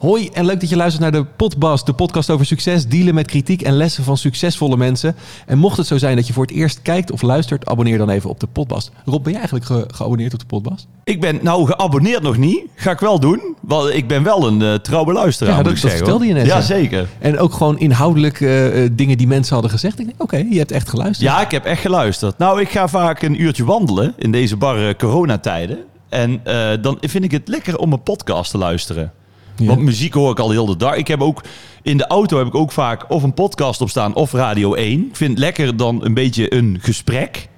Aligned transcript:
Hoi 0.00 0.28
en 0.32 0.44
leuk 0.46 0.60
dat 0.60 0.68
je 0.68 0.76
luistert 0.76 1.02
naar 1.02 1.12
de 1.22 1.24
Podbast, 1.36 1.86
de 1.86 1.92
podcast 1.92 2.30
over 2.30 2.46
succes, 2.46 2.86
dealen 2.86 3.14
met 3.14 3.26
kritiek 3.26 3.62
en 3.62 3.72
lessen 3.76 4.04
van 4.04 4.16
succesvolle 4.16 4.76
mensen. 4.76 5.16
En 5.46 5.58
mocht 5.58 5.76
het 5.76 5.86
zo 5.86 5.98
zijn 5.98 6.16
dat 6.16 6.26
je 6.26 6.32
voor 6.32 6.42
het 6.46 6.54
eerst 6.54 6.82
kijkt 6.82 7.10
of 7.10 7.22
luistert, 7.22 7.66
abonneer 7.66 7.98
dan 7.98 8.10
even 8.10 8.30
op 8.30 8.40
de 8.40 8.46
Podbast. 8.46 8.90
Rob, 9.04 9.22
ben 9.22 9.32
jij 9.32 9.40
eigenlijk 9.40 9.64
ge- 9.64 9.94
geabonneerd 9.94 10.32
op 10.32 10.38
de 10.38 10.46
Podbast? 10.46 10.86
Ik 11.04 11.20
ben 11.20 11.38
nou 11.42 11.66
geabonneerd 11.66 12.22
nog 12.22 12.36
niet. 12.36 12.60
Ga 12.74 12.90
ik 12.90 12.98
wel 12.98 13.20
doen. 13.20 13.40
Want 13.60 13.94
ik 13.94 14.08
ben 14.08 14.22
wel 14.22 14.46
een 14.46 14.62
eh, 14.62 14.74
trouwe 14.74 15.12
luisteraar. 15.12 15.56
Ja, 15.56 15.62
dat- 15.62 15.72
ik 15.76 15.82
dat 15.82 15.90
vertelde 15.92 16.26
je 16.26 16.32
net, 16.32 16.46
Ja, 16.46 16.60
zeker. 16.60 17.08
En 17.18 17.38
ook 17.38 17.52
gewoon 17.52 17.78
inhoudelijk 17.78 18.40
eh, 18.40 18.84
eh, 18.84 18.90
dingen 18.92 19.18
die 19.18 19.26
mensen 19.26 19.52
hadden 19.52 19.70
gezegd. 19.70 19.98
Ik 19.98 20.06
denk, 20.06 20.22
oké, 20.22 20.36
je 20.50 20.58
hebt 20.58 20.72
echt 20.72 20.88
geluisterd. 20.88 21.30
Ja, 21.30 21.40
ik 21.40 21.50
heb 21.50 21.64
echt 21.64 21.80
geluisterd. 21.80 22.38
Nou, 22.38 22.60
ik 22.60 22.68
ga 22.70 22.88
vaak 22.88 23.22
een 23.22 23.42
uurtje 23.42 23.64
wandelen 23.64 24.14
in 24.18 24.32
deze 24.32 24.56
barre 24.56 24.96
coronatijden. 24.96 25.78
En 26.08 26.40
dan 26.80 26.98
vind 27.00 27.24
ik 27.24 27.30
het 27.30 27.48
lekker 27.48 27.78
om 27.78 27.92
een 27.92 28.02
podcast 28.02 28.50
te 28.50 28.58
luisteren. 28.58 29.12
Ja. 29.60 29.66
Want 29.66 29.80
muziek 29.80 30.14
hoor 30.14 30.30
ik 30.30 30.38
al 30.38 30.50
heel 30.50 30.66
de 30.66 30.76
dag. 30.76 30.94
Ik 30.94 31.08
heb 31.08 31.20
ook 31.20 31.42
in 31.82 31.96
de 31.96 32.06
auto 32.06 32.38
heb 32.38 32.46
ik 32.46 32.54
ook 32.54 32.72
vaak 32.72 33.04
of 33.10 33.22
een 33.22 33.34
podcast 33.34 33.80
op 33.80 33.90
staan 33.90 34.14
of 34.14 34.32
Radio 34.32 34.74
1. 34.74 35.06
Ik 35.06 35.16
vind 35.16 35.30
het 35.30 35.38
lekker 35.38 35.76
dan 35.76 36.04
een 36.04 36.14
beetje 36.14 36.54
een 36.54 36.78
gesprek. 36.80 37.48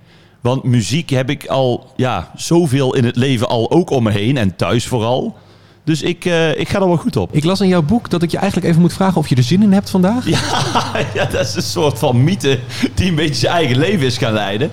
Want 0.40 0.62
muziek 0.64 1.10
heb 1.10 1.30
ik 1.30 1.46
al 1.46 1.92
ja, 1.96 2.30
zoveel 2.36 2.94
in 2.94 3.04
het 3.04 3.16
leven 3.16 3.48
al 3.48 3.70
ook 3.70 3.90
om 3.90 4.02
me 4.02 4.10
heen 4.10 4.36
en 4.36 4.56
thuis 4.56 4.86
vooral. 4.86 5.36
Dus 5.84 6.02
ik, 6.02 6.24
eh, 6.24 6.58
ik 6.58 6.68
ga 6.68 6.80
er 6.80 6.86
wel 6.86 6.96
goed 6.96 7.16
op. 7.16 7.34
Ik 7.34 7.44
las 7.44 7.60
in 7.60 7.68
jouw 7.68 7.82
boek 7.82 8.10
dat 8.10 8.22
ik 8.22 8.30
je 8.30 8.36
eigenlijk 8.36 8.68
even 8.68 8.80
moet 8.80 8.92
vragen 8.92 9.16
of 9.16 9.28
je 9.28 9.36
er 9.36 9.42
zin 9.42 9.62
in 9.62 9.72
hebt 9.72 9.90
vandaag. 9.90 10.28
Ja, 10.28 10.40
ja, 11.14 11.24
dat 11.24 11.46
is 11.46 11.54
een 11.54 11.62
soort 11.62 11.98
van 11.98 12.24
mythe 12.24 12.58
die 12.94 13.08
een 13.08 13.14
beetje 13.14 13.34
zijn 13.34 13.52
eigen 13.52 13.78
leven 13.78 14.06
is 14.06 14.18
gaan 14.18 14.32
leiden. 14.32 14.70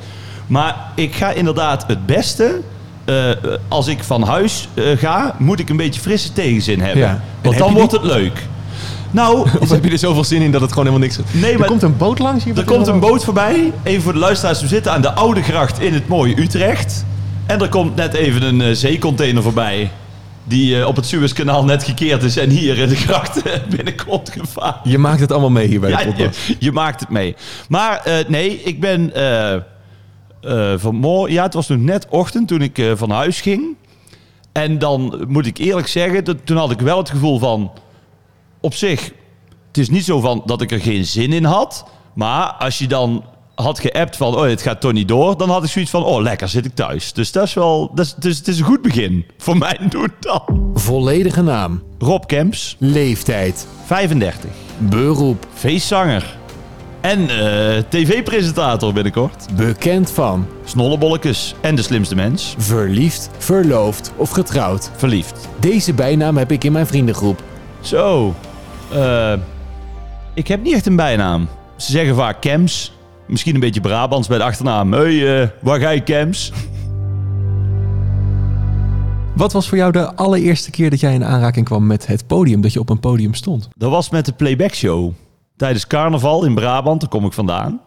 Maar 0.48 0.92
ik 0.96 1.14
ga 1.14 1.32
inderdaad 1.32 1.88
het 1.88 2.06
beste. 2.06 2.62
Eh, 3.10 3.54
als 3.68 3.88
ik 3.88 4.04
van 4.04 4.24
huis 4.24 4.68
eh, 4.74 4.84
ga, 4.98 5.36
moet 5.38 5.60
ik 5.60 5.70
een 5.70 5.78
beetje 5.78 6.02
frisse 6.02 6.34
tegenzin 6.34 6.82
hebben. 6.82 7.04
Ja. 7.04 7.22
Want 7.42 7.58
dan 7.58 7.74
wordt 7.74 7.92
het 7.92 8.04
leuk. 8.04 8.48
Nou, 9.12 9.48
Of 9.62 9.70
heb 9.70 9.84
je 9.84 9.92
er 9.92 9.98
zoveel 9.98 10.24
zin 10.24 10.42
in 10.42 10.52
dat 10.52 10.62
het 10.62 10.70
gewoon 10.70 10.86
helemaal 10.86 11.08
niks 11.08 11.20
is? 11.20 11.42
Nee, 11.42 11.58
er 11.58 11.66
komt 11.66 11.82
een 11.82 11.98
boot 11.98 12.20
langs 12.20 12.44
hier. 12.44 12.58
er 12.58 12.64
komt 12.64 12.88
een 12.88 13.00
boot 13.00 13.24
voorbij. 13.24 13.72
Even 13.84 14.02
voor 14.02 14.14
de 14.14 14.20
luisteraars. 14.20 14.62
We 14.62 14.68
zitten 14.68 14.92
aan 14.92 15.02
de 15.02 15.12
Oude 15.12 15.42
Gracht 15.42 15.80
in 15.80 15.94
het 15.94 16.08
mooie 16.08 16.40
Utrecht. 16.42 17.06
En 17.46 17.62
er 17.62 17.70
komt 17.70 17.96
net 17.96 18.14
even 18.14 18.42
een 18.42 18.62
eh, 18.62 18.74
zeecontainer 18.74 19.44
voorbij. 19.44 19.92
Die 20.44 20.88
op 20.88 20.96
het 20.96 21.06
Suezkanaal 21.06 21.66
net 21.66 21.84
gekeerd 21.84 22.24
is 22.24 22.38
en 22.38 22.50
hier 22.50 22.78
in 22.78 22.90
de 22.90 22.96
gracht 22.96 23.42
binnenkomt 23.76 24.32
gevaren. 24.38 24.80
Je 24.84 24.98
maakt 24.98 25.20
het 25.20 25.32
allemaal 25.32 25.50
mee 25.50 25.68
hier 25.68 25.80
bij 25.80 25.90
de 25.90 25.96
Ja, 25.96 26.02
je, 26.02 26.08
podcast. 26.08 26.40
je 26.60 26.72
maakt 26.72 27.00
het 27.00 27.10
mee. 27.10 27.36
Maar 27.70 28.02
nee, 28.28 28.62
ik 28.64 28.80
ben 28.80 29.12
eh 30.42 30.74
vanmorgen... 30.78 31.34
Ja, 31.34 31.44
het 31.44 31.54
was 31.54 31.68
nog 31.68 31.80
net 31.80 32.08
ochtend 32.10 32.48
toen 32.48 32.62
ik 32.62 32.78
eh, 32.78 32.92
van 32.96 33.10
huis 33.10 33.42
ging. 33.42 33.76
En 34.52 34.80
dan 34.80 35.26
moet 35.28 35.46
ik 35.46 35.58
eerlijk 35.58 35.88
zeggen, 35.88 36.24
dat, 36.24 36.38
toen 36.44 36.58
had 36.58 36.72
ik 36.72 36.80
wel 36.80 36.98
het 36.98 37.10
gevoel 37.10 37.40
van... 37.40 37.72
Op 38.62 38.74
zich, 38.74 39.12
het 39.68 39.78
is 39.78 39.90
niet 39.90 40.06
zo 40.06 40.20
van 40.20 40.42
dat 40.46 40.62
ik 40.62 40.72
er 40.72 40.80
geen 40.80 41.06
zin 41.06 41.34
in 41.34 41.44
had. 41.44 41.86
Maar 42.14 42.54
als 42.54 42.78
je 42.78 42.88
dan 42.88 43.24
had 43.56 43.80
geappt 43.80 44.18
van, 44.18 44.36
oh, 44.36 44.44
het 44.44 44.62
gaat 44.62 44.82
toch 44.82 44.94
niet 44.94 45.08
door... 45.08 45.38
dan 45.38 45.50
had 45.50 45.64
ik 45.64 45.70
zoiets 45.70 45.92
van, 45.92 46.04
oh, 46.04 46.22
lekker, 46.22 46.48
zit 46.48 46.66
ik 46.66 46.76
thuis. 46.76 47.14
Dus 47.14 47.32
dat 47.32 47.44
is 47.44 47.54
wel... 47.54 47.92
Dat 47.94 48.06
is, 48.06 48.14
dus 48.14 48.38
het 48.38 48.48
is 48.48 48.60
een 48.60 48.66
goed 48.66 48.82
begin. 48.82 49.26
Voor 49.38 49.58
mij 49.58 49.80
doen 49.90 50.12
dan. 50.20 50.72
Volledige 50.74 51.42
naam, 51.42 51.84
Rob 52.00 52.26
Kemps, 52.26 52.76
leeftijd, 52.80 53.68
35. 53.86 54.50
beroep, 54.78 55.46
Feestzanger. 55.54 56.39
En 57.02 57.30
eh, 57.30 57.84
tv-presentator 57.90 58.94
binnenkort. 58.94 59.46
bekend 59.56 60.12
van, 60.12 60.46
Snollebolletjes 60.66 61.56
en 61.62 61.76
de 61.76 61.82
slimste 61.82 62.16
mens. 62.16 62.56
verliefd, 62.58 63.30
verloofd 63.38 64.12
of 64.16 64.30
getrouwd. 64.30 64.92
Verliefd. 64.96 65.48
Deze 65.60 65.94
bijnaam 65.94 66.38
heb 66.38 66.52
ik 66.52 66.64
in 66.64 66.72
mijn 66.72 66.88
vriendengroep. 66.88 67.44
Zo. 67.82 68.34
eh, 68.92 69.34
ik 70.34 70.48
heb 70.48 70.64
niet 70.64 70.74
echt 70.74 70.86
een 70.86 70.96
bijnaam. 70.96 71.48
Ze 71.78 71.92
zeggen 71.92 72.16
vaak 72.16 72.42
Kems. 72.42 72.94
Misschien 73.28 73.54
een 73.54 73.60
beetje 73.60 73.82
Brabants 73.82 74.28
bij 74.28 74.38
de 74.38 74.44
achternaam. 74.44 74.94
Hey, 74.94 75.42
eh, 75.42 75.48
waar 75.62 75.80
ga 75.80 75.90
je 75.90 76.02
Kems? 76.04 76.52
Wat 79.36 79.54
was 79.54 79.70
voor 79.70 79.78
jou 79.78 79.92
de 79.92 80.16
allereerste 80.16 80.72
keer 80.72 80.90
dat 80.90 81.00
jij 81.00 81.14
in 81.14 81.24
aanraking 81.26 81.66
kwam 81.66 81.88
met 81.88 82.08
het 82.08 82.28
podium, 82.28 82.62
dat 82.62 82.74
je 82.74 82.80
op 82.80 82.90
een 82.90 83.00
podium 83.00 83.34
stond? 83.34 83.70
Dat 83.78 83.92
was 83.92 84.10
met 84.10 84.26
de 84.26 84.32
playback 84.32 84.74
show. 84.74 85.14
Tijdens 85.60 85.88
carnaval 85.88 86.46
in 86.46 86.56
Brabant, 86.56 87.02
daar 87.02 87.10
kom 87.10 87.26
ik 87.26 87.34
vandaan. 87.34 87.82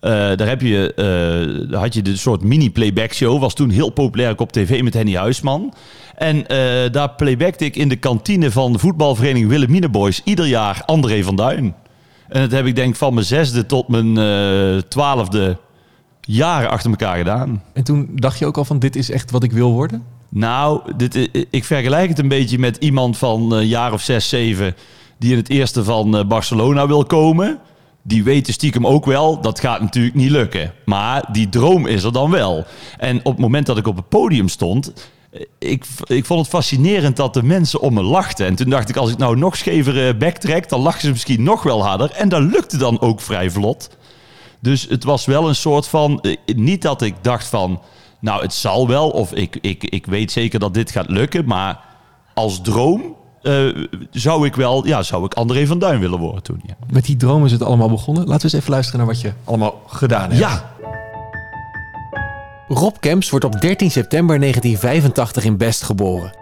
Eh, 0.00 0.10
daar 0.10 0.48
heb 0.48 0.60
je, 0.60 0.94
eh, 0.94 1.78
had 1.78 1.94
je 1.94 2.02
de 2.02 2.16
soort 2.16 2.42
mini-playback 2.42 3.12
show. 3.12 3.40
Was 3.40 3.54
toen 3.54 3.70
heel 3.70 3.90
populair 3.90 4.38
op 4.38 4.52
tv 4.52 4.82
met 4.82 4.94
Henny 4.94 5.14
Huisman. 5.14 5.74
En 6.14 6.46
eh, 6.46 6.92
daar 6.92 7.10
playbackte 7.10 7.64
ik 7.64 7.76
in 7.76 7.88
de 7.88 7.96
kantine 7.96 8.50
van 8.50 8.72
de 8.72 8.78
voetbalvereniging 8.78 9.48
Wilhelmina 9.48 9.88
Boys 9.88 10.20
ieder 10.24 10.46
jaar 10.46 10.82
André 10.86 11.22
van 11.22 11.36
Duin. 11.36 11.74
En 12.28 12.40
dat 12.40 12.50
heb 12.50 12.66
ik 12.66 12.74
denk 12.74 12.96
van 12.96 13.14
mijn 13.14 13.26
zesde 13.26 13.66
tot 13.66 13.88
mijn 13.88 14.14
twaalfde 14.88 15.58
jaren 16.20 16.70
achter 16.70 16.90
elkaar 16.90 17.16
gedaan. 17.16 17.62
En 17.72 17.84
toen 17.84 18.08
dacht 18.14 18.38
je 18.38 18.46
ook 18.46 18.56
al 18.56 18.64
van 18.64 18.78
dit 18.78 18.96
is 18.96 19.10
echt 19.10 19.30
wat 19.30 19.42
ik 19.42 19.52
wil 19.52 19.72
worden? 19.72 20.04
Nou, 20.28 20.80
dit, 20.96 21.30
ik 21.50 21.64
vergelijk 21.64 22.08
het 22.08 22.18
een 22.18 22.28
beetje 22.28 22.58
met 22.58 22.76
iemand 22.76 23.18
van 23.18 23.52
een 23.52 23.66
jaar 23.66 23.92
of 23.92 24.00
zes, 24.00 24.28
zeven... 24.28 24.74
die 25.22 25.30
in 25.30 25.36
het 25.36 25.50
eerste 25.50 25.84
van 25.84 26.16
eh, 26.16 26.24
Barcelona 26.24 26.86
wil 26.86 27.04
komen. 27.04 27.58
Die 28.02 28.24
weten 28.24 28.52
stiekem 28.52 28.86
ook 28.86 29.04
wel, 29.04 29.40
dat 29.40 29.60
gaat 29.60 29.80
natuurlijk 29.80 30.14
niet 30.14 30.30
lukken. 30.30 30.72
Maar 30.84 31.24
die 31.32 31.48
droom 31.48 31.86
is 31.86 32.02
er 32.02 32.12
dan 32.12 32.30
wel. 32.30 32.64
En 32.98 33.18
op 33.18 33.24
het 33.32 33.38
moment 33.38 33.66
dat 33.66 33.78
ik 33.78 33.86
op 33.86 33.96
het 33.96 34.08
podium 34.08 34.48
stond... 34.48 34.92
eh, 35.30 35.40
Ik, 35.58 35.84
ik 36.04 36.24
vond 36.24 36.40
het 36.40 36.48
fascinerend 36.48 37.16
dat 37.16 37.34
de 37.34 37.42
mensen 37.42 37.80
om 37.80 37.94
me 37.94 38.02
lachten. 38.02 38.46
En 38.46 38.54
toen 38.54 38.70
dacht 38.70 38.88
ik, 38.88 38.96
als 38.96 39.10
ik 39.10 39.18
nou 39.18 39.36
nog 39.36 39.56
schever 39.56 40.06
eh, 40.08 40.18
backtrack... 40.18 40.68
dan 40.68 40.80
lachen 40.80 41.00
ze 41.00 41.10
misschien 41.10 41.42
nog 41.42 41.62
wel 41.62 41.84
harder. 41.86 42.10
En 42.10 42.28
dat 42.28 42.42
lukte 42.42 42.76
dan 42.76 43.00
ook 43.00 43.20
vrij 43.20 43.50
vlot. 43.50 43.88
Dus 44.60 44.86
het 44.88 45.04
was 45.04 45.24
wel 45.24 45.48
een 45.48 45.54
soort 45.54 45.88
van. 45.88 46.24
Niet 46.56 46.82
dat 46.82 47.02
ik 47.02 47.14
dacht 47.20 47.46
van. 47.46 47.80
Nou, 48.20 48.42
het 48.42 48.54
zal 48.54 48.88
wel. 48.88 49.08
Of 49.10 49.32
ik, 49.32 49.58
ik, 49.60 49.84
ik 49.84 50.06
weet 50.06 50.32
zeker 50.32 50.58
dat 50.58 50.74
dit 50.74 50.90
gaat 50.90 51.10
lukken. 51.10 51.44
Maar 51.46 51.80
als 52.34 52.60
droom. 52.62 53.20
Eh, 53.42 53.66
zou 54.10 54.46
ik 54.46 54.54
wel. 54.54 54.86
Ja, 54.86 55.02
zou 55.02 55.24
ik 55.24 55.34
André 55.34 55.66
van 55.66 55.78
Duin 55.78 56.00
willen 56.00 56.18
worden 56.18 56.42
toen. 56.42 56.60
Ja. 56.66 56.74
Met 56.90 57.04
die 57.04 57.16
droom 57.16 57.44
is 57.44 57.52
het 57.52 57.62
allemaal 57.62 57.88
begonnen. 57.88 58.22
Laten 58.26 58.36
we 58.36 58.44
eens 58.44 58.52
even 58.62 58.70
luisteren 58.70 59.00
naar 59.00 59.08
wat 59.08 59.20
je 59.20 59.32
allemaal 59.44 59.82
gedaan 59.86 60.28
hebt. 60.28 60.38
ja. 60.38 60.70
Rob 62.68 62.94
Kemps 63.00 63.30
wordt 63.30 63.44
op 63.44 63.60
13 63.60 63.90
september 63.90 64.38
1985 64.38 65.44
in 65.44 65.56
Best 65.56 65.82
geboren. 65.82 66.36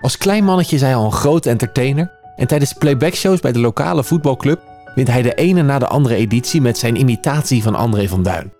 Als 0.00 0.18
klein 0.18 0.44
mannetje 0.44 0.76
is 0.76 0.82
hij 0.82 0.96
al 0.96 1.04
een 1.04 1.12
groot 1.12 1.46
entertainer 1.46 2.10
en 2.36 2.46
tijdens 2.46 2.72
playbackshows 2.72 3.40
bij 3.40 3.52
de 3.52 3.58
lokale 3.58 4.04
voetbalclub 4.04 4.60
wint 4.94 5.08
hij 5.08 5.22
de 5.22 5.34
ene 5.34 5.62
na 5.62 5.78
de 5.78 5.86
andere 5.86 6.14
editie 6.14 6.60
met 6.60 6.78
zijn 6.78 6.96
imitatie 6.96 7.62
van 7.62 7.74
André 7.74 8.08
van 8.08 8.22
Duin. 8.22 8.52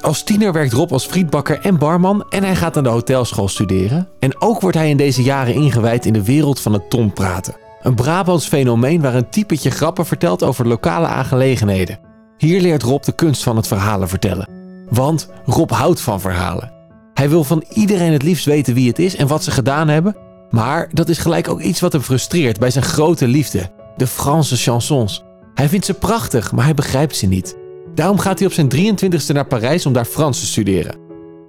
Als 0.00 0.22
tiener 0.22 0.52
werkt 0.52 0.72
Rob 0.72 0.92
als 0.92 1.06
frietbakker 1.06 1.60
en 1.60 1.78
barman 1.78 2.24
en 2.28 2.44
hij 2.44 2.56
gaat 2.56 2.76
aan 2.76 2.82
de 2.82 2.88
hotelschool 2.88 3.48
studeren. 3.48 4.08
En 4.18 4.40
ook 4.40 4.60
wordt 4.60 4.76
hij 4.76 4.90
in 4.90 4.96
deze 4.96 5.22
jaren 5.22 5.54
ingewijd 5.54 6.06
in 6.06 6.12
de 6.12 6.24
wereld 6.24 6.60
van 6.60 6.72
het 6.72 6.90
tompraten. 6.90 7.56
Een 7.82 7.94
Brabants 7.94 8.46
fenomeen 8.46 9.00
waar 9.00 9.14
een 9.14 9.30
typetje 9.30 9.70
grappen 9.70 10.06
vertelt 10.06 10.42
over 10.42 10.66
lokale 10.66 11.06
aangelegenheden. 11.06 11.98
Hier 12.36 12.60
leert 12.60 12.82
Rob 12.82 13.02
de 13.02 13.12
kunst 13.12 13.42
van 13.42 13.56
het 13.56 13.66
verhalen 13.66 14.08
vertellen. 14.08 14.48
Want 14.88 15.28
Rob 15.44 15.70
houdt 15.70 16.00
van 16.00 16.20
verhalen. 16.20 16.72
Hij 17.14 17.28
wil 17.28 17.44
van 17.44 17.64
iedereen 17.72 18.12
het 18.12 18.22
liefst 18.22 18.44
weten 18.44 18.74
wie 18.74 18.88
het 18.88 18.98
is 18.98 19.16
en 19.16 19.26
wat 19.26 19.44
ze 19.44 19.50
gedaan 19.50 19.88
hebben. 19.88 20.16
Maar 20.50 20.88
dat 20.92 21.08
is 21.08 21.18
gelijk 21.18 21.48
ook 21.48 21.60
iets 21.60 21.80
wat 21.80 21.92
hem 21.92 22.02
frustreert 22.02 22.58
bij 22.58 22.70
zijn 22.70 22.84
grote 22.84 23.26
liefde, 23.26 23.70
de 23.96 24.06
Franse 24.06 24.56
chansons. 24.56 25.24
Hij 25.54 25.68
vindt 25.68 25.86
ze 25.86 25.94
prachtig, 25.94 26.52
maar 26.52 26.64
hij 26.64 26.74
begrijpt 26.74 27.16
ze 27.16 27.26
niet. 27.26 27.56
Daarom 27.94 28.18
gaat 28.18 28.38
hij 28.38 28.48
op 28.48 28.54
zijn 28.54 28.68
23ste 28.68 29.32
naar 29.32 29.46
Parijs 29.46 29.86
om 29.86 29.92
daar 29.92 30.04
Frans 30.04 30.40
te 30.40 30.46
studeren. 30.46 30.98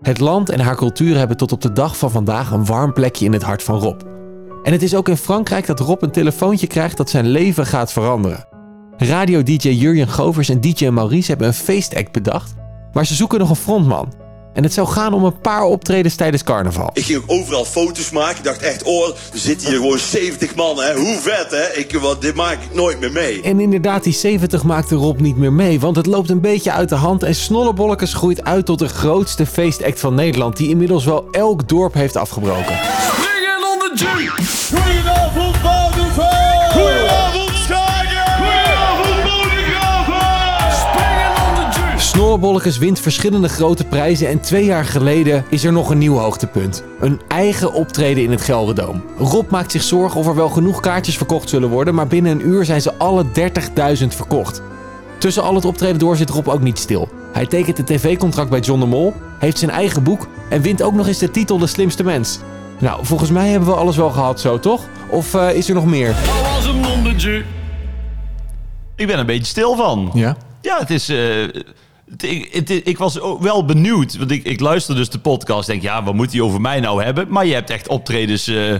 Het 0.02 0.20
land 0.20 0.50
en 0.50 0.60
haar 0.60 0.76
cultuur 0.76 1.18
hebben 1.18 1.38
tot 1.38 1.52
op 1.52 1.62
de 1.62 1.72
dag 1.72 1.98
van 1.98 2.12
vandaag 2.12 2.52
een 2.52 2.66
warm 2.66 2.94
plekje 2.94 3.26
in 3.26 3.34
het 3.34 3.44
hart 3.44 3.64
van 3.64 3.80
Rob. 3.80 4.02
En 4.64 4.72
het 4.72 4.82
is 4.82 4.96
ook 4.96 5.10
in 5.10 5.18
Frankrijk 5.18 5.66
dat 5.66 5.80
Rob 5.80 6.04
een 6.04 6.12
telefoontje 6.12 6.68
krijgt 6.68 6.98
dat 6.98 7.10
zijn 7.10 7.28
leven 7.28 7.66
gaat 7.66 7.92
veranderen. 7.92 8.48
Radio-dj 8.98 9.70
Jurjen 9.70 10.10
Govers 10.10 10.50
en 10.50 10.62
DJ 10.62 10.88
Maurice 10.88 11.30
hebben 11.30 11.48
een 11.48 11.54
feestact 11.54 12.12
bedacht, 12.12 12.54
maar 12.94 13.06
ze 13.06 13.14
zoeken 13.14 13.40
nog 13.40 13.50
een 13.50 13.56
frontman. 13.56 14.14
En 14.54 14.64
het 14.64 14.74
zou 14.74 14.88
gaan 14.88 15.14
om 15.14 15.24
een 15.24 15.40
paar 15.40 15.64
optredens 15.64 16.16
tijdens 16.16 16.44
carnaval. 16.44 16.90
Ik 16.94 17.06
ging 17.06 17.22
ook 17.22 17.32
overal 17.32 17.66
foto's 17.66 18.10
maken. 18.10 18.38
Ik 18.38 18.44
dacht 18.44 18.62
echt, 18.62 18.84
oh, 18.84 19.08
er 19.08 19.16
zitten 19.34 19.68
hier 19.68 19.78
gewoon 19.78 20.00
70 20.00 20.56
man, 20.56 20.80
hè. 20.80 20.96
Hoe 20.96 21.20
vet, 21.22 21.52
hè. 21.52 21.80
Ik, 21.80 21.98
wat, 22.02 22.22
dit 22.22 22.36
maak 22.36 22.54
ik 22.54 22.74
nooit 22.74 23.00
meer 23.00 23.12
mee. 23.12 23.42
En 23.42 23.60
inderdaad, 23.60 24.04
die 24.04 24.14
70 24.14 24.64
maakte 24.64 24.96
Rob 24.96 25.20
niet 25.20 25.38
meer 25.38 25.54
mee, 25.54 25.80
want 25.80 25.96
het 25.96 26.06
loopt 26.06 26.30
een 26.30 26.42
beetje 26.42 26.72
uit 26.72 26.90
de 26.90 26.96
hand 26.96 27.24
en 27.24 27.36
Snollebollekes 27.36 28.14
groeit 28.14 28.44
uit 28.44 28.66
tot 28.66 28.80
de 28.80 28.88
grootste 28.88 29.46
feestact 29.46 30.00
van 30.00 30.16
Nederland, 30.16 30.58
die 30.58 30.70
inmiddels 30.70 31.06
wel 31.06 31.28
elk 31.32 31.70
dorp 31.70 31.94
heeft 31.94 32.16
afgebroken. 32.16 32.80
Springen 33.12 33.72
onder 33.74 33.92
G. 33.96 34.04
Goedenavond, 34.70 35.62
Wagenveld. 35.62 37.21
Snollebollekes 42.32 42.78
wint 42.78 43.00
verschillende 43.00 43.50
grote 43.50 43.86
prijzen 43.86 44.28
en 44.28 44.40
twee 44.40 44.66
jaar 44.66 44.86
geleden 44.86 45.46
is 45.50 45.64
er 45.64 45.72
nog 45.72 45.90
een 45.90 45.98
nieuw 45.98 46.18
hoogtepunt. 46.18 46.84
Een 47.00 47.22
eigen 47.28 47.74
optreden 47.74 48.24
in 48.24 48.32
het 48.32 48.42
Gelderdoom. 48.42 49.04
Rob 49.18 49.50
maakt 49.50 49.72
zich 49.72 49.84
zorgen 49.84 50.20
of 50.20 50.28
er 50.28 50.36
wel 50.36 50.50
genoeg 50.50 50.80
kaartjes 50.80 51.18
verkocht 51.18 51.50
zullen 51.50 51.70
worden, 51.70 51.96
maar 51.96 52.08
binnen 52.08 52.32
een 52.32 52.48
uur 52.48 52.66
zijn 52.66 52.82
ze 52.82 52.94
alle 52.98 53.26
30.000 53.26 54.08
verkocht. 54.08 54.62
Tussen 55.18 55.44
al 55.44 55.56
het 55.56 55.66
optreden 55.66 56.00
door 56.00 56.16
zit 56.18 56.30
Rob 56.30 56.48
ook 56.48 56.62
niet 56.62 56.80
stil. 56.80 57.10
Hij 57.34 57.46
tekent 57.46 57.80
een 57.80 57.86
tv-contract 57.86 58.50
bij 58.50 58.60
John 58.60 58.80
de 58.80 58.86
Mol, 58.86 59.14
heeft 59.40 59.58
zijn 59.58 59.72
eigen 59.72 60.04
boek 60.04 60.28
en 60.50 60.62
wint 60.62 60.82
ook 60.82 60.94
nog 60.94 61.08
eens 61.08 61.20
de 61.20 61.32
titel 61.32 61.58
De 61.58 61.68
Slimste 61.68 62.04
Mens. 62.04 62.40
Nou, 62.80 63.06
volgens 63.06 63.30
mij 63.30 63.50
hebben 63.50 63.70
we 63.70 63.76
alles 63.76 63.96
wel 63.96 64.10
gehad 64.10 64.40
zo, 64.40 64.60
toch? 64.60 64.82
Of 65.10 65.34
eh, 65.34 65.56
is 65.56 65.68
er 65.70 65.76
nog 65.76 65.86
meer? 65.86 66.08
Dat 66.26 66.52
was 66.56 66.66
een 66.66 66.84
wondertje. 66.86 67.44
Ik 68.96 69.08
ben 69.08 69.20
een 69.20 69.26
beetje 69.26 69.46
stil 69.46 69.76
van. 69.76 70.12
Ja? 70.14 70.38
Ja, 70.62 70.80
het 70.80 70.90
is. 70.90 71.10
eh, 71.10 71.18
ik, 72.18 72.50
het- 72.54 72.70
ik 72.88 72.98
was 72.98 73.20
wel 73.40 73.66
benieuwd. 73.66 74.18
Want 74.18 74.32
ik, 74.32 74.44
ik 74.44 74.60
luister 74.60 74.96
dus 74.96 75.10
de 75.10 75.20
podcast. 75.20 75.68
Denk, 75.68 75.82
ja, 75.82 76.04
wat 76.04 76.14
moet 76.14 76.32
hij 76.32 76.42
over 76.42 76.62
mij 76.62 76.80
nou 76.80 77.04
hebben? 77.04 77.26
Maar 77.30 77.46
je 77.46 77.54
hebt 77.54 77.70
echt 77.70 77.88
optredens. 77.88 78.48
eh, 78.48 78.74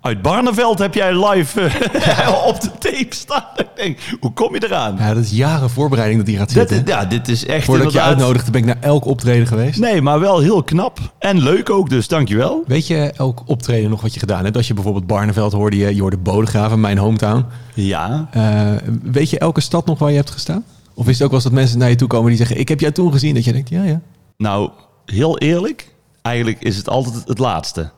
uit 0.00 0.22
Barneveld 0.22 0.78
heb 0.78 0.94
jij 0.94 1.26
live 1.28 1.60
eh, 1.60 2.44
op 2.48 2.60
de 2.60 2.70
tape 2.78 3.06
staan. 3.14 3.44
Ik 3.56 3.66
denk, 3.74 3.98
hoe 4.20 4.32
kom 4.32 4.54
je 4.54 4.64
eraan? 4.64 4.96
Ja, 4.98 5.14
dat 5.14 5.24
is 5.24 5.30
jaren 5.30 5.70
voorbereiding 5.70 6.18
dat 6.20 6.28
hij 6.28 6.36
gaat 6.38 6.52
Dit, 6.54 6.68
zitten. 6.68 6.86
ja, 6.94 7.04
dit 7.04 7.28
is 7.28 7.46
echt. 7.46 7.64
Voordat 7.64 7.92
je 7.92 8.00
uitnodigde 8.00 8.50
ben 8.50 8.60
ik 8.60 8.66
naar 8.66 8.76
elk 8.80 9.04
optreden 9.04 9.46
geweest. 9.46 9.78
Nee, 9.78 10.02
maar 10.02 10.20
wel 10.20 10.38
heel 10.40 10.62
knap. 10.62 10.98
En 11.18 11.38
leuk 11.42 11.70
ook, 11.70 11.90
dus 11.90 12.08
dankjewel. 12.08 12.62
Weet 12.66 12.86
je 12.86 13.12
elk 13.16 13.42
optreden 13.46 13.90
nog 13.90 14.00
wat 14.02 14.14
je 14.14 14.20
gedaan 14.20 14.44
hebt? 14.44 14.56
Als 14.56 14.66
je 14.68 14.74
bijvoorbeeld 14.74 15.06
Barneveld 15.06 15.52
hoorde, 15.52 15.76
je, 15.76 15.94
je 15.94 16.00
hoorde 16.00 16.16
Bodegraven, 16.18 16.80
mijn 16.80 16.98
hometown. 16.98 17.44
Ja. 17.74 18.28
Eh, 18.30 18.70
weet 19.02 19.30
je 19.30 19.38
elke 19.38 19.60
stad 19.60 19.86
nog 19.86 19.98
waar 19.98 20.10
je 20.10 20.16
hebt 20.16 20.30
gestaan? 20.30 20.64
Of 20.94 21.08
is 21.08 21.14
het 21.14 21.22
ook 21.22 21.30
wel 21.30 21.40
eens 21.40 21.48
dat 21.48 21.58
mensen 21.58 21.78
naar 21.78 21.88
je 21.88 21.94
toe 21.96 22.08
komen 22.08 22.28
die 22.28 22.36
zeggen... 22.36 22.58
ik 22.58 22.68
heb 22.68 22.80
jou 22.80 22.92
toen 22.92 23.12
gezien, 23.12 23.34
dat 23.34 23.44
je 23.44 23.52
denkt, 23.52 23.68
ja, 23.68 23.82
ja. 23.82 24.00
Nou, 24.36 24.70
heel 25.04 25.38
eerlijk, 25.38 25.94
eigenlijk 26.22 26.62
is 26.62 26.76
het 26.76 26.88
altijd 26.88 27.28
het 27.28 27.38
laatste. 27.38 27.90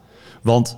Want 0.42 0.76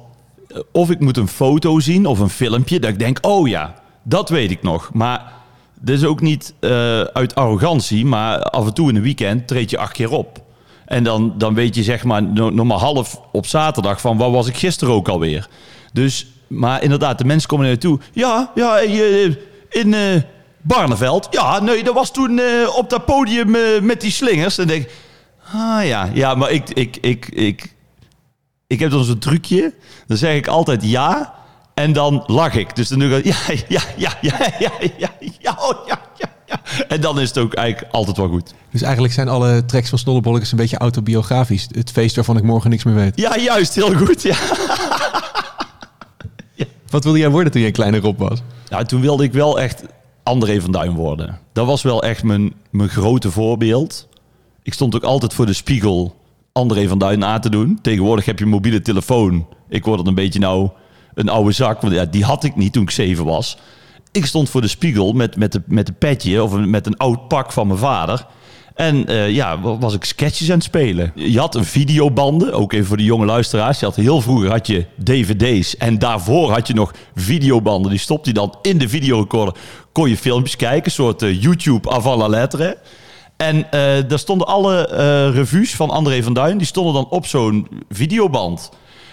eh, 0.48 0.58
of 0.72 0.90
ik 0.90 1.00
moet 1.00 1.16
een 1.16 1.28
foto 1.28 1.80
zien 1.80 2.06
of 2.06 2.18
een 2.18 2.30
filmpje, 2.30 2.80
dat 2.80 2.90
ik 2.90 2.98
denk, 2.98 3.18
oh 3.20 3.48
ja, 3.48 3.74
dat 4.02 4.28
weet 4.28 4.50
ik 4.50 4.62
nog. 4.62 4.90
Maar 4.92 5.32
dit 5.80 5.96
is 5.96 6.04
ook 6.04 6.20
niet 6.20 6.54
eh, 6.60 7.00
uit 7.00 7.34
arrogantie, 7.34 8.06
maar 8.06 8.42
af 8.42 8.66
en 8.66 8.74
toe 8.74 8.88
in 8.88 8.96
een 8.96 9.02
weekend 9.02 9.46
treed 9.46 9.70
je 9.70 9.78
acht 9.78 9.92
keer 9.92 10.10
op. 10.10 10.42
En 10.84 11.04
dan, 11.04 11.34
dan 11.38 11.54
weet 11.54 11.74
je 11.74 11.82
zeg 11.82 12.04
maar 12.04 12.22
no- 12.22 12.50
nog 12.50 12.66
maar 12.66 12.78
half 12.78 13.20
op 13.32 13.46
zaterdag 13.46 14.00
van 14.00 14.16
waar 14.16 14.30
was 14.30 14.46
ik 14.46 14.56
gisteren 14.56 14.94
ook 14.94 15.08
alweer. 15.08 15.48
Dus, 15.92 16.26
maar 16.46 16.82
inderdaad, 16.82 17.18
de 17.18 17.24
mensen 17.24 17.48
komen 17.48 17.66
naar 17.66 17.78
toe. 17.78 17.98
Ja, 18.12 18.50
ja, 18.54 18.78
eh, 18.78 19.34
in 19.68 19.94
Barneveld. 20.68 21.28
Ja, 21.30 21.60
nee, 21.60 21.84
dat 21.84 21.94
was 21.94 22.12
toen 22.12 22.38
eh, 22.38 22.76
op 22.76 22.90
dat 22.90 23.04
podium 23.04 23.54
eh, 23.54 23.80
met 23.80 24.00
die 24.00 24.10
slingers. 24.10 24.58
En 24.58 24.66
denk 24.66 24.82
ik, 24.82 24.90
Ah 25.52 25.86
ja, 25.86 26.10
ja, 26.12 26.34
maar 26.34 26.50
ik, 26.50 26.70
ik, 26.70 26.96
ik, 27.00 27.28
ik, 27.28 27.74
ik 28.66 28.80
heb 28.80 28.90
dan 28.90 29.04
zo'n 29.04 29.18
trucje. 29.18 29.74
Dan 30.06 30.16
zeg 30.16 30.36
ik 30.36 30.46
altijd 30.46 30.84
ja 30.84 31.34
en 31.74 31.92
dan 31.92 32.22
lach 32.26 32.54
ik. 32.54 32.76
Dus 32.76 32.88
dan 32.88 32.98
doe 32.98 33.16
ik 33.16 33.24
ja, 33.24 33.36
ja, 33.68 33.82
ja, 33.96 34.12
ja, 34.20 34.38
ja, 34.58 34.70
ja, 34.98 35.10
ja, 35.38 35.56
oh, 35.60 35.86
ja, 35.86 36.00
ja, 36.16 36.28
ja. 36.46 36.60
En 36.88 37.00
dan 37.00 37.20
is 37.20 37.28
het 37.28 37.38
ook 37.38 37.54
eigenlijk 37.54 37.92
altijd 37.92 38.16
wel 38.16 38.28
goed. 38.28 38.54
Dus 38.70 38.82
eigenlijk 38.82 39.14
zijn 39.14 39.28
alle 39.28 39.64
tracks 39.64 39.88
van 39.88 39.98
Snollebolletjes 39.98 40.50
een 40.50 40.58
beetje 40.58 40.78
autobiografisch. 40.78 41.66
Het 41.70 41.90
feest 41.90 42.14
waarvan 42.14 42.36
ik 42.36 42.42
morgen 42.42 42.70
niks 42.70 42.84
meer 42.84 42.94
weet. 42.94 43.16
Ja, 43.16 43.36
juist, 43.36 43.74
heel 43.74 43.96
goed, 43.96 44.22
ja. 44.22 44.36
Wat 46.90 47.04
wilde 47.04 47.18
jij 47.18 47.30
worden 47.30 47.52
toen 47.52 47.60
je 47.60 47.66
een 47.66 47.72
kleine 47.72 48.00
Rob 48.00 48.18
was? 48.18 48.42
Nou, 48.68 48.84
toen 48.84 49.00
wilde 49.00 49.24
ik 49.24 49.32
wel 49.32 49.60
echt 49.60 49.82
André 50.28 50.60
van 50.60 50.72
Duin 50.72 50.94
worden. 50.94 51.38
Dat 51.52 51.66
was 51.66 51.82
wel 51.82 52.02
echt 52.02 52.22
mijn, 52.22 52.54
mijn 52.70 52.88
grote 52.88 53.30
voorbeeld. 53.30 54.08
Ik 54.62 54.72
stond 54.72 54.94
ook 54.94 55.02
altijd 55.02 55.34
voor 55.34 55.46
de 55.46 55.52
spiegel 55.52 56.16
André 56.52 56.88
van 56.88 56.98
Duin 56.98 57.24
aan 57.24 57.40
te 57.40 57.50
doen. 57.50 57.78
Tegenwoordig 57.82 58.24
heb 58.24 58.38
je 58.38 58.44
een 58.44 58.50
mobiele 58.50 58.82
telefoon. 58.82 59.46
Ik 59.68 59.84
word 59.84 59.98
dan 59.98 60.06
een 60.06 60.14
beetje 60.14 60.38
nou 60.38 60.68
een 61.14 61.28
oude 61.28 61.52
zak. 61.52 61.80
Want 61.80 61.94
ja, 61.94 62.04
die 62.04 62.24
had 62.24 62.44
ik 62.44 62.56
niet 62.56 62.72
toen 62.72 62.82
ik 62.82 62.90
zeven 62.90 63.24
was. 63.24 63.58
Ik 64.12 64.26
stond 64.26 64.50
voor 64.50 64.60
de 64.60 64.68
spiegel 64.68 65.12
met, 65.12 65.36
met, 65.36 65.52
de, 65.52 65.62
met 65.66 65.88
een 65.88 65.98
petje 65.98 66.42
of 66.42 66.56
met 66.56 66.86
een 66.86 66.96
oud 66.96 67.28
pak 67.28 67.52
van 67.52 67.66
mijn 67.66 67.78
vader. 67.78 68.26
En 68.78 69.06
eh, 69.06 69.30
ja, 69.30 69.60
wa- 69.60 69.78
was 69.78 69.94
ik 69.94 70.04
sketches 70.04 70.48
aan 70.48 70.54
het 70.54 70.64
spelen. 70.64 71.12
Je 71.14 71.38
had 71.38 71.54
een 71.54 71.64
videobanden, 71.64 72.52
ook 72.52 72.72
even 72.72 72.86
voor 72.86 72.96
de 72.96 73.04
jonge 73.04 73.24
luisteraars. 73.24 73.78
Je 73.80 73.84
had 73.84 73.96
heel 73.96 74.20
vroeger 74.20 74.50
had 74.50 74.66
je 74.66 74.86
dvd's 75.04 75.76
en 75.76 75.98
daarvoor 75.98 76.50
had 76.52 76.66
je 76.66 76.74
nog 76.74 76.92
videobanden. 77.14 77.90
Die 77.90 78.00
stopte 78.00 78.28
je 78.28 78.34
dan 78.34 78.54
in 78.62 78.78
de 78.78 78.88
videorecorder. 78.88 79.54
Kon 79.92 80.08
je 80.08 80.16
filmpjes 80.16 80.56
kijken, 80.56 80.84
een 80.84 80.90
soort 80.90 81.22
eh, 81.22 81.42
YouTube 81.42 81.90
avant 81.90 82.18
la 82.18 82.26
lettre. 82.28 82.78
En 83.36 83.56
eh, 83.70 83.80
daar 84.08 84.18
stonden 84.18 84.46
alle 84.46 84.82
revues 85.30 85.74
van 85.74 85.90
André 85.90 86.22
van 86.22 86.32
Duin, 86.34 86.58
die 86.58 86.66
stonden 86.66 86.94
dan 86.94 87.08
op 87.08 87.26
zo'n 87.26 87.68
videoband. 87.90 88.70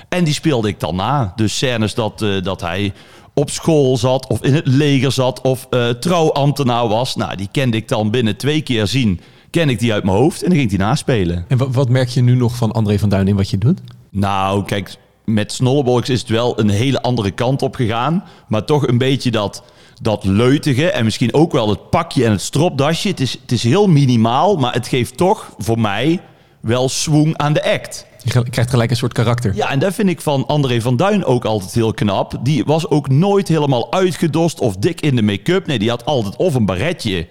En 0.10 0.24
die 0.24 0.34
speelde 0.34 0.68
ik 0.68 0.80
dan 0.80 0.96
na. 0.96 1.34
Dus 1.36 1.56
scènes 1.56 1.94
dat, 1.94 2.26
dat 2.44 2.62
hij 2.62 2.94
op 3.34 3.50
school 3.50 3.98
zat 3.98 4.28
of 4.28 4.42
in 4.44 4.54
het 4.54 4.68
leger 4.68 5.12
zat 5.12 5.42
of 5.42 5.68
trouwambtenaar 6.00 6.88
was. 6.88 7.16
Nou, 7.16 7.36
die 7.36 7.50
kende 7.52 7.78
ik 7.78 7.88
dan 7.88 8.12
binnen 8.12 8.38
twee 8.38 8.62
keer 8.62 8.88
zien. 8.88 9.22
Ken 9.56 9.70
ik 9.70 9.80
die 9.80 9.94
uit 9.94 10.04
mijn 10.04 10.18
hoofd 10.18 10.42
en 10.42 10.48
dan 10.48 10.58
ging 10.58 10.72
ik 10.72 10.78
die 10.78 10.86
naspelen. 10.86 11.46
En 11.48 11.58
wat, 11.58 11.76
wat 11.76 11.90
merk 11.90 12.10
je 12.10 12.22
nu 12.22 12.36
nog 12.36 12.56
van 12.56 12.72
André 12.72 13.00
van 13.00 13.10
Duin 13.10 13.28
in 13.28 13.36
wat 13.36 13.50
je 13.50 13.58
doet? 13.58 13.80
Nou, 14.10 14.66
kijk, 14.66 14.96
met 15.26 15.52
Snollebolks 15.52 16.10
is 16.10 16.20
het 16.20 16.30
wel 16.30 16.60
een 16.60 16.70
hele 16.70 17.02
andere 17.02 17.32
kant 17.32 17.62
op 17.62 17.76
gegaan. 17.76 18.24
Maar 18.48 18.66
toch 18.66 18.88
een 18.88 18.98
beetje 18.98 19.32
dat, 19.32 19.64
dat 20.02 20.24
leutige 20.24 20.92
en 20.92 21.04
misschien 21.04 21.34
ook 21.34 21.52
wel 21.52 21.70
het 21.70 21.90
pakje 21.90 22.26
en 22.26 22.32
het 22.32 22.42
stropdasje. 22.42 23.08
Het 23.08 23.20
is, 23.20 23.32
het 23.42 23.52
is 23.52 23.64
heel 23.64 23.88
minimaal, 23.88 24.56
maar 24.56 24.74
het 24.74 24.88
geeft 24.88 25.18
toch 25.18 25.54
voor 25.58 25.80
mij 25.80 26.22
wel 26.60 26.90
swoon 26.90 27.40
aan 27.40 27.54
de 27.54 27.64
act. 27.64 28.06
Je 28.24 28.50
krijgt 28.50 28.70
gelijk 28.70 28.90
een 28.90 28.98
soort 28.98 29.14
karakter. 29.14 29.56
Ja, 29.56 29.70
en 29.70 29.80
dat 29.80 29.94
vind 29.94 30.10
ik 30.10 30.22
van 30.22 30.46
André 30.48 30.82
van 30.82 30.96
Duin 30.96 31.26
ook 31.26 31.46
altijd 31.46 31.74
heel 31.74 31.94
knap. 31.94 32.40
Die 32.42 32.64
was 32.66 32.90
ook 32.90 33.10
nooit 33.10 33.48
helemaal 33.48 33.94
uitgedost 33.94 34.60
of 34.60 34.78
dik 34.78 35.02
in 35.02 35.16
de 35.16 35.22
make-up. 35.22 35.68
Nee, 35.68 35.80
die 35.80 35.90
had 35.90 36.06
altijd 36.06 36.36
of 36.36 36.56
een 36.56 36.66
baretje 36.66 37.28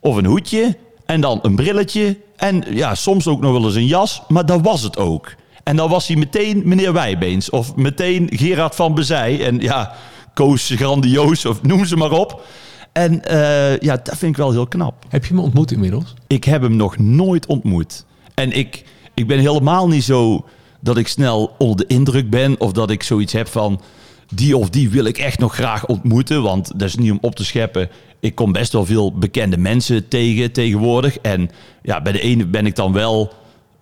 of 0.00 0.16
een 0.16 0.26
hoedje. 0.26 0.76
En 1.06 1.20
dan 1.20 1.38
een 1.42 1.54
brilletje. 1.54 2.18
En 2.36 2.64
ja, 2.70 2.94
soms 2.94 3.26
ook 3.26 3.40
nog 3.40 3.52
wel 3.52 3.64
eens 3.64 3.74
een 3.74 3.86
jas. 3.86 4.22
Maar 4.28 4.46
dat 4.46 4.60
was 4.60 4.82
het 4.82 4.98
ook. 4.98 5.34
En 5.62 5.76
dan 5.76 5.90
was 5.90 6.06
hij 6.06 6.16
meteen 6.16 6.62
meneer 6.64 6.92
Wijbeens. 6.92 7.50
Of 7.50 7.76
meteen 7.76 8.28
Gerard 8.32 8.74
van 8.74 8.94
Bezij. 8.94 9.44
En 9.44 9.60
ja, 9.60 9.94
Koos 10.34 10.72
Grandioos 10.76 11.44
of 11.44 11.62
noem 11.62 11.84
ze 11.84 11.96
maar 11.96 12.10
op. 12.12 12.42
En 12.92 13.24
eh, 13.24 13.78
ja, 13.78 14.00
dat 14.02 14.16
vind 14.18 14.30
ik 14.30 14.36
wel 14.36 14.50
heel 14.50 14.66
knap. 14.66 15.04
Heb 15.08 15.24
je 15.24 15.34
me 15.34 15.40
ontmoet 15.40 15.72
inmiddels? 15.72 16.14
Ik 16.26 16.44
heb 16.44 16.62
hem 16.62 16.76
nog 16.76 16.98
nooit 16.98 17.46
ontmoet. 17.46 18.04
En 18.34 18.52
ik, 18.52 18.84
ik 19.14 19.26
ben 19.26 19.38
helemaal 19.38 19.88
niet 19.88 20.04
zo 20.04 20.44
dat 20.80 20.96
ik 20.96 21.08
snel 21.08 21.54
onder 21.58 21.76
de 21.76 21.94
indruk 21.94 22.30
ben. 22.30 22.60
Of 22.60 22.72
dat 22.72 22.90
ik 22.90 23.02
zoiets 23.02 23.32
heb 23.32 23.48
van 23.48 23.80
die 24.34 24.56
of 24.56 24.70
die 24.70 24.90
wil 24.90 25.04
ik 25.04 25.18
echt 25.18 25.38
nog 25.38 25.54
graag 25.54 25.86
ontmoeten. 25.86 26.42
Want 26.42 26.70
dat 26.76 26.88
is 26.88 26.94
niet 26.94 27.10
om 27.10 27.18
op 27.20 27.34
te 27.34 27.44
scheppen. 27.44 27.88
Ik 28.20 28.34
kom 28.34 28.52
best 28.52 28.72
wel 28.72 28.86
veel 28.86 29.12
bekende 29.18 29.56
mensen 29.58 30.08
tegen 30.08 30.52
tegenwoordig. 30.52 31.18
En 31.18 31.50
ja, 31.82 32.02
bij 32.02 32.12
de 32.12 32.20
ene 32.20 32.46
ben 32.46 32.66
ik 32.66 32.74
dan 32.76 32.92
wel. 32.92 33.32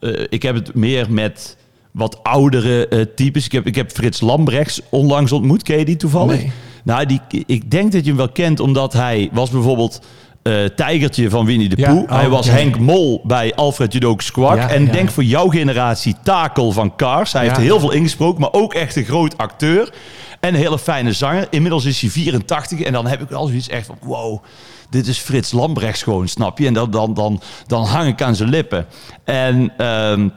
eh, 0.01 0.11
ik 0.29 0.43
heb 0.43 0.55
het 0.55 0.75
meer 0.75 1.13
met 1.13 1.57
wat 1.91 2.23
oudere 2.23 2.89
eh, 2.89 3.01
types. 3.15 3.45
Ik 3.45 3.53
heb, 3.53 3.67
ik 3.67 3.75
heb 3.75 3.91
Frits 3.91 4.21
Lambrechts 4.21 4.81
onlangs 4.91 5.33
ontmoet. 5.33 5.63
Ken 5.63 5.79
je 5.79 5.85
die 5.85 5.97
toevallig? 5.97 6.37
Nee. 6.37 6.53
Nou, 6.85 7.07
die, 7.07 7.21
ik 7.47 7.71
denk 7.71 7.93
dat 7.93 8.01
je 8.03 8.09
hem 8.09 8.17
wel 8.17 8.29
kent, 8.29 8.61
omdat 8.61 8.93
hij 8.93 9.29
was 9.33 9.51
bijvoorbeeld 9.51 10.01
eh 10.45 10.65
Tijgertje 10.65 11.31
van 11.31 11.47
Winnie 11.47 11.69
de 11.69 11.77
Ja, 11.79 11.89
Pooh. 11.95 12.03
oh, 12.03 12.11
hij 12.11 12.29
was. 12.29 12.47
Henk 12.47 12.79
Mol 12.79 13.21
bij 13.25 13.55
Alfred 13.55 13.93
Judook 13.93 14.23
Squawk. 14.23 14.57
Ja, 14.57 14.69
en 14.71 14.85
ja, 14.87 14.93
denk 14.93 15.11
voor 15.11 15.25
jouw 15.25 15.49
generatie 15.49 16.17
Takel 16.23 16.73
van 16.73 16.97
Cars. 16.97 17.33
Hij 17.33 17.43
heeft 17.43 17.57
heel 17.57 17.81
veel 17.81 17.93
ingesproken, 17.93 18.41
maar 18.41 18.53
ook 18.53 18.75
echt 18.75 18.97
een 18.97 19.05
groot 19.05 19.39
acteur. 19.39 19.93
En 20.41 20.55
een 20.55 20.61
hele 20.61 20.79
fijne 20.79 21.13
zanger. 21.13 21.47
Inmiddels 21.51 21.85
is 21.85 22.01
hij 22.01 22.11
84 22.11 22.81
en 22.81 22.93
dan 22.93 23.07
heb 23.07 23.21
ik 23.23 23.31
al 23.33 23.47
zoiets 23.47 23.69
echt 23.69 23.87
van... 23.87 23.97
wow, 24.01 24.43
dit 24.91 25.07
is 25.07 25.19
Frits 25.19 25.53
Lambrechts 25.53 26.03
gewoon, 26.03 26.29
snap 26.29 26.59
je? 26.59 26.67
En 26.67 26.75
dan, 26.75 26.91
dan, 26.91 27.15
dan, 27.15 27.41
dan 27.67 27.85
hang 27.85 28.09
ik 28.09 28.23
aan 28.23 28.37
zijn 28.37 28.49
lippen. 28.49 28.87
En... 29.25 29.73
ehm, 29.77 30.29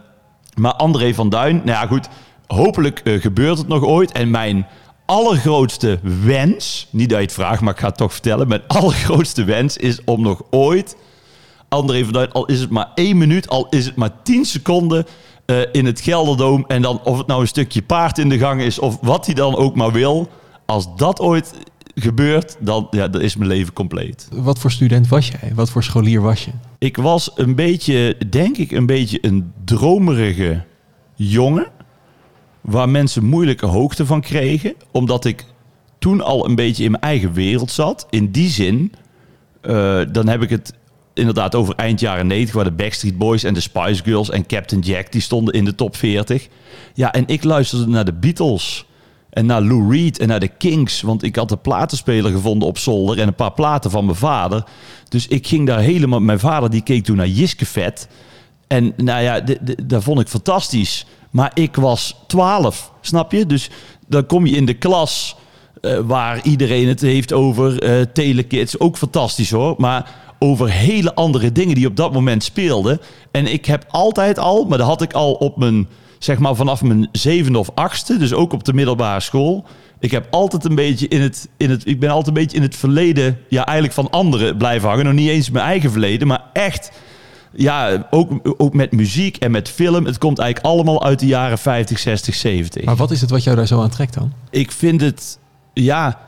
maar 0.56 0.74
André 0.74 1.14
van 1.14 1.30
Duin, 1.30 1.56
nou 1.56 1.70
ja 1.70 1.88
goed, 1.88 2.08
hopelijk 2.48 3.00
eh, 3.04 3.22
gebeurt 3.22 3.58
het 3.58 3.68
nog 3.68 3.84
ooit. 3.84 4.12
En 4.12 4.30
mijn 4.30 4.68
allergrootste 5.08 6.00
wens, 6.24 6.88
niet 6.90 7.10
dat 7.10 7.18
je 7.18 7.24
het 7.24 7.34
vraagt, 7.34 7.62
maar 7.62 7.74
ik 7.74 7.80
ga 7.80 7.88
het 7.88 7.98
toch 7.98 8.12
vertellen. 8.14 8.48
Mijn 8.48 8.62
allergrootste 8.68 9.44
wens 9.44 9.78
is 9.78 10.00
om 10.06 10.22
nog 10.22 10.42
ooit 10.50 10.96
André 11.70 12.04
van 12.04 12.14
Duin, 12.14 12.32
al 12.32 12.46
is 12.46 12.60
het 12.60 12.70
maar 12.70 12.92
één 12.96 13.18
minuut, 13.18 13.50
al 13.50 13.68
is 13.70 13.86
het 13.86 13.96
maar 13.96 14.22
tien 14.24 14.46
seconden 14.46 15.06
eh, 15.46 15.58
in 15.72 15.86
het 15.86 16.02
Gelderdoom. 16.02 16.66
En 16.68 16.82
dan 16.82 17.02
of 17.04 17.18
het 17.18 17.28
nou 17.28 17.42
een 17.42 17.48
stukje 17.48 17.82
paard 17.82 18.18
in 18.18 18.30
de 18.30 18.38
gang 18.38 18.62
is 18.62 18.80
of 18.80 18.98
wat 19.02 19.26
hij 19.26 19.36
dan 19.36 19.56
ook 19.56 19.76
maar 19.76 19.92
wil. 19.92 20.30
Als 20.66 20.96
dat 20.96 21.20
ooit 21.20 21.54
gebeurt, 21.96 22.58
dan, 22.60 22.88
ja, 22.92 23.08
dan 23.08 23.22
is 23.22 23.36
mijn 23.36 23.50
leven 23.50 23.74
compleet. 23.74 24.28
Wat 24.32 24.60
voor 24.60 24.72
student 24.72 25.08
was 25.08 25.28
jij? 25.28 25.52
Wat 25.56 25.70
voor 25.70 25.84
scholier 25.84 26.22
was 26.22 26.46
je? 26.46 26.52
Ik 26.78 26.98
was 26.98 27.32
een 27.36 27.56
beetje, 27.56 28.18
denk 28.30 28.58
ik, 28.58 28.72
een 28.72 28.86
beetje 28.86 29.18
een 29.22 29.52
dromerige 29.66 30.64
jongen. 31.16 31.68
Waar 32.68 32.90
mensen 32.90 33.26
moeilijke 33.26 33.66
hoogte 33.66 34.06
van 34.06 34.22
kregen. 34.22 34.74
Omdat 34.92 35.26
ik 35.26 35.46
toen 36.00 36.22
al 36.22 36.46
een 36.46 36.56
beetje 36.56 36.84
in 36.84 36.92
mijn 36.92 37.04
eigen 37.04 37.34
wereld 37.34 37.72
zat. 37.72 38.08
In 38.10 38.32
die 38.32 38.50
zin, 38.50 38.94
eh, 39.62 40.02
dan 40.12 40.28
heb 40.28 40.42
ik 40.42 40.50
het 40.50 40.74
inderdaad 41.14 41.56
over 41.56 41.76
eind 41.76 42.00
jaren 42.00 42.28
90, 42.28 42.56
waar 42.56 42.64
de 42.64 42.72
Backstreet 42.72 43.18
Boys 43.18 43.44
en 43.44 43.54
de 43.54 43.60
Spice 43.60 44.04
Girls 44.04 44.30
en 44.30 44.46
Captain 44.46 44.82
Jack, 44.82 45.12
die 45.12 45.22
stonden 45.22 45.54
in 45.54 45.66
de 45.66 45.76
top 45.76 45.96
40. 45.96 46.48
Ja, 46.94 47.12
en 47.12 47.24
ik 47.28 47.44
luisterde 47.44 47.88
naar 47.88 48.06
de 48.06 48.14
Beatles. 48.14 48.86
En 49.30 49.46
naar 49.46 49.62
Lou 49.62 49.92
Reed 49.92 50.20
en 50.20 50.28
naar 50.28 50.40
de 50.40 50.48
Kings. 50.48 51.02
Want 51.02 51.24
ik 51.24 51.36
had 51.36 51.50
de 51.50 51.58
platenspeler 51.58 52.32
gevonden 52.32 52.68
op 52.68 52.78
zolder 52.78 53.20
en 53.20 53.28
een 53.28 53.36
paar 53.36 53.54
platen 53.54 53.92
van 53.92 54.06
mijn 54.06 54.18
vader. 54.18 54.64
Dus 55.10 55.28
ik 55.28 55.48
ging 55.48 55.68
daar 55.68 55.80
helemaal... 55.80 56.20
Mijn 56.20 56.40
vader 56.40 56.70
die 56.70 56.82
keek 56.82 57.04
toen 57.04 57.16
naar 57.16 57.28
Jiske 57.28 57.66
Vet. 57.66 58.08
En 58.68 58.94
nou 58.96 59.24
ja, 59.24 59.42
dat 59.84 60.04
vond 60.04 60.20
ik 60.20 60.28
fantastisch. 60.28 61.06
Maar 61.32 61.52
ik 61.54 61.76
was 61.76 62.16
12, 62.28 62.92
snap 63.02 63.32
je? 63.32 63.46
Dus 63.46 63.70
dan 64.08 64.26
kom 64.26 64.46
je 64.46 64.56
in 64.56 64.66
de 64.66 64.74
klas 64.74 65.36
eh, 65.82 66.00
waar 66.00 66.44
iedereen 66.44 66.88
het 66.88 67.02
heeft 67.02 67.34
over 67.34 67.82
eh 67.82 68.02
telekids. 68.14 68.80
Ook 68.80 68.98
fantastisch 68.98 69.52
hoor. 69.52 69.76
Maar 69.78 70.12
over 70.40 70.70
hele 70.70 71.16
andere 71.16 71.52
dingen 71.52 71.76
die 71.76 71.88
op 71.88 71.96
dat 71.96 72.14
moment 72.14 72.44
speelden. 72.44 73.00
En 73.32 73.54
ik 73.54 73.66
heb 73.66 73.86
altijd 73.88 74.40
al, 74.40 74.66
maar 74.66 74.78
dat 74.78 74.88
had 74.88 75.02
ik 75.02 75.14
al 75.14 75.34
op 75.34 75.58
mijn, 75.58 75.88
zeg 76.20 76.38
maar 76.38 76.56
vanaf 76.56 76.82
mijn 76.82 77.10
zevende 77.12 77.60
of 77.60 77.70
achtste. 77.74 78.18
Dus 78.18 78.34
ook 78.34 78.54
op 78.54 78.64
de 78.64 78.74
middelbare 78.74 79.20
school. 79.20 79.66
Ik 80.00 80.12
heb 80.12 80.28
altijd 80.30 80.66
een 80.66 80.76
beetje 80.76 81.08
in 81.08 81.22
het, 81.22 81.50
in 81.58 81.70
het, 81.70 81.88
ik 81.88 82.00
ben 82.00 82.10
altijd 82.10 82.28
een 82.28 82.44
beetje 82.44 82.58
in 82.58 82.64
het 82.64 82.76
verleden, 82.76 83.40
ja, 83.50 83.66
eigenlijk 83.66 83.96
van 83.96 84.10
anderen 84.10 84.58
blijven 84.58 84.90
hangen. 84.90 85.06
Nog 85.06 85.14
niet 85.14 85.30
eens 85.30 85.50
mijn 85.50 85.66
eigen 85.66 85.92
verleden, 85.92 86.28
maar 86.28 86.44
echt 86.54 86.92
ja, 87.54 88.08
ook, 88.12 88.32
ook 88.58 88.74
met 88.74 88.92
muziek 88.92 89.38
en 89.38 89.51
met 89.51 89.70
film. 89.70 90.06
Het 90.06 90.18
komt 90.18 90.39
eigenlijk 90.39 90.74
allemaal 90.74 91.04
uit 91.04 91.20
de 91.20 91.25
jaren 91.25 91.58
50, 91.58 92.00
60, 92.00 92.36
70. 92.36 92.84
Maar 92.84 92.96
wat 92.96 93.12
is 93.12 93.22
het 93.22 93.30
wat 93.30 93.44
jou 93.44 93.56
daar 93.56 93.68
zo 93.68 93.82
aan 93.82 93.89
trekt 93.89 94.13
dan? 94.13 94.34
Ik 94.50 94.72
vind 94.72 95.01
het, 95.01 95.39
ja, 95.74 96.20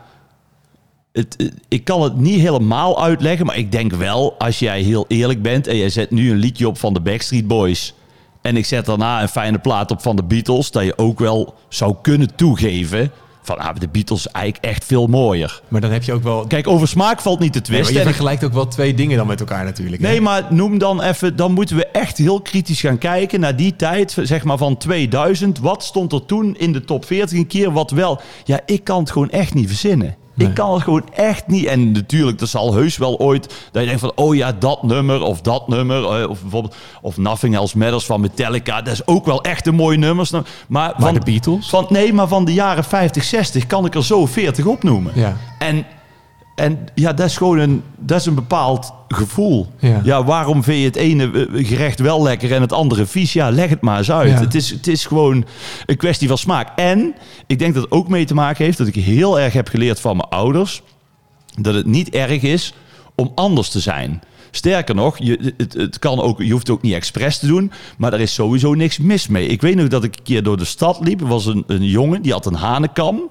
het, 1.11 1.33
het- 1.37 1.53
ik 1.67 1.83
kan 1.83 2.01
het 2.01 2.15
niet 2.17 2.39
helemaal 2.39 3.03
uitleggen, 3.03 3.45
maar 3.45 3.57
ik 3.57 3.71
denk 3.71 3.93
wel, 3.93 4.35
als 4.39 4.59
jij 4.59 4.81
heel 4.81 5.05
eerlijk 5.07 5.41
bent 5.41 5.67
en 5.67 5.77
jij 5.77 5.89
zet 5.89 6.11
nu 6.11 6.31
een 6.31 6.37
liedje 6.37 6.67
op 6.67 6.77
van 6.77 6.93
de 6.93 7.01
Backstreet 7.01 7.47
Boys 7.47 7.93
en 8.41 8.57
ik 8.57 8.65
zet 8.65 8.85
daarna 8.85 9.21
een 9.21 9.27
fijne 9.29 9.57
plaat 9.59 9.91
op 9.91 10.01
van 10.01 10.15
de 10.15 10.23
Beatles, 10.23 10.71
dat 10.71 10.83
je 10.83 10.97
ook 10.97 11.19
wel 11.19 11.53
zou 11.69 11.95
kunnen 12.01 12.35
toegeven 12.35 13.11
van 13.55 13.57
ah, 13.57 13.75
de 13.79 13.87
Beatles 13.87 14.31
eigenlijk 14.31 14.65
echt 14.65 14.85
veel 14.85 15.07
mooier. 15.07 15.61
Maar 15.67 15.81
dan 15.81 15.91
heb 15.91 16.03
je 16.03 16.13
ook 16.13 16.23
wel... 16.23 16.47
Kijk, 16.47 16.67
over 16.67 16.87
smaak 16.87 17.21
valt 17.21 17.39
niet 17.39 17.53
te 17.53 17.59
Nee, 17.59 17.69
maar 17.69 17.79
twisten. 17.79 18.03
je 18.03 18.09
vergelijkt 18.09 18.43
ook 18.43 18.53
wel 18.53 18.67
twee 18.67 18.93
dingen 18.93 19.17
dan 19.17 19.27
met 19.27 19.39
elkaar 19.39 19.63
natuurlijk. 19.63 20.01
hè? 20.01 20.07
Nee, 20.07 20.21
maar 20.21 20.47
noem 20.49 20.77
dan 20.77 21.01
even, 21.01 21.35
dan 21.35 21.51
moeten 21.51 21.75
we 21.75 21.85
echt 21.85 22.17
heel 22.17 22.41
kritisch 22.41 22.81
gaan 22.81 22.97
kijken 22.97 23.39
naar 23.39 23.55
die 23.55 23.75
tijd, 23.75 24.17
zeg 24.21 24.43
maar 24.43 24.57
van 24.57 24.77
2000. 24.77 25.59
Wat 25.59 25.83
stond 25.83 26.13
er 26.13 26.25
toen 26.25 26.55
in 26.57 26.73
de 26.73 26.85
top 26.85 27.05
40 27.05 27.37
een 27.37 27.47
keer? 27.47 27.71
Wat 27.71 27.91
wel? 27.91 28.21
Ja, 28.43 28.59
ik 28.65 28.83
kan 28.83 28.99
het 28.99 29.11
gewoon 29.11 29.29
echt 29.29 29.53
niet 29.53 29.67
verzinnen. 29.67 30.15
Nee. 30.39 30.47
Ik 30.47 30.53
kan 30.55 30.73
het 30.73 30.83
gewoon 30.83 31.03
echt 31.13 31.47
niet. 31.47 31.65
En 31.65 31.91
natuurlijk, 31.91 32.41
er 32.41 32.47
zal 32.47 32.73
heus 32.73 32.97
wel 32.97 33.17
ooit 33.19 33.53
dat 33.71 33.81
je 33.81 33.87
denkt 33.87 34.01
van, 34.01 34.11
oh 34.15 34.35
ja, 34.35 34.51
dat 34.51 34.83
nummer 34.83 35.21
of 35.21 35.41
dat 35.41 35.67
nummer. 35.67 36.21
eh, 36.21 36.29
Of 36.29 36.41
bijvoorbeeld, 36.41 36.75
of 37.01 37.17
Nothing 37.17 37.55
Else 37.55 37.77
Matters 37.77 38.05
van 38.05 38.21
Metallica. 38.21 38.81
Dat 38.81 38.93
is 38.93 39.07
ook 39.07 39.25
wel 39.25 39.41
echt 39.43 39.67
een 39.67 39.75
mooi 39.75 39.97
nummer. 39.97 40.25
snap- 40.25 40.47
Maar, 40.67 40.93
van 40.97 41.13
de 41.13 41.19
Beatles? 41.19 41.69
Van, 41.69 41.85
nee, 41.89 42.13
maar 42.13 42.27
van 42.27 42.45
de 42.45 42.53
jaren 42.53 42.83
50, 42.83 43.23
60 43.23 43.67
kan 43.67 43.85
ik 43.85 43.95
er 43.95 44.03
zo 44.05 44.25
40 44.25 44.65
opnoemen. 44.65 45.11
Ja. 45.15 45.37
En, 45.59 45.85
en 46.59 46.79
ja, 46.95 47.13
dat 47.13 47.25
is 47.25 47.37
gewoon 47.37 47.57
een, 47.57 47.83
dat 47.97 48.19
is 48.19 48.25
een 48.25 48.35
bepaald 48.35 48.93
gevoel. 49.07 49.67
Ja. 49.79 50.23
waarom 50.23 50.63
vind 50.63 50.79
je 50.79 50.85
het 50.85 50.95
ene 50.95 51.31
eh, 51.31 51.67
gerecht 51.67 51.99
wel 51.99 52.23
lekker 52.23 52.53
en 52.53 52.61
het 52.61 52.73
andere 52.73 53.05
vies? 53.05 53.33
Ja, 53.33 53.49
leg 53.49 53.69
het 53.69 53.81
maar 53.81 53.97
eens 53.97 54.11
uit. 54.11 54.31
Ja. 54.31 54.39
Het, 54.39 54.55
is, 54.55 54.69
het 54.69 54.87
is 54.87 55.05
gewoon 55.05 55.45
een 55.85 55.97
kwestie 55.97 56.27
van 56.27 56.37
smaak. 56.37 56.69
En 56.75 57.15
ik 57.47 57.59
denk 57.59 57.73
dat 57.73 57.83
het 57.83 57.91
ook 57.91 58.07
mee 58.07 58.25
te 58.25 58.33
maken 58.33 58.65
heeft 58.65 58.77
dat 58.77 58.87
ik 58.87 58.95
heel 58.95 59.39
erg 59.39 59.53
heb 59.53 59.67
geleerd 59.67 59.99
van 59.99 60.17
mijn 60.17 60.29
ouders. 60.29 60.81
Dat 61.61 61.73
het 61.73 61.85
niet 61.85 62.09
erg 62.09 62.41
is 62.41 62.73
om 63.15 63.31
anders 63.35 63.69
te 63.69 63.79
zijn. 63.79 64.21
Sterker 64.51 64.95
nog, 64.95 65.17
je, 65.17 65.53
het, 65.57 65.73
het 65.73 65.99
kan 65.99 66.21
ook, 66.21 66.41
je 66.41 66.51
hoeft 66.51 66.67
het 66.67 66.75
ook 66.75 66.81
niet 66.81 66.93
expres 66.93 67.39
te 67.39 67.47
doen, 67.47 67.71
maar 67.97 68.13
er 68.13 68.19
is 68.19 68.33
sowieso 68.33 68.73
niks 68.73 68.97
mis 68.97 69.27
mee. 69.27 69.47
Ik 69.47 69.61
weet 69.61 69.75
nog 69.75 69.87
dat 69.87 70.03
ik 70.03 70.15
een 70.15 70.23
keer 70.23 70.43
door 70.43 70.57
de 70.57 70.65
stad 70.65 70.99
liep. 71.01 71.21
Er 71.21 71.27
was 71.27 71.45
een, 71.45 71.63
een 71.67 71.83
jongen, 71.83 72.21
die 72.21 72.31
had 72.31 72.45
een 72.45 72.53
hanenkam. 72.53 73.29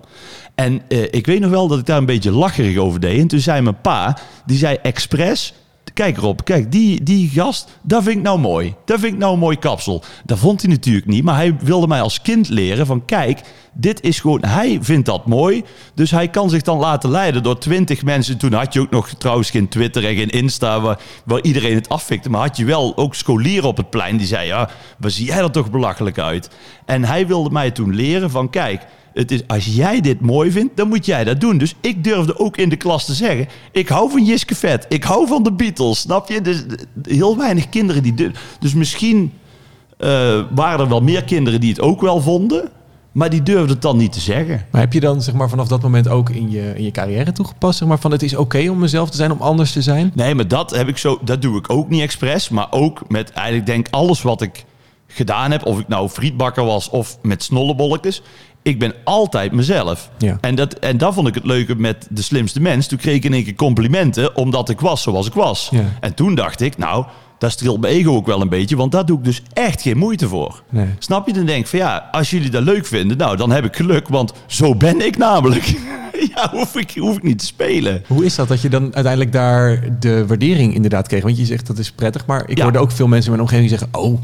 En 0.59 0.83
eh, 0.89 1.03
ik 1.11 1.27
weet 1.27 1.41
nog 1.41 1.51
wel 1.51 1.69
dat 1.69 1.79
ik 1.79 1.87
daar 1.87 1.99
een 1.99 2.07
beetje 2.07 2.31
lacherig 2.31 2.77
over 2.77 3.01
deed. 3.01 3.21
En 3.21 3.29
toen 3.29 3.41
zei 3.41 3.61
mijn 3.61 3.81
pa, 3.81 4.19
die 4.47 4.59
zei 4.59 4.79
expres... 4.83 5.55
Kijk 5.95 6.17
erop, 6.17 6.45
kijk, 6.45 6.73
die, 6.73 7.03
die 7.03 7.29
gast, 7.29 7.69
dat 7.83 8.03
vind 8.03 8.17
ik 8.17 8.23
nou 8.23 8.39
mooi. 8.39 8.75
Dat 8.85 9.01
vind 9.01 9.13
ik 9.13 9.19
nou 9.19 9.33
een 9.33 9.39
mooi 9.39 9.59
kapsel. 9.59 10.03
Dat 10.25 10.39
vond 10.39 10.63
hij 10.63 10.71
natuurlijk 10.71 11.07
niet, 11.07 11.25
maar 11.25 11.35
hij 11.35 11.57
wilde 11.61 11.87
mij 11.87 12.01
als 12.01 12.23
kind 12.23 12.49
leren 12.49 12.87
van... 12.87 13.05
Kijk, 13.05 13.41
dit 13.81 14.03
is 14.03 14.21
gewoon, 14.21 14.45
hij 14.45 14.79
vindt 14.81 15.07
dat 15.07 15.27
mooi. 15.27 15.65
Dus 15.95 16.11
hij 16.11 16.29
kan 16.29 16.51
zich 16.51 16.63
dan 16.63 16.79
laten 16.79 17.11
leiden 17.11 17.43
door 17.43 17.59
twintig 17.59 18.03
mensen. 18.03 18.39
Toen 18.39 18.53
had 18.53 18.73
je 18.73 18.81
ook 18.81 18.91
nog 18.91 19.09
trouwens 19.09 19.51
geen 19.51 19.69
Twitter 19.69 20.05
en 20.05 20.17
geen 20.17 20.29
Insta 20.29 20.81
waar, 21.25 21.43
iedereen 21.43 21.75
het 21.75 21.89
afvikte. 21.89 22.31
Maar 22.31 22.41
had 22.41 22.57
je 22.57 22.65
wel 22.65 22.97
ook 22.97 23.15
scholieren 23.15 23.69
op 23.69 23.77
het 23.77 23.91
plein 23.91 24.17
die 24.17 24.27
zeiden... 24.27 24.57
Ja, 24.57 24.71
waar 24.99 25.11
zie 25.11 25.27
jij 25.27 25.39
er 25.39 25.51
toch 25.51 25.71
belachelijk 25.71 26.19
uit? 26.19 26.51
En 26.85 27.05
hij 27.05 27.27
wilde 27.27 27.51
mij 27.51 27.71
toen 27.71 27.95
leren 27.95 28.31
van, 28.31 28.51
kijk... 28.51 28.87
Het 29.13 29.31
is, 29.31 29.43
als 29.47 29.67
jij 29.67 30.01
dit 30.01 30.21
mooi 30.21 30.51
vindt, 30.51 30.77
dan 30.77 30.89
moet 30.89 31.07
jij 31.07 31.25
dat 31.25 31.41
doen. 31.41 31.59
Dus 31.59 31.75
ik 31.81 32.05
durfde 32.05 32.39
ook 32.39 32.57
in 32.57 32.69
de 32.69 32.77
klas 32.77 33.05
te 33.05 33.15
zeggen... 33.15 33.49
ik 33.73 33.89
hou 33.89 34.11
van 34.11 34.25
Jiske 34.25 34.55
Vet, 34.55 34.87
ik 34.89 35.05
hou 35.05 35.27
van 35.27 35.43
de 35.43 35.53
Beatles, 35.53 36.01
snap 36.01 36.29
je? 36.29 36.41
Dus 36.41 36.65
heel 37.03 37.37
weinig 37.37 37.69
kinderen 37.69 38.03
die... 38.03 38.31
Dus 38.61 38.75
misschien 38.75 39.33
eh, 39.99 40.41
waren 40.51 40.81
er 40.81 40.89
wel 40.89 41.01
meer 41.01 41.25
kinderen 41.25 41.61
die 41.61 41.71
het 41.71 41.81
ook 41.81 42.01
wel 42.01 42.21
vonden... 42.21 42.71
maar 43.19 43.31
die 43.31 43.43
durfden 43.43 43.69
het 43.69 43.83
dan 43.83 43.97
niet 43.97 44.13
te 44.13 44.21
zeggen. 44.21 44.67
Maar 44.71 44.81
heb 44.81 44.93
je 44.93 45.01
dan 45.01 45.23
zeg 45.23 45.35
maar, 45.35 45.49
vanaf 45.49 45.69
dat 45.69 45.83
moment 45.83 46.09
ook 46.09 46.31
in 46.31 46.51
je, 46.51 46.73
in 46.77 46.85
je 46.85 46.91
carrière 46.91 47.33
toegepast? 47.33 47.79
Zeg 47.79 47.89
maar, 47.89 47.99
van 47.99 48.11
het 48.11 48.23
is 48.23 48.37
oké 48.37 48.71
om 48.71 48.79
mezelf 48.79 49.11
te 49.11 49.17
zijn, 49.17 49.33
om 49.33 49.41
anders 49.41 49.73
te 49.73 49.83
zijn? 49.83 50.13
Nee, 50.15 50.35
maar 50.35 50.49
dat, 50.49 50.71
heb 50.71 50.89
ik 50.89 50.99
zo, 50.99 51.19
dat 51.23 51.43
doe 51.43 51.59
ik 51.59 51.71
ook 51.71 51.89
niet 51.89 52.03
expres. 52.03 52.49
Maar 52.49 52.67
ook 52.71 53.03
met 53.09 53.31
eigenlijk 53.31 53.67
denk 53.67 53.87
alles 53.91 54.23
wat 54.23 54.43
ik 54.43 54.65
gedaan 55.07 55.51
heb. 55.51 55.67
Of 55.67 55.81
ik 55.81 55.89
nou 55.89 56.09
frietbakker 56.09 56.65
was 56.65 56.91
of 56.91 57.19
met 57.23 57.43
snollebolletjes. 57.43 58.23
Ik 58.63 58.79
ben 58.79 58.95
altijd 59.05 59.53
mezelf. 59.53 60.11
Ja. 60.19 60.39
En, 60.41 60.55
dat, 60.55 60.73
en 60.73 60.99
dat 60.99 61.15
vond 61.15 61.29
ik 61.29 61.35
het 61.35 61.45
leuke 61.45 61.75
met 61.75 62.07
De 62.11 62.23
Slimste 62.23 62.61
Mens. 62.61 62.87
Toen 62.87 62.99
kreeg 62.99 63.15
ik 63.15 63.25
in 63.25 63.33
één 63.33 63.45
keer 63.45 63.55
complimenten 63.55 64.37
omdat 64.37 64.69
ik 64.69 64.81
was 64.81 65.03
zoals 65.03 65.27
ik 65.27 65.35
was. 65.35 65.69
Ja. 65.71 65.85
En 66.01 66.15
toen 66.15 66.35
dacht 66.35 66.61
ik, 66.61 66.77
nou, 66.77 67.05
daar 67.39 67.51
streelt 67.51 67.81
mijn 67.81 67.93
ego 67.95 68.15
ook 68.15 68.27
wel 68.27 68.41
een 68.41 68.49
beetje. 68.49 68.77
Want 68.77 68.93
daar 68.93 69.07
doe 69.07 69.19
ik 69.19 69.25
dus 69.25 69.43
echt 69.53 69.83
geen 69.83 69.97
moeite 69.99 70.29
voor. 70.29 70.63
Nee. 70.69 70.87
Snap 70.99 71.27
je? 71.27 71.33
Dan 71.33 71.47
denk 71.47 71.61
ik 71.61 71.67
van 71.67 71.79
ja, 71.79 72.09
als 72.13 72.31
jullie 72.31 72.51
dat 72.51 72.63
leuk 72.63 72.87
vinden, 72.87 73.17
nou, 73.17 73.37
dan 73.37 73.51
heb 73.51 73.65
ik 73.65 73.77
geluk. 73.77 74.09
Want 74.09 74.33
zo 74.47 74.75
ben 74.75 75.07
ik 75.07 75.17
namelijk. 75.17 75.65
ja, 76.35 76.51
hoef 76.51 76.77
ik, 76.77 76.93
hoef 76.97 77.17
ik 77.17 77.23
niet 77.23 77.39
te 77.39 77.45
spelen. 77.47 78.03
Hoe 78.07 78.25
is 78.25 78.35
dat 78.35 78.49
dat 78.49 78.61
je 78.61 78.69
dan 78.69 78.83
uiteindelijk 78.83 79.33
daar 79.33 79.85
de 80.01 80.27
waardering 80.27 80.75
inderdaad 80.75 81.09
kreeg? 81.09 81.23
Want 81.23 81.39
je 81.39 81.45
zegt 81.45 81.67
dat 81.67 81.79
is 81.79 81.91
prettig, 81.93 82.27
maar 82.27 82.49
ik 82.49 82.57
Ja. 82.57 82.63
hoorde 82.63 82.79
ook 82.79 82.91
veel 82.93 83.07
mensen 83.07 83.31
in 83.33 83.37
mijn 83.39 83.49
omgeving 83.51 83.71
zeggen... 83.79 84.01
oh, 84.01 84.21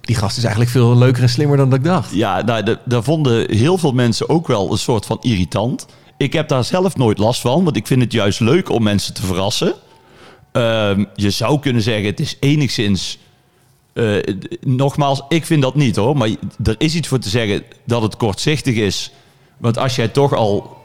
die 0.00 0.16
gast 0.16 0.36
is 0.36 0.42
eigenlijk 0.42 0.72
veel 0.72 0.96
leuker 0.96 1.22
en 1.22 1.28
slimmer 1.28 1.56
dan 1.56 1.70
dat 1.70 1.78
ik 1.78 1.84
dacht. 1.84 2.14
Ja, 2.14 2.42
nou, 2.42 2.76
daar 2.84 3.02
vonden 3.02 3.56
heel 3.56 3.78
veel 3.78 3.92
mensen 3.92 4.28
ook 4.28 4.46
wel 4.46 4.72
een 4.72 4.78
soort 4.78 5.06
van 5.06 5.18
irritant. 5.20 5.86
Ik 6.16 6.32
heb 6.32 6.48
daar 6.48 6.64
zelf 6.64 6.96
nooit 6.96 7.18
last 7.18 7.40
van, 7.40 7.64
want 7.64 7.76
ik 7.76 7.86
vind 7.86 8.02
het 8.02 8.12
juist 8.12 8.40
leuk 8.40 8.70
om 8.70 8.82
mensen 8.82 9.14
te 9.14 9.22
verrassen. 9.26 9.72
Ehm, 10.58 11.04
je 11.14 11.30
zou 11.30 11.60
kunnen 11.60 11.82
zeggen, 11.82 12.04
het 12.04 12.20
is 12.20 12.36
enigszins... 12.40 13.18
eh, 13.92 14.16
nogmaals, 14.60 15.22
ik 15.28 15.46
vind 15.46 15.62
dat 15.62 15.74
niet 15.74 15.96
hoor. 15.96 16.16
Maar 16.16 16.28
er 16.64 16.74
is 16.78 16.94
iets 16.94 17.08
voor 17.08 17.18
te 17.18 17.28
zeggen 17.28 17.62
dat 17.86 18.02
het 18.02 18.16
kortzichtig 18.16 18.74
is. 18.76 19.10
Want 19.56 19.78
als 19.78 19.96
jij 19.96 20.08
toch 20.08 20.34
al 20.34 20.76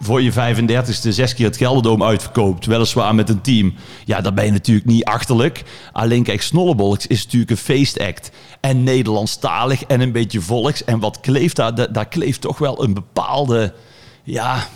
voor 0.00 0.22
je 0.22 0.32
35ste 0.32 1.08
zes 1.08 1.34
keer 1.34 1.46
het 1.46 1.56
Gelderdoom 1.56 2.02
uitverkoopt, 2.02 2.66
weliswaar 2.66 3.14
met 3.14 3.28
een 3.28 3.40
team, 3.40 3.74
ja, 4.04 4.20
dan 4.20 4.34
ben 4.34 4.44
je 4.44 4.50
natuurlijk 4.50 4.86
niet 4.86 5.04
achterlijk. 5.04 5.62
Alleen 5.92 6.22
kijk, 6.22 6.42
Snollebolks 6.42 7.06
is 7.06 7.24
natuurlijk 7.24 7.50
een 7.50 7.56
feestact. 7.56 8.30
En 8.60 8.82
Nederlandstalig 8.82 9.84
en 9.84 10.00
een 10.00 10.12
beetje 10.12 10.40
volks. 10.40 10.84
En 10.84 10.98
wat 11.00 11.20
kleeft 11.20 11.56
daar? 11.56 11.74
Da- 11.74 11.86
Daar 11.86 12.08
kleeft 12.08 12.40
toch 12.40 12.58
wel 12.58 12.82
een 12.84 12.94
bepaalde, 12.94 13.74
ja, 14.24 14.68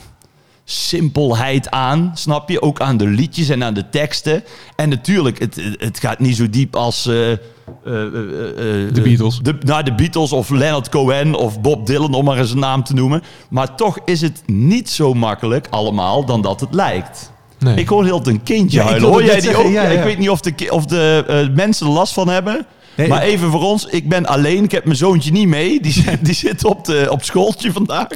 simpelheid 0.69 1.71
aan, 1.71 2.11
snap 2.15 2.49
je? 2.49 2.63
Ook 2.63 2.81
aan 2.81 2.97
de 2.97 3.07
liedjes 3.07 3.49
en 3.49 3.65
aan 3.65 3.75
de 3.75 3.89
teksten. 3.89 4.45
En 4.77 4.89
natuurlijk, 4.89 5.39
het, 5.39 5.61
het 5.77 5.99
gaat 5.99 6.19
niet 6.19 6.37
zo 6.37 6.51
diep 6.51 6.77
als... 6.77 7.07
eh, 7.07 7.33
eh, 7.33 7.39
eh, 7.85 8.95
De 8.95 9.01
Beatles. 9.05 9.39
De, 9.43 9.57
nou, 9.61 9.83
de 9.83 9.95
Beatles 9.95 10.33
of 10.33 10.51
Leonard 10.51 10.89
Cohen 10.89 11.35
of 11.35 11.61
Bob 11.61 11.87
Dylan, 11.87 12.15
om 12.15 12.25
maar 12.25 12.39
eens 12.39 12.51
een 12.51 12.59
naam 12.59 12.85
te 12.85 12.95
noemen. 12.95 13.23
Maar 13.51 13.75
toch 13.75 13.99
is 14.05 14.21
het 14.21 14.43
niet 14.47 14.91
zo 14.91 15.15
makkelijk 15.15 15.67
allemaal 15.71 16.25
dan 16.25 16.43
dat 16.43 16.61
het 16.61 16.75
lijkt. 16.75 17.33
Nee. 17.59 17.77
Ik 17.77 17.89
hoor 17.89 18.05
heel 18.05 18.21
een 18.27 18.43
kindje 18.43 18.79
Ja, 18.79 18.85
huilen. 18.87 19.09
Hoor 19.09 19.25
jij 19.25 19.35
die 19.35 19.43
zeggen, 19.43 19.65
ook? 19.65 19.71
ja, 19.73 19.83
Ja, 19.83 19.89
ja. 19.91 19.99
Ik 19.99 20.05
weet 20.05 20.19
niet 20.19 20.31
of 20.31 20.41
de, 20.41 20.71
of 20.71 20.87
de 20.87 21.25
eh, 21.29 21.55
mensen 21.57 21.87
er 21.87 21.93
last 21.93 22.13
van 22.13 22.29
hebben. 22.29 22.67
Nee, 22.97 23.09
maar 23.09 23.23
even 23.23 23.51
voor 23.51 23.63
ons, 23.63 23.87
ik 23.87 24.09
ben 24.09 24.27
alleen. 24.27 24.65
Ik 24.65 24.71
heb 24.73 24.85
mijn 24.85 24.97
zoontje 24.97 25.33
niet 25.33 25.49
mee. 25.49 25.81
Die, 25.81 25.93
zit- 25.93 26.25
die 26.27 26.35
zit 26.35 26.65
op, 26.65 26.85
de, 26.85 27.07
op 27.11 27.23
schooltje 27.25 27.73
vandaag. 27.73 28.07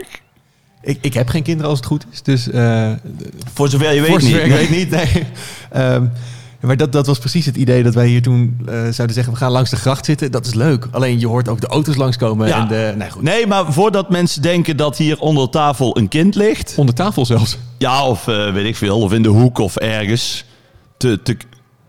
Ik, 0.83 0.99
ik 1.01 1.15
heb 1.15 1.29
geen 1.29 1.43
kinderen 1.43 1.71
als 1.71 1.79
het 1.79 1.89
goed 1.89 2.05
is, 2.13 2.23
dus... 2.23 2.51
eh, 2.51 2.91
Voor 3.55 3.69
zover 3.69 3.93
je 3.95 4.01
weet 4.01 4.11
voor 4.11 4.19
niet. 4.23 4.29
zover 4.31 4.45
ik 4.45 4.51
Nee. 4.51 4.59
weet 4.59 4.71
niet, 4.71 4.91
nee. 5.15 5.27
Ehm, 5.71 6.05
maar 6.61 6.77
dat, 6.77 6.93
dat 6.93 7.07
was 7.07 7.19
precies 7.19 7.47
het 7.47 7.57
idee 7.57 7.83
dat 7.83 7.95
wij 7.95 8.07
hier 8.07 8.23
toen 8.23 8.59
eh, 8.67 8.73
zouden 8.75 9.13
zeggen... 9.13 9.33
we 9.33 9.39
gaan 9.39 9.51
langs 9.51 9.71
de 9.71 9.77
gracht 9.77 10.05
zitten, 10.05 10.31
dat 10.31 10.47
is 10.47 10.55
leuk. 10.55 10.89
Alleen 10.91 11.21
je 11.21 11.27
hoort 11.27 11.49
ook 11.49 11.61
de 11.61 11.67
auto's 11.67 11.97
langskomen 11.97 12.49
Ja. 12.49 12.61
en 12.61 12.69
de... 12.69 12.95
Nee, 12.97 13.11
goed. 13.11 13.23
Nee, 13.23 13.47
maar 13.47 13.73
voordat 13.73 14.11
mensen 14.11 14.43
denken 14.43 14.77
dat 14.77 14.97
hier 14.97 15.19
onder 15.19 15.49
tafel 15.51 15.97
een 15.99 16.09
kind 16.09 16.35
ligt. 16.35 16.75
Onder 16.77 16.95
tafel 16.95 17.27
zelfs. 17.27 17.59
Ja, 17.79 18.07
of 18.07 18.29
eh, 18.29 18.53
weet 18.53 18.67
ik 18.67 18.77
veel. 18.77 19.01
Of 19.01 19.13
in 19.13 19.23
de 19.23 19.29
hoek 19.29 19.59
of 19.59 19.77
ergens. 19.77 20.45
Te, 20.97 21.21
te... 21.23 21.37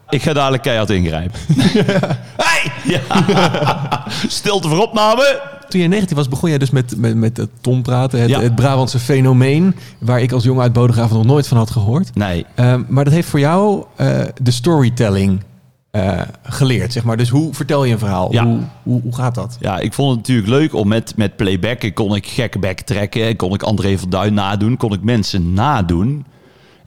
Ik 0.09 0.21
ga 0.21 0.33
dadelijk 0.33 0.63
keihard 0.63 0.89
ingrijpen. 0.89 1.39
hey! 2.45 2.71
Ja. 2.83 2.99
Stilte 4.27 4.67
voor 4.67 4.81
opname. 4.81 5.41
Toen 5.71 5.79
jij 5.79 5.89
19 5.89 6.15
was, 6.17 6.27
begon 6.27 6.49
jij 6.49 6.57
dus 6.57 6.69
met, 6.69 6.97
met, 6.97 7.15
met 7.15 7.37
het 7.37 7.49
Tom 7.61 7.81
praten. 7.81 8.19
Het, 8.19 8.29
Ja. 8.29 8.41
het 8.41 8.55
Brabantse 8.55 8.99
fenomeen. 8.99 9.75
Waar 9.99 10.21
ik 10.21 10.31
als 10.31 10.43
jongen 10.43 10.61
uit 10.61 10.73
Bodegraven 10.73 11.15
nog 11.15 11.25
nooit 11.25 11.47
van 11.47 11.57
had 11.57 11.71
gehoord. 11.71 12.15
Nee, 12.15 12.45
Ehm, 12.55 12.83
maar 12.87 13.03
dat 13.03 13.13
heeft 13.13 13.27
voor 13.27 13.39
jou 13.39 13.83
eh, 13.95 14.21
de 14.41 14.51
storytelling 14.51 15.43
eh, 15.91 16.21
geleerd, 16.43 16.93
zeg 16.93 17.03
maar. 17.03 17.17
Dus 17.17 17.29
hoe 17.29 17.53
vertel 17.53 17.83
je 17.83 17.93
een 17.93 17.99
verhaal? 17.99 18.31
Ja. 18.31 18.45
Hoe, 18.45 18.59
hoe, 18.83 19.01
hoe 19.01 19.15
gaat 19.15 19.35
dat? 19.35 19.57
Ja, 19.59 19.79
ik 19.79 19.93
vond 19.93 20.09
het 20.09 20.17
natuurlijk 20.17 20.47
leuk 20.47 20.73
om 20.73 20.87
met, 20.87 21.13
met 21.17 21.35
playbacken 21.35 21.93
kon 21.93 22.15
ik 22.15 22.27
gekke 22.27 22.59
bek 22.59 22.81
trekken. 22.81 23.35
Kon 23.35 23.53
ik 23.53 23.63
André 23.63 23.97
van 23.97 24.09
Duin 24.09 24.33
nadoen. 24.33 24.77
Kon 24.77 24.93
ik 24.93 25.01
mensen 25.03 25.53
nadoen. 25.53 26.25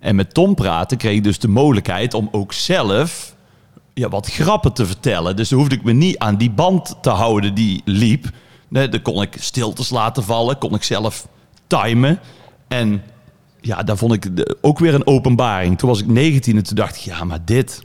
En 0.01 0.17
met 0.17 0.35
Tom 0.35 0.55
praten 0.55 0.97
kreeg 0.97 1.15
ik 1.17 1.25
dus 1.25 1.39
de 1.39 1.49
mogelijkheid 1.49 2.15
om 2.15 2.29
ook 2.33 2.53
zelf 2.53 3.35
ja, 3.95 4.09
wat 4.09 4.27
grappen 4.27 4.73
te 4.73 4.87
vertellen. 4.87 5.37
Dus 5.37 5.49
dan 5.49 5.59
hoefde 5.59 5.75
ik 5.75 5.85
me 5.85 5.93
niet 5.93 6.19
aan 6.19 6.37
die 6.37 6.51
band 6.51 6.97
te 7.01 7.11
houden 7.11 7.55
die 7.55 7.83
liep. 7.85 8.31
Nee, 8.75 8.89
dan 8.89 9.03
kon 9.03 9.23
ik 9.23 9.37
stiltes 9.41 9.91
laten 9.91 10.25
vallen. 10.25 10.59
Kon 10.59 10.75
ik 10.75 10.83
zelf 10.83 11.27
timen. 11.67 12.19
En 12.69 13.03
ja, 13.61 13.83
daar 13.83 13.97
vond 13.97 14.13
ik 14.13 14.55
ook 14.61 14.79
weer 14.79 14.95
een 14.95 15.07
openbaring. 15.07 15.79
Toen 15.79 15.89
was 15.89 16.01
ik 16.01 16.07
19 16.07 16.57
en 16.57 16.63
toen 16.63 16.77
dacht 16.77 16.97
ik, 16.97 17.03
ja, 17.03 17.25
maar 17.25 17.39
dit... 17.45 17.83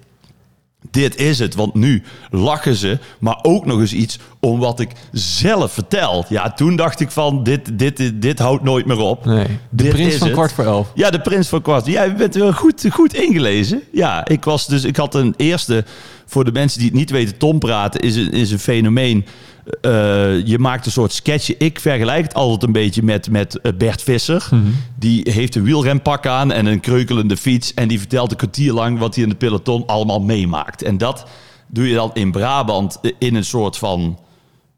Dit 0.92 1.16
is 1.16 1.40
het, 1.40 1.56
want 1.56 1.74
nu 1.74 2.04
lachen 2.30 2.76
ze, 2.76 3.00
maar 3.20 3.40
ook 3.42 3.66
nog 3.66 3.80
eens 3.80 3.94
iets 3.94 4.20
om 4.40 4.60
wat 4.60 4.80
ik 4.80 4.92
zelf 5.12 5.72
vertel. 5.72 6.26
Ja, 6.30 6.52
toen 6.52 6.76
dacht 6.76 7.00
ik 7.00 7.12
van, 7.12 7.44
dit, 7.44 7.80
dit, 7.80 8.22
dit, 8.22 8.40
houdt 8.40 8.64
nooit 8.64 8.86
meer 8.86 8.98
op. 9.00 9.26
Nee. 9.26 9.46
De 9.46 9.84
Dit 9.84 9.90
prins 9.90 10.16
van 10.16 10.28
het. 10.28 10.36
kwart 10.36 10.52
voor 10.52 10.66
elf. 10.66 10.92
Ja, 10.94 11.10
de 11.10 11.22
prins 11.22 11.48
van 11.48 11.62
kwart. 11.62 11.86
Jij 11.86 12.16
bent 12.16 12.36
wel 12.36 12.54
goed, 12.54 12.86
goed 12.90 13.14
ingelezen. 13.14 13.82
Ja, 13.92 14.28
ik 14.28 14.44
was 14.44 14.68
dus, 14.68 14.84
ik 14.84 14.96
had 14.96 15.16
een 15.16 15.34
eerste, 15.38 15.86
voor 16.26 16.46
de 16.46 16.52
mensen 16.52 16.80
die 16.80 16.88
het 16.88 16.98
niet 16.98 17.10
weten, 17.10 17.38
Tom 17.38 17.60
praten 17.60 18.02
is 18.02 18.16
een, 18.16 18.32
is 18.32 18.52
een 18.52 18.60
fenomeen. 18.60 19.26
Eh, 19.82 20.46
je 20.48 20.60
maakt 20.60 20.86
een 20.86 20.92
soort 20.92 21.12
sketchje. 21.12 21.56
Ik 21.58 21.80
vergelijk 21.80 22.24
het 22.24 22.34
altijd 22.34 22.64
een 22.64 22.72
beetje 22.72 23.04
met, 23.04 23.32
met 23.32 23.62
eh, 23.62 23.72
Bert 23.78 24.02
Visser. 24.02 24.50
Die 25.00 25.32
heeft 25.32 25.56
een 25.56 25.64
wielrenpak 25.64 26.26
aan 26.26 26.52
en 26.52 26.66
een 26.66 26.80
kreukelende 26.80 27.38
fiets. 27.38 27.74
En 27.74 27.88
die 27.88 28.00
vertelt 28.00 28.32
een 28.32 28.38
kwartier 28.38 28.74
lang 28.74 29.00
wat 29.00 29.16
hij 29.16 29.24
in 29.24 29.30
de 29.30 29.36
peloton 29.36 29.84
allemaal 29.86 30.22
meemaakt. 30.22 30.82
En 30.84 30.98
dat 30.98 31.26
doe 31.68 31.88
je 31.88 31.96
dan 31.96 32.12
in 32.14 32.32
Brabant 32.32 33.00
eh, 33.02 33.12
in 33.20 33.36
een 33.36 33.46
soort 33.46 33.78
van 33.78 34.20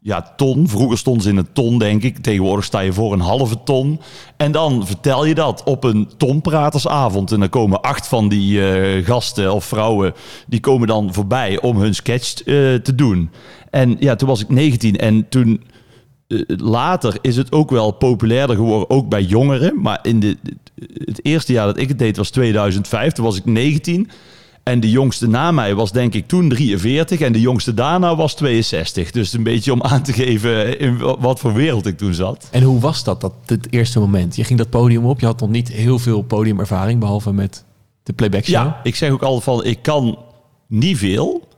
ja, 0.00 0.32
ton. 0.36 0.68
Vroeger 0.68 0.98
stond 0.98 1.22
ze 1.22 1.28
in 1.28 1.36
een 1.36 1.52
ton, 1.52 1.78
denk 1.78 2.02
ik. 2.02 2.18
Tegenwoordig 2.18 2.64
sta 2.64 2.80
je 2.80 2.92
voor 2.92 3.12
een 3.12 3.20
halve 3.20 3.62
ton. 3.64 4.00
En 4.36 4.52
dan 4.52 4.86
vertel 4.86 5.24
je 5.24 5.34
dat 5.34 5.62
op 5.64 5.84
een 5.84 6.10
tonpratersavond. 6.16 7.32
En 7.32 7.40
dan 7.40 7.48
komen 7.48 7.80
acht 7.80 8.08
van 8.08 8.28
die 8.28 9.02
gasten 9.02 9.52
of 9.52 9.64
vrouwen... 9.64 10.14
die 10.46 10.60
komen 10.60 10.88
dan 10.88 11.14
voorbij 11.14 11.60
om 11.60 11.80
hun 11.80 11.94
sketch 11.94 12.32
te 12.82 12.92
doen. 12.94 13.30
En 13.72 13.96
ja, 13.98 14.16
toen 14.16 14.28
was 14.28 14.40
ik 14.40 14.48
19 14.48 14.96
en 14.96 15.28
toen... 15.28 15.62
eh, 16.28 16.38
later 16.46 17.18
is 17.20 17.36
het 17.36 17.52
ook 17.52 17.70
wel 17.70 17.90
populairder 17.90 18.56
geworden, 18.56 18.90
ook 18.90 19.08
bij 19.08 19.22
jongeren. 19.22 19.80
Maar 19.80 19.98
in 20.02 20.20
de, 20.20 20.36
het 21.04 21.24
eerste 21.24 21.52
jaar 21.52 21.66
dat 21.66 21.78
ik 21.78 21.88
het 21.88 21.98
deed 21.98 22.16
was 22.16 22.30
2005. 22.30 23.12
Toen 23.12 23.24
was 23.24 23.36
ik 23.36 23.44
19. 23.44 24.10
En 24.62 24.80
de 24.80 24.90
jongste 24.90 25.28
na 25.28 25.50
mij 25.50 25.74
was 25.74 25.92
denk 25.92 26.14
ik 26.14 26.28
toen 26.28 26.48
43 26.48 27.20
en 27.20 27.32
de 27.32 27.40
jongste 27.40 27.74
daarna 27.74 28.16
was 28.16 28.34
62. 28.34 29.10
Dus 29.10 29.32
een 29.32 29.42
beetje 29.42 29.72
om 29.72 29.82
aan 29.82 30.02
te 30.02 30.12
geven 30.12 30.78
in 30.78 30.98
wat 30.98 31.40
voor 31.40 31.52
wereld 31.52 31.86
ik 31.86 31.98
toen 31.98 32.14
zat. 32.14 32.48
En 32.50 32.62
hoe 32.62 32.80
was 32.80 33.04
dat, 33.04 33.20
dat, 33.20 33.32
het 33.46 33.72
eerste 33.72 33.98
moment? 33.98 34.36
Je 34.36 34.44
ging 34.44 34.58
dat 34.58 34.70
podium 34.70 35.04
op. 35.06 35.20
Je 35.20 35.26
had 35.26 35.40
nog 35.40 35.50
niet 35.50 35.68
heel 35.68 35.98
veel 35.98 36.22
podiumervaring, 36.22 37.00
behalve 37.00 37.32
met 37.32 37.64
de 38.02 38.12
playback 38.12 38.44
show. 38.44 38.54
Ja, 38.54 38.80
ik 38.82 38.94
zeg 38.94 39.10
ook 39.10 39.22
altijd 39.22 39.44
van 39.44 39.64
ik 39.64 39.82
kan 39.82 40.18
niet 40.66 40.98
veel, 40.98 41.48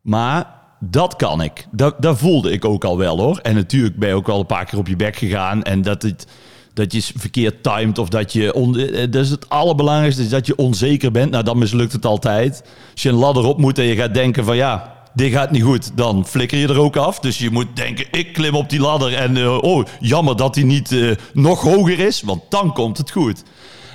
maar 0.00 0.62
dat 0.90 1.16
kan 1.16 1.42
ik. 1.42 1.66
Dat, 1.70 2.18
voelde 2.18 2.50
ik 2.50 2.64
ook 2.64 2.84
al 2.84 2.98
wel 2.98 3.18
hoor. 3.18 3.38
En 3.38 3.54
natuurlijk 3.54 3.98
ben 3.98 4.08
je 4.08 4.14
ook 4.14 4.26
wel 4.26 4.40
een 4.40 4.46
paar 4.46 4.64
keer 4.64 4.78
op 4.78 4.88
je 4.88 4.96
bek 4.96 5.16
gegaan 5.16 5.62
en 5.62 5.82
dat 5.82 6.02
het 6.02 6.26
dat 6.72 6.92
je 6.92 7.02
verkeerd 7.16 7.62
timed 7.62 7.98
of 7.98 8.08
dat 8.08 8.32
je 8.32 8.54
on, 8.54 8.78
is 8.78 9.30
het 9.30 9.48
allerbelangrijkste 9.48 10.22
is 10.22 10.28
dat 10.28 10.46
je 10.46 10.56
onzeker 10.56 11.10
bent. 11.10 11.30
Nou, 11.30 11.44
dan 11.44 11.58
mislukt 11.58 11.92
het 11.92 12.06
altijd. 12.06 12.64
Als 12.92 13.02
je 13.02 13.08
een 13.08 13.14
ladder 13.14 13.44
op 13.44 13.58
moet 13.58 13.78
en 13.78 13.84
je 13.84 13.96
gaat 13.96 14.14
denken 14.14 14.44
van 14.44 14.56
ja, 14.56 14.94
dit 15.14 15.32
gaat 15.32 15.50
niet 15.50 15.62
goed, 15.62 15.96
dan 15.96 16.26
flikker 16.26 16.58
je 16.58 16.68
er 16.68 16.80
ook 16.80 16.96
af. 16.96 17.20
Dus 17.20 17.38
je 17.38 17.50
moet 17.50 17.76
denken, 17.76 18.06
ik 18.10 18.32
klim 18.32 18.54
op 18.54 18.70
die 18.70 18.80
ladder 18.80 19.14
en 19.14 19.36
eh, 19.36 19.58
oh, 19.62 19.84
jammer 20.00 20.36
dat 20.36 20.54
die 20.54 20.64
niet 20.64 21.16
nog 21.32 21.60
hoger 21.60 21.98
is, 21.98 22.22
want 22.22 22.42
dan 22.48 22.72
komt 22.72 22.98
het 22.98 23.10
goed. 23.10 23.42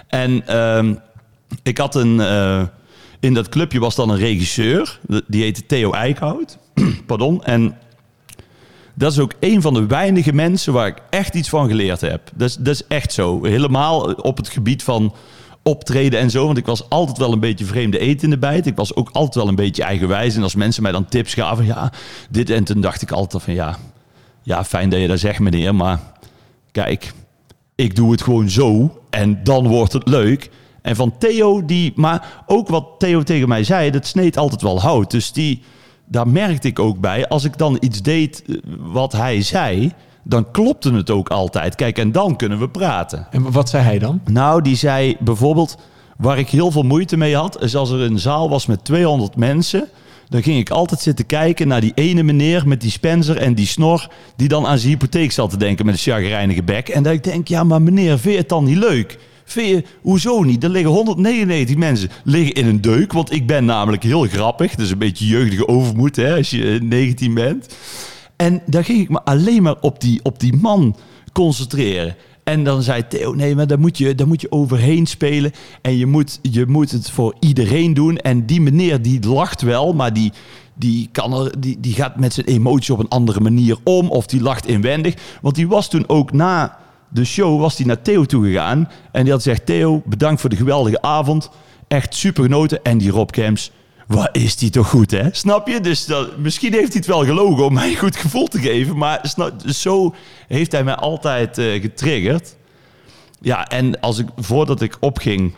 En 0.08 0.48
ehm, 0.48 0.96
ik 1.64 1.78
had 1.78 1.96
een, 1.96 2.22
in 3.20 3.34
dat 3.34 3.50
clubje 3.50 3.80
was 3.80 3.96
dan 3.96 4.10
een 4.10 4.18
regisseur, 4.18 5.00
die 5.28 5.42
heette 5.42 5.66
Theo 5.66 5.92
Eickhout. 5.92 6.58
Pardon. 7.06 7.44
En 7.44 7.78
dat 8.94 9.12
is 9.12 9.20
ook 9.20 9.34
een 9.40 9.62
van 9.62 9.74
de 9.74 9.86
weinige 9.86 10.34
mensen 10.34 10.74
waar 10.74 10.88
ik 10.88 11.02
echt 11.10 11.36
iets 11.36 11.50
van 11.50 11.68
geleerd 11.68 12.02
heb. 12.02 12.32
Dat 12.36 12.50
is, 12.50 12.56
dat 12.56 12.74
is 12.74 12.88
echt 12.88 13.14
zo. 13.14 13.44
Helemaal 13.44 14.02
op 14.02 14.38
het 14.38 14.50
gebied 14.50 14.84
van 14.84 15.14
optreden 15.64 16.20
en 16.20 16.30
zo. 16.30 16.46
Want 16.46 16.58
ik 16.58 16.66
was 16.66 16.90
altijd 16.90 17.18
wel 17.18 17.34
een 17.34 17.40
beetje 17.40 17.66
vreemde 17.66 18.00
eten 18.00 18.24
in 18.24 18.30
de 18.30 18.38
bijt. 18.38 18.66
Ik 18.66 18.76
was 18.76 18.96
ook 18.96 19.10
altijd 19.12 19.36
wel 19.36 19.48
een 19.48 19.56
beetje 19.56 19.84
eigenwijs. 19.84 20.36
En 20.36 20.44
als 20.44 20.56
mensen 20.56 20.84
mij 20.84 20.92
dan 20.92 21.06
tips 21.06 21.34
gaven, 21.34 21.66
ja, 21.66 21.92
dit 22.30 22.50
en 22.50 22.64
toen 22.64 22.82
dacht 22.82 23.02
ik 23.02 23.12
altijd 23.12 23.44
van 23.44 23.54
ja, 23.54 23.78
ja, 24.44 24.64
fijn 24.64 24.90
dat 24.90 25.00
je 25.00 25.08
dat 25.08 25.20
zegt 25.20 25.40
meneer, 25.40 25.76
maar 25.76 26.00
kijk, 26.72 27.14
ik 27.76 27.96
doe 27.96 28.12
het 28.12 28.22
gewoon 28.22 28.50
zo 28.50 29.00
en 29.10 29.44
dan 29.44 29.68
wordt 29.68 29.94
het 29.94 30.08
leuk. 30.08 30.50
En 30.82 30.96
van 30.96 31.18
Theo, 31.18 31.66
die, 31.66 31.94
maar 31.96 32.44
ook 32.46 32.68
wat 32.68 32.88
Theo 32.98 33.24
tegen 33.24 33.48
mij 33.48 33.64
zei, 33.64 33.92
dat 33.92 34.06
sneed 34.06 34.38
altijd 34.38 34.62
wel 34.62 34.82
hout. 34.82 35.12
Dus 35.12 35.32
die, 35.32 35.62
daar 36.10 36.28
merkte 36.28 36.68
ik 36.68 36.80
ook 36.80 37.00
bij, 37.00 37.28
als 37.28 37.44
ik 37.44 37.58
dan 37.58 37.78
iets 37.80 38.02
deed 38.02 38.44
eh, 38.48 38.56
wat 38.78 39.12
hij 39.12 39.42
zei, 39.42 39.92
dan 40.24 40.52
klopte 40.52 40.94
het 40.94 41.10
ook 41.10 41.30
altijd. 41.30 41.76
Kijk, 41.76 41.98
en 41.98 42.12
dan 42.12 42.36
kunnen 42.36 42.60
we 42.60 42.70
praten. 42.70 43.28
En 43.32 43.52
wat 43.52 43.70
zei 43.70 43.84
hij 43.84 44.00
dan? 44.00 44.22
Nou, 44.26 44.62
die 44.62 44.76
zei 44.76 45.18
bijvoorbeeld, 45.20 45.78
waar 46.18 46.40
ik 46.40 46.50
heel 46.50 46.72
veel 46.72 46.84
moeite 46.84 47.18
mee 47.18 47.36
had, 47.36 47.62
is 47.62 47.76
als 47.76 47.92
er 47.92 48.02
een 48.02 48.20
zaal 48.20 48.50
was 48.50 48.66
met 48.66 48.84
200 48.84 49.36
mensen, 49.36 49.88
dan 50.30 50.44
ging 50.44 50.58
ik 50.58 50.70
altijd 50.70 51.00
zitten 51.00 51.26
kijken 51.26 51.68
naar 51.68 51.82
die 51.82 51.92
ene 51.96 52.24
meneer 52.24 52.68
met 52.68 52.82
die 52.82 52.92
Spencer 52.92 53.38
en 53.38 53.54
die 53.54 53.66
snor, 53.66 54.08
die 54.36 54.48
dan 54.48 54.66
aan 54.68 54.78
zijn 54.78 54.92
hypotheek 54.92 55.32
zat 55.32 55.50
te 55.50 55.58
denken 55.58 55.86
met 55.86 55.94
een 55.94 56.14
chagrijnige 56.14 56.64
bek. 56.64 56.90
En 56.90 57.04
dat 57.04 57.14
ik 57.14 57.24
denk, 57.24 57.48
ja, 57.48 57.64
maar 57.64 57.82
meneer, 57.82 58.20
vind 58.20 58.34
je 58.34 58.40
het 58.40 58.50
dan 58.50 58.64
niet 58.64 58.78
leuk? 58.78 59.18
Vind 59.52 59.68
je, 59.68 59.84
hoezo 60.02 60.44
niet? 60.44 60.64
Er 60.64 60.70
liggen 60.70 60.92
199 60.92 61.76
mensen 61.76 62.10
liggen 62.24 62.54
in 62.54 62.68
een 62.68 62.82
deuk, 62.82 63.14
want 63.14 63.32
ik 63.32 63.48
ben 63.48 63.66
namelijk 63.66 64.04
heel 64.04 64.22
grappig. 64.22 64.76
Dus 64.76 64.92
een 64.92 64.98
beetje 64.98 65.28
jeugdige 65.28 65.68
overmoed, 65.68 66.16
hè, 66.16 66.36
als 66.36 66.50
je 66.50 66.74
eh, 66.74 66.82
19 66.82 67.34
bent. 67.34 67.76
En 68.36 68.62
daar 68.66 68.84
ging 68.84 69.00
ik 69.00 69.10
me 69.10 69.24
alleen 69.24 69.64
maar 69.64 69.76
op 69.82 70.02
die, 70.02 70.20
op 70.24 70.40
die 70.40 70.56
man 70.56 70.96
concentreren. 71.34 72.16
En 72.44 72.64
dan 72.64 72.84
zei 72.84 73.08
Theo, 73.08 73.34
nee, 73.34 73.56
maar 73.56 73.68
daar 73.68 73.80
moet 73.80 73.98
je, 73.98 74.16
daar 74.16 74.28
moet 74.28 74.42
je 74.42 74.52
overheen 74.52 75.06
spelen. 75.06 75.52
En 75.82 75.98
je 75.98 76.06
moet, 76.06 76.40
je 76.42 76.66
moet 76.66 76.92
het 76.92 77.12
voor 77.12 77.36
iedereen 77.40 77.94
doen. 77.94 78.18
En 78.18 78.46
die 78.46 78.62
meneer, 78.62 79.02
die 79.02 79.28
lacht 79.28 79.62
wel, 79.62 79.94
maar 79.94 80.14
die, 80.14 80.32
die, 80.74 81.10
kan 81.12 81.34
er, 81.34 81.60
die, 81.60 81.80
die 81.80 81.94
gaat 81.94 82.20
met 82.20 82.34
zijn 82.34 82.46
emotie 82.46 82.94
op 82.94 83.00
een 83.00 83.10
andere 83.10 83.40
manier 83.40 83.78
om. 83.84 84.10
Of 84.10 84.26
die 84.26 84.42
lacht 84.42 84.68
inwendig. 84.68 85.14
Want 85.42 85.56
die 85.56 85.68
was 85.68 85.90
toen 85.90 86.10
ook 86.10 86.32
na 86.32 86.78
de 87.10 87.26
show, 87.26 87.60
was 87.60 87.76
die 87.76 87.86
naar 87.86 88.02
Theo 88.02 88.26
toe 88.26 88.46
gegaan. 88.46 88.90
En 89.12 89.24
die 89.24 89.32
had 89.32 89.44
gezegd, 89.44 89.66
Theo, 89.66 90.02
bedankt 90.06 90.42
voor 90.42 90.50
de 90.50 90.56
geweldige 90.56 91.02
avond. 91.02 91.50
Echt 91.88 92.16
super 92.16 92.44
genoten. 92.44 92.84
En 92.84 92.98
die 92.98 93.12
Rob 93.12 93.30
Camps, 93.30 93.72
wat 94.08 94.30
is 94.32 94.56
die 94.56 94.70
toch 94.70 94.90
goed, 94.90 95.12
hè? 95.12 95.28
Snap 95.32 95.68
je? 95.68 95.80
Dus 95.80 96.06
dat, 96.06 96.38
misschien 96.38 96.74
heeft 96.74 96.88
hij 96.88 96.98
het 96.98 97.06
wel 97.06 97.26
gelogen 97.26 97.66
om 97.66 97.74
mij 97.74 97.90
een 97.90 97.98
goed 97.98 98.16
gevoel 98.16 98.48
te 98.48 98.60
geven. 98.60 98.98
Maar 98.98 99.20
snap, 99.22 99.54
zo 99.66 100.16
heeft 100.48 100.72
hij 100.72 100.84
mij 100.84 100.96
altijd 100.96 101.58
eh, 101.58 101.82
getriggerd. 101.82 102.56
Ja, 103.42 103.68
en 103.68 104.00
als 104.00 104.18
ik, 104.18 104.28
voordat 104.36 104.82
ik 104.82 104.98
opging, 105.00 105.56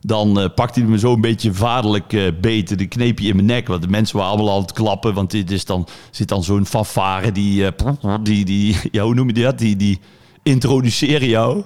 dan 0.00 0.40
eh, 0.40 0.48
pakte 0.54 0.80
hij 0.80 0.88
me 0.88 0.98
zo 0.98 1.12
een 1.12 1.20
beetje 1.20 1.52
vaderlijk 1.52 2.12
eh 2.12 2.22
beet. 2.40 2.78
Die 2.78 2.86
kneep 2.88 3.18
je 3.18 3.28
in 3.28 3.36
mijn 3.36 3.46
nek. 3.46 3.68
Want 3.68 3.82
de 3.82 3.88
mensen 3.88 4.16
waren 4.16 4.32
allemaal 4.32 4.54
aan 4.54 4.62
het 4.62 4.72
klappen. 4.72 5.14
Want 5.14 5.30
dit 5.30 5.50
is 5.50 5.64
dan, 5.64 5.86
zit 6.10 6.28
dan 6.28 6.44
zo'n 6.44 6.66
fanfare 6.66 7.32
die, 7.32 7.66
die, 8.22 8.44
die, 8.44 8.76
ja, 8.90 9.02
hoe 9.02 9.14
noem 9.14 9.26
je 9.26 9.42
dat? 9.42 9.58
Die, 9.58 9.76
die 9.76 10.00
introduceren 10.44 11.28
jou. 11.28 11.62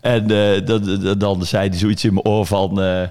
En 0.00 0.30
eh, 0.30 0.66
dan, 0.66 1.00
dan, 1.02 1.18
dan 1.18 1.44
zei 1.44 1.68
hij 1.68 1.78
zoiets 1.78 2.04
in 2.04 2.12
mijn 2.14 2.26
oor 2.26 2.46
van... 2.46 2.82
eh, 2.82 3.02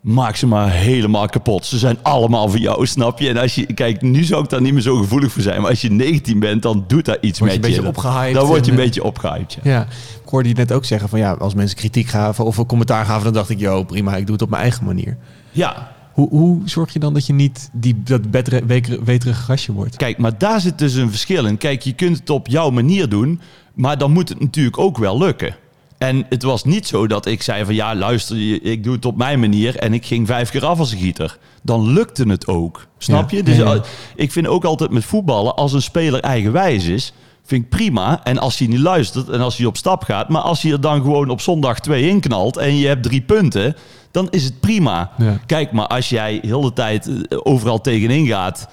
maak 0.00 0.36
ze 0.36 0.46
maar 0.46 0.70
helemaal 0.70 1.28
kapot. 1.28 1.66
Ze 1.66 1.78
zijn 1.78 1.98
allemaal 2.02 2.48
voor 2.48 2.58
jou, 2.58 2.86
snap 2.86 3.18
je? 3.18 3.28
En 3.28 3.36
als 3.36 3.54
je, 3.54 3.66
kijk, 3.66 4.02
nu 4.02 4.24
zou 4.24 4.42
ik 4.42 4.48
daar 4.50 4.60
niet 4.60 4.72
meer 4.72 4.82
zo 4.82 4.96
gevoelig 4.96 5.32
voor 5.32 5.42
zijn. 5.42 5.60
Maar 5.60 5.70
als 5.70 5.80
je 5.80 5.90
19 5.90 6.38
bent, 6.38 6.62
dan 6.62 6.84
doet 6.86 7.04
daar 7.04 7.18
iets 7.20 7.38
Word 7.38 7.52
je 7.52 7.58
met 7.58 7.68
een 7.68 8.26
je. 8.26 8.34
Dan 8.34 8.46
word 8.46 8.64
je 8.64 8.70
een 8.70 8.76
en, 8.76 8.82
eh, 8.82 8.84
beetje 8.84 9.04
opgehyped, 9.04 9.58
ja. 9.62 9.70
Ja, 9.70 9.82
ik 10.22 10.28
hoorde 10.28 10.48
je 10.48 10.54
net 10.54 10.72
ook 10.72 10.84
zeggen 10.84 11.08
van 11.08 11.18
ja, 11.18 11.32
als 11.32 11.54
mensen 11.54 11.76
kritiek 11.76 12.08
gaven 12.08 12.44
of 12.44 12.56
een 12.56 12.66
commentaar 12.66 13.04
gaven, 13.04 13.24
dan 13.24 13.32
dacht 13.32 13.50
ik, 13.50 13.58
yo, 13.58 13.84
prima, 13.84 14.16
ik 14.16 14.24
doe 14.24 14.34
het 14.34 14.42
op 14.42 14.50
mijn 14.50 14.62
eigen 14.62 14.84
manier. 14.84 15.16
Ja, 15.50 15.92
Hoe, 16.18 16.28
hoe 16.28 16.60
zorg 16.64 16.92
je 16.92 16.98
dan 16.98 17.14
dat 17.14 17.26
je 17.26 17.32
niet 17.32 17.70
die, 17.72 18.02
dat 18.02 18.30
betere, 18.30 18.64
weterige 19.04 19.42
gastje 19.42 19.72
wordt? 19.72 19.96
Kijk, 19.96 20.18
maar 20.18 20.38
daar 20.38 20.60
zit 20.60 20.78
dus 20.78 20.94
een 20.94 21.10
verschil 21.10 21.44
in. 21.46 21.58
Kijk, 21.58 21.82
je 21.82 21.92
kunt 21.92 22.18
het 22.18 22.30
op 22.30 22.46
jouw 22.46 22.70
manier 22.70 23.08
doen, 23.08 23.40
maar 23.74 23.98
dan 23.98 24.12
moet 24.12 24.28
het 24.28 24.40
natuurlijk 24.40 24.78
ook 24.78 24.98
wel 24.98 25.18
lukken. 25.18 25.56
En 25.98 26.26
het 26.28 26.42
was 26.42 26.64
niet 26.64 26.86
zo 26.86 27.06
dat 27.06 27.26
ik 27.26 27.42
zei 27.42 27.64
van 27.64 27.74
ja, 27.74 27.94
luister, 27.94 28.64
ik 28.64 28.84
doe 28.84 28.94
het 28.94 29.04
op 29.04 29.16
mijn 29.16 29.40
manier 29.40 29.76
en 29.76 29.94
ik 29.94 30.06
ging 30.06 30.26
vijf 30.26 30.50
keer 30.50 30.64
af 30.64 30.78
als 30.78 30.92
een 30.92 30.98
gieter. 30.98 31.38
Dan 31.62 31.92
lukte 31.92 32.28
het 32.28 32.46
ook. 32.46 32.86
Snap 32.98 33.30
Ja. 33.30 33.36
je? 33.36 33.42
Dus 33.42 33.56
Ja, 33.56 33.74
ja. 33.74 33.82
ik 34.16 34.32
vind 34.32 34.46
ook 34.46 34.64
altijd 34.64 34.90
met 34.90 35.04
voetballen, 35.04 35.56
als 35.56 35.72
een 35.72 35.82
speler 35.82 36.20
eigenwijs 36.20 36.84
is, 36.84 37.12
vind 37.48 37.64
ik 37.64 37.68
prima. 37.70 38.20
En 38.24 38.38
als 38.38 38.58
hij 38.58 38.68
niet 38.68 38.78
luistert 38.78 39.28
en 39.28 39.40
als 39.40 39.56
hij 39.56 39.66
op 39.66 39.76
stap 39.76 40.02
gaat, 40.02 40.28
maar 40.28 40.42
als 40.42 40.62
hij 40.62 40.72
er 40.72 40.80
dan 40.80 41.00
gewoon 41.00 41.30
op 41.30 41.40
zondag 41.40 41.80
twee 41.80 42.08
in 42.08 42.20
knalt 42.20 42.56
en 42.56 42.76
je 42.76 42.86
hebt 42.86 43.02
drie 43.02 43.20
punten, 43.20 43.76
dan 44.10 44.30
is 44.30 44.44
het 44.44 44.60
prima. 44.60 45.10
Ja. 45.18 45.38
Kijk, 45.46 45.72
maar 45.72 45.86
als 45.86 46.08
jij 46.08 46.38
heel 46.42 46.60
de 46.60 46.72
tijd 46.72 47.06
eh, 47.08 47.38
overal 47.42 47.80
tegenin 47.80 48.26
gaat 48.26 48.68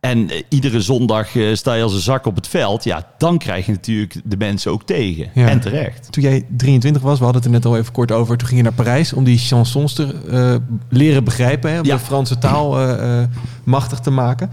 en 0.00 0.30
eh, 0.30 0.42
iedere 0.48 0.80
zondag 0.80 1.36
eh, 1.36 1.54
sta 1.54 1.74
je 1.74 1.82
als 1.82 1.94
een 1.94 2.00
zak 2.00 2.26
op 2.26 2.34
het 2.36 2.48
veld, 2.48 2.84
ja, 2.84 3.06
dan 3.18 3.38
krijg 3.38 3.66
je 3.66 3.72
natuurlijk 3.72 4.20
de 4.24 4.36
mensen 4.36 4.72
ook 4.72 4.82
tegen. 4.84 5.30
Ja. 5.34 5.48
En 5.48 5.60
terecht. 5.60 6.12
Toen 6.12 6.22
jij 6.22 6.46
23 6.56 7.02
was, 7.02 7.18
we 7.18 7.24
hadden 7.24 7.42
het 7.42 7.50
er 7.50 7.56
net 7.56 7.66
al 7.66 7.76
even 7.76 7.92
kort 7.92 8.12
over. 8.12 8.36
Toen 8.36 8.46
ging 8.48 8.60
je 8.60 8.66
naar 8.66 8.76
Parijs 8.84 9.12
om 9.12 9.24
die 9.24 9.38
chansons 9.38 9.92
te 9.94 10.60
leren 10.88 11.24
begrijpen. 11.24 11.70
Hè, 11.72 11.78
om 11.78 11.84
Ja. 11.86 11.94
de 11.96 12.00
Franse 12.02 12.38
taal 12.38 12.80
eh, 12.80 13.22
machtig 13.64 13.98
te 13.98 14.10
maken. 14.10 14.50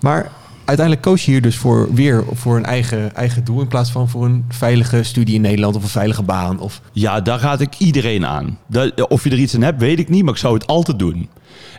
Maar 0.00 0.30
uiteindelijk 0.70 1.06
koos 1.06 1.24
je 1.24 1.30
hier 1.30 1.42
dus 1.42 1.56
voor, 1.56 1.94
weer 1.94 2.24
voor 2.32 2.56
een 2.56 2.64
eigen, 2.64 3.14
eigen 3.14 3.44
doel. 3.44 3.60
In 3.60 3.68
plaats 3.68 3.90
van 3.90 4.08
voor 4.08 4.24
een 4.24 4.44
veilige 4.48 5.02
studie 5.02 5.34
in 5.34 5.40
Nederland 5.40 5.76
of 5.76 5.82
een 5.82 5.88
veilige 5.88 6.22
baan. 6.22 6.60
Of, 6.60 6.80
Ja, 6.92 7.20
daar 7.20 7.40
raad 7.40 7.60
ik 7.60 7.74
iedereen 7.78 8.26
aan. 8.26 8.58
Dat- 8.66 9.08
of 9.08 9.24
je 9.24 9.30
er 9.30 9.38
iets 9.38 9.54
aan 9.54 9.62
hebt, 9.62 9.80
weet 9.80 9.98
ik 9.98 10.08
niet, 10.08 10.22
maar 10.24 10.32
ik 10.32 10.38
zou 10.38 10.54
het 10.54 10.66
altijd 10.66 10.98
doen. 10.98 11.28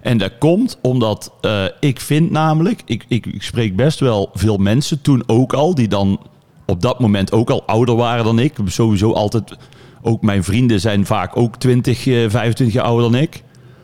En 0.01 0.17
dat 0.17 0.31
komt 0.39 0.77
omdat 0.81 1.31
eh, 1.41 1.63
ik 1.79 1.99
vind 1.99 2.31
namelijk, 2.31 2.81
ik, 2.85 3.05
ik, 3.07 3.27
spreek 3.37 3.75
best 3.75 3.99
wel 3.99 4.29
veel 4.33 4.57
mensen 4.57 5.01
toen 5.01 5.23
ook 5.25 5.53
al, 5.53 5.75
die 5.75 5.87
dan 5.87 6.19
op 6.65 6.81
dat 6.81 6.99
moment 6.99 7.31
ook 7.31 7.49
al 7.49 7.63
ouder 7.65 7.95
waren 7.95 8.23
dan 8.25 8.39
ik. 8.39 8.53
Sowieso 8.65 9.11
altijd, 9.13 9.57
ook 10.01 10.21
mijn 10.21 10.43
vrienden 10.43 10.79
zijn 10.79 11.05
vaak 11.05 11.37
ook 11.37 11.55
20, 11.57 12.07
eh, 12.07 12.13
25 12.29 12.73
jaar 12.73 12.85
ouder 12.85 13.11
dan 13.11 13.21
ik. 13.21 13.43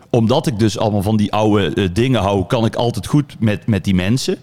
Omdat 0.10 0.48
ik 0.48 0.60
dus 0.60 0.78
allemaal 0.78 1.02
van 1.02 1.18
die 1.18 1.32
oude 1.34 1.74
eh, 1.74 1.90
dingen 1.94 2.22
hou, 2.22 2.46
kan 2.46 2.66
ik 2.66 2.76
altijd 2.76 3.08
goed 3.08 3.36
met, 3.40 3.68
met 3.68 3.84
die 3.84 3.96
mensen. 3.96 4.38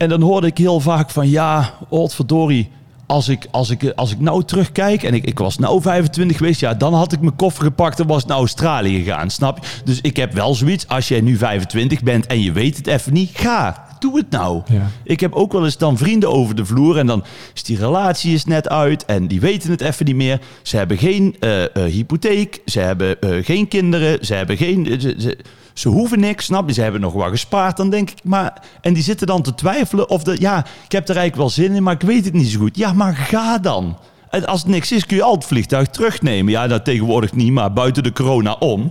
En 0.00 0.08
dan 0.08 0.20
hoorde 0.20 0.46
ik 0.46 0.58
heel 0.58 0.80
vaak 0.80 1.10
van 1.10 1.28
ja, 1.28 1.70
verdorie, 1.90 2.70
als 3.06 3.28
ik, 3.28 3.46
als 3.50 3.70
ik, 3.70 3.92
als 3.96 4.12
ik 4.12 4.20
nou 4.20 4.44
terugkijk 4.44 5.02
en 5.02 5.14
ik, 5.14 5.24
ik 5.24 5.38
was 5.38 5.58
nou 5.58 5.80
25 5.80 6.36
geweest, 6.36 6.60
ja, 6.60 6.74
dan 6.74 6.94
had 6.94 7.12
ik 7.12 7.20
mijn 7.20 7.36
koffer 7.36 7.64
gepakt 7.64 8.00
en 8.00 8.06
was 8.06 8.24
naar 8.24 8.36
Australië 8.36 9.02
gegaan, 9.02 9.30
snap 9.30 9.58
je? 9.58 9.82
Dus 9.84 10.00
ik 10.00 10.16
heb 10.16 10.32
wel 10.32 10.54
zoiets, 10.54 10.88
als 10.88 11.08
jij 11.08 11.20
nu 11.20 11.36
25 11.36 12.02
bent 12.02 12.26
en 12.26 12.40
je 12.40 12.52
weet 12.52 12.76
het 12.76 12.86
even 12.86 13.12
niet, 13.12 13.30
ga, 13.32 13.84
doe 14.00 14.16
het 14.16 14.30
nou. 14.30 14.62
Ja. 14.66 14.90
Ik 15.04 15.20
heb 15.20 15.34
ook 15.34 15.52
wel 15.52 15.64
eens 15.64 15.76
dan 15.76 15.96
vrienden 15.96 16.30
over 16.30 16.54
de 16.54 16.64
vloer 16.64 16.98
en 16.98 17.06
dan 17.06 17.24
is 17.54 17.62
die 17.62 17.78
relatie 17.78 18.34
is 18.34 18.44
net 18.44 18.68
uit 18.68 19.04
en 19.04 19.26
die 19.26 19.40
weten 19.40 19.70
het 19.70 19.80
even 19.80 20.06
niet 20.06 20.14
meer. 20.14 20.40
Ze 20.62 20.76
hebben 20.76 20.98
geen 20.98 21.36
eh, 21.40 21.62
eh, 21.62 21.70
hypotheek, 21.84 22.60
ze 22.64 22.80
hebben 22.80 23.20
eh, 23.20 23.44
geen 23.44 23.68
kinderen, 23.68 24.26
ze 24.26 24.34
hebben 24.34 24.56
geen... 24.56 25.00
ze, 25.00 25.14
ze, 25.18 25.38
ze 25.74 25.88
hoeven 25.88 26.20
niks, 26.20 26.44
snap 26.44 26.68
je? 26.68 26.74
Ze 26.74 26.82
hebben 26.82 27.00
nog 27.00 27.12
wat 27.12 27.30
gespaard, 27.30 27.76
dan 27.76 27.90
denk 27.90 28.10
ik. 28.10 28.24
Maar, 28.24 28.62
en 28.80 28.92
die 28.94 29.02
zitten 29.02 29.26
dan 29.26 29.42
te 29.42 29.54
twijfelen 29.54 30.08
of 30.08 30.22
de, 30.22 30.36
ja, 30.40 30.58
ik 30.84 30.92
heb 30.92 31.08
er 31.08 31.16
eigenlijk 31.16 31.36
wel 31.36 31.50
zin 31.50 31.74
in, 31.74 31.82
maar 31.82 31.94
ik 31.94 32.00
weet 32.00 32.24
het 32.24 32.34
niet 32.34 32.48
zo 32.48 32.58
goed. 32.58 32.76
Ja, 32.76 32.92
maar 32.92 33.16
ga 33.16 33.58
dan. 33.58 33.98
En 34.30 34.46
als 34.46 34.60
het 34.60 34.70
niks 34.70 34.92
is, 34.92 35.06
kun 35.06 35.16
je 35.16 35.22
altijd 35.22 35.42
het 35.42 35.52
vliegtuig 35.52 35.88
terugnemen. 35.88 36.52
Ja, 36.52 36.66
dat 36.66 36.84
tegenwoordig 36.84 37.32
niet, 37.32 37.52
maar 37.52 37.72
buiten 37.72 38.02
de 38.02 38.12
corona 38.12 38.52
om. 38.52 38.90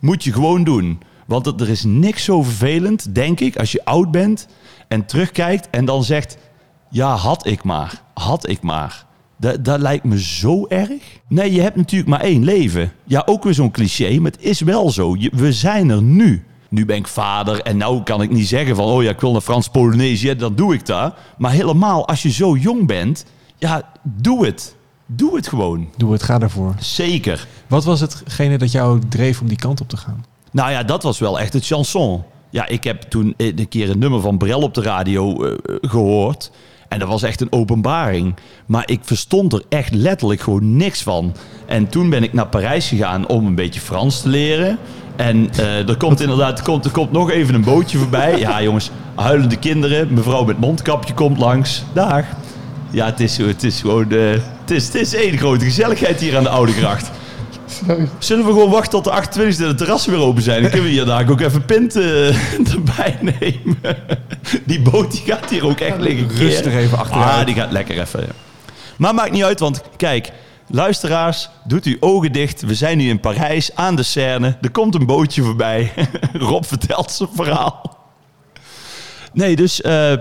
Moet 0.00 0.24
je 0.24 0.32
gewoon 0.32 0.64
doen. 0.64 1.00
Want 1.30 1.60
er 1.60 1.68
is 1.68 1.84
niks 1.84 2.24
zo 2.24 2.42
vervelend, 2.42 3.14
denk 3.14 3.40
ik, 3.40 3.56
als 3.56 3.72
je 3.72 3.84
oud 3.84 4.10
bent 4.10 4.46
en 4.88 5.06
terugkijkt 5.06 5.70
en 5.70 5.84
dan 5.84 6.04
zegt: 6.04 6.36
Ja, 6.90 7.14
had 7.14 7.46
ik 7.46 7.62
maar. 7.64 8.02
Had 8.14 8.48
ik 8.48 8.62
maar. 8.62 9.06
Dat, 9.36 9.64
dat 9.64 9.80
lijkt 9.80 10.04
me 10.04 10.20
zo 10.22 10.66
erg. 10.66 10.90
Nee, 11.28 11.52
je 11.52 11.60
hebt 11.60 11.76
natuurlijk 11.76 12.10
maar 12.10 12.20
één 12.20 12.44
leven. 12.44 12.92
Ja, 13.04 13.22
ook 13.26 13.44
weer 13.44 13.54
zo'n 13.54 13.70
cliché, 13.70 14.18
maar 14.18 14.30
het 14.30 14.42
is 14.42 14.60
wel 14.60 14.90
zo. 14.90 15.16
Je- 15.18 15.30
we 15.34 15.52
zijn 15.52 15.90
er 15.90 16.02
nu. 16.02 16.44
Nu 16.68 16.84
ben 16.84 16.96
ik 16.96 17.06
vader 17.08 17.60
en 17.60 17.76
nou 17.76 18.02
kan 18.02 18.22
ik 18.22 18.30
niet 18.30 18.48
zeggen 18.48 18.76
van... 18.76 18.84
oh 18.84 19.02
ja, 19.02 19.10
ik 19.10 19.20
wil 19.20 19.32
naar 19.32 19.40
Frans-Polynesië, 19.40 20.34
dan 20.36 20.54
doe 20.54 20.74
ik 20.74 20.86
dat. 20.86 21.14
Maar 21.38 21.50
helemaal, 21.52 22.08
als 22.08 22.22
je 22.22 22.30
zo 22.30 22.56
jong 22.56 22.86
bent... 22.86 23.24
ja, 23.58 23.82
doe 24.02 24.46
het. 24.46 24.74
Doe 25.06 25.36
het 25.36 25.48
gewoon. 25.48 25.88
doe 25.96 26.12
het, 26.12 26.22
ga 26.22 26.40
ervoor. 26.40 26.74
Zeker. 26.78 27.46
Wat 27.66 27.84
was 27.84 28.00
hetgene 28.00 28.58
dat 28.58 28.72
jou 28.72 29.00
dreef 29.08 29.40
om 29.40 29.48
die 29.48 29.56
kant 29.56 29.80
op 29.80 29.88
te 29.88 29.96
gaan? 29.96 30.24
Nou 30.50 30.70
ja, 30.70 30.82
dat 30.82 31.02
was 31.02 31.18
wel 31.18 31.40
echt 31.40 31.52
het 31.52 31.66
chanson. 31.66 32.22
Ja, 32.50 32.66
ik 32.66 32.84
heb 32.84 33.02
toen 33.02 33.34
een 33.36 33.68
keer 33.68 33.90
een 33.90 33.98
nummer 33.98 34.20
van 34.20 34.38
Brel 34.38 34.60
op 34.60 34.74
de 34.74 34.82
radio 34.82 35.44
eh, 35.44 35.52
gehoord. 35.80 36.50
En 36.88 36.98
dat 36.98 37.08
was 37.08 37.22
echt 37.22 37.40
een 37.40 37.52
openbaring. 37.52 38.34
Maar 38.66 38.82
ik 38.86 39.00
verstond 39.02 39.52
er 39.52 39.62
echt 39.68 39.94
letterlijk 39.94 40.40
gewoon 40.40 40.76
niks 40.76 41.02
van. 41.02 41.34
En 41.66 41.88
toen 41.88 42.10
ben 42.10 42.22
ik 42.22 42.32
naar 42.32 42.46
Parijs 42.46 42.88
gegaan 42.88 43.26
om 43.28 43.46
een 43.46 43.54
beetje 43.54 43.80
Frans 43.80 44.20
te 44.22 44.28
leren. 44.28 44.78
En 45.16 45.50
eh, 45.56 45.88
er 45.88 45.96
komt 45.96 46.20
inderdaad 46.20 46.58
er 46.58 46.64
komt, 46.64 46.90
komt 46.90 47.12
nog 47.12 47.30
even 47.30 47.54
een 47.54 47.64
bootje 47.64 47.98
voorbij. 47.98 48.38
Ja, 48.38 48.62
jongens, 48.62 48.90
huilende 49.14 49.56
kinderen. 49.56 50.14
Mevrouw 50.14 50.44
met 50.44 50.58
mondkapje 50.58 51.14
komt 51.14 51.38
langs. 51.38 51.82
Dag. 51.92 52.24
Ja, 52.90 53.06
het 53.06 53.20
is, 53.20 53.36
het 53.36 53.62
is 53.64 53.80
gewoon... 53.80 54.10
eh, 54.10 54.30
het, 54.60 54.70
is, 54.70 54.84
het 54.86 54.94
is 54.94 55.14
één 55.14 55.38
grote 55.38 55.64
gezelligheid 55.64 56.20
hier 56.20 56.36
aan 56.36 56.42
de 56.42 56.48
Oude 56.48 56.72
Gracht. 56.72 57.10
Zullen 58.18 58.44
we 58.46 58.52
gewoon 58.52 58.70
wachten 58.70 59.02
tot 59.02 59.04
de 59.04 59.10
28e 59.10 59.60
en 59.60 59.68
de 59.68 59.74
terrassen 59.74 60.12
weer 60.12 60.20
open 60.20 60.42
zijn? 60.42 60.62
Dan 60.62 60.70
kunnen 60.70 60.88
we 60.88 60.94
hier 60.94 61.04
daar 61.04 61.30
ook 61.30 61.40
even 61.40 61.64
pint 61.64 61.96
eh, 61.96 62.26
erbij 62.74 63.18
nemen. 63.20 63.96
Die 64.66 64.80
boot 64.80 65.10
die 65.12 65.22
gaat 65.26 65.50
hier 65.50 65.66
ook 65.66 65.80
echt 65.80 65.98
liggen 65.98 66.26
keren. 66.26 66.42
Rustig 66.42 66.72
even 66.74 66.98
achteruit. 66.98 67.40
Ah, 67.40 67.46
die 67.46 67.54
gaat 67.54 67.72
lekker 67.72 68.00
even. 68.00 68.28
Maar 68.96 69.14
maakt 69.14 69.32
niet 69.32 69.44
uit, 69.44 69.60
want 69.60 69.82
kijk... 69.96 70.32
Luisteraars, 70.72 71.48
doet 71.64 71.84
uw 71.84 71.96
ogen 72.00 72.32
dicht. 72.32 72.60
We 72.60 72.74
zijn 72.74 72.98
nu 72.98 73.08
in 73.08 73.20
Parijs, 73.20 73.74
aan 73.74 73.96
de 73.96 74.02
Seine. 74.02 74.56
Er 74.60 74.70
komt 74.70 74.94
een 74.94 75.06
bootje 75.06 75.42
voorbij. 75.42 75.92
Rob 76.32 76.64
vertelt 76.64 77.10
zijn 77.10 77.28
verhaal. 77.34 77.98
Nee, 79.32 79.56
dus... 79.56 79.80
eh, 79.80 80.12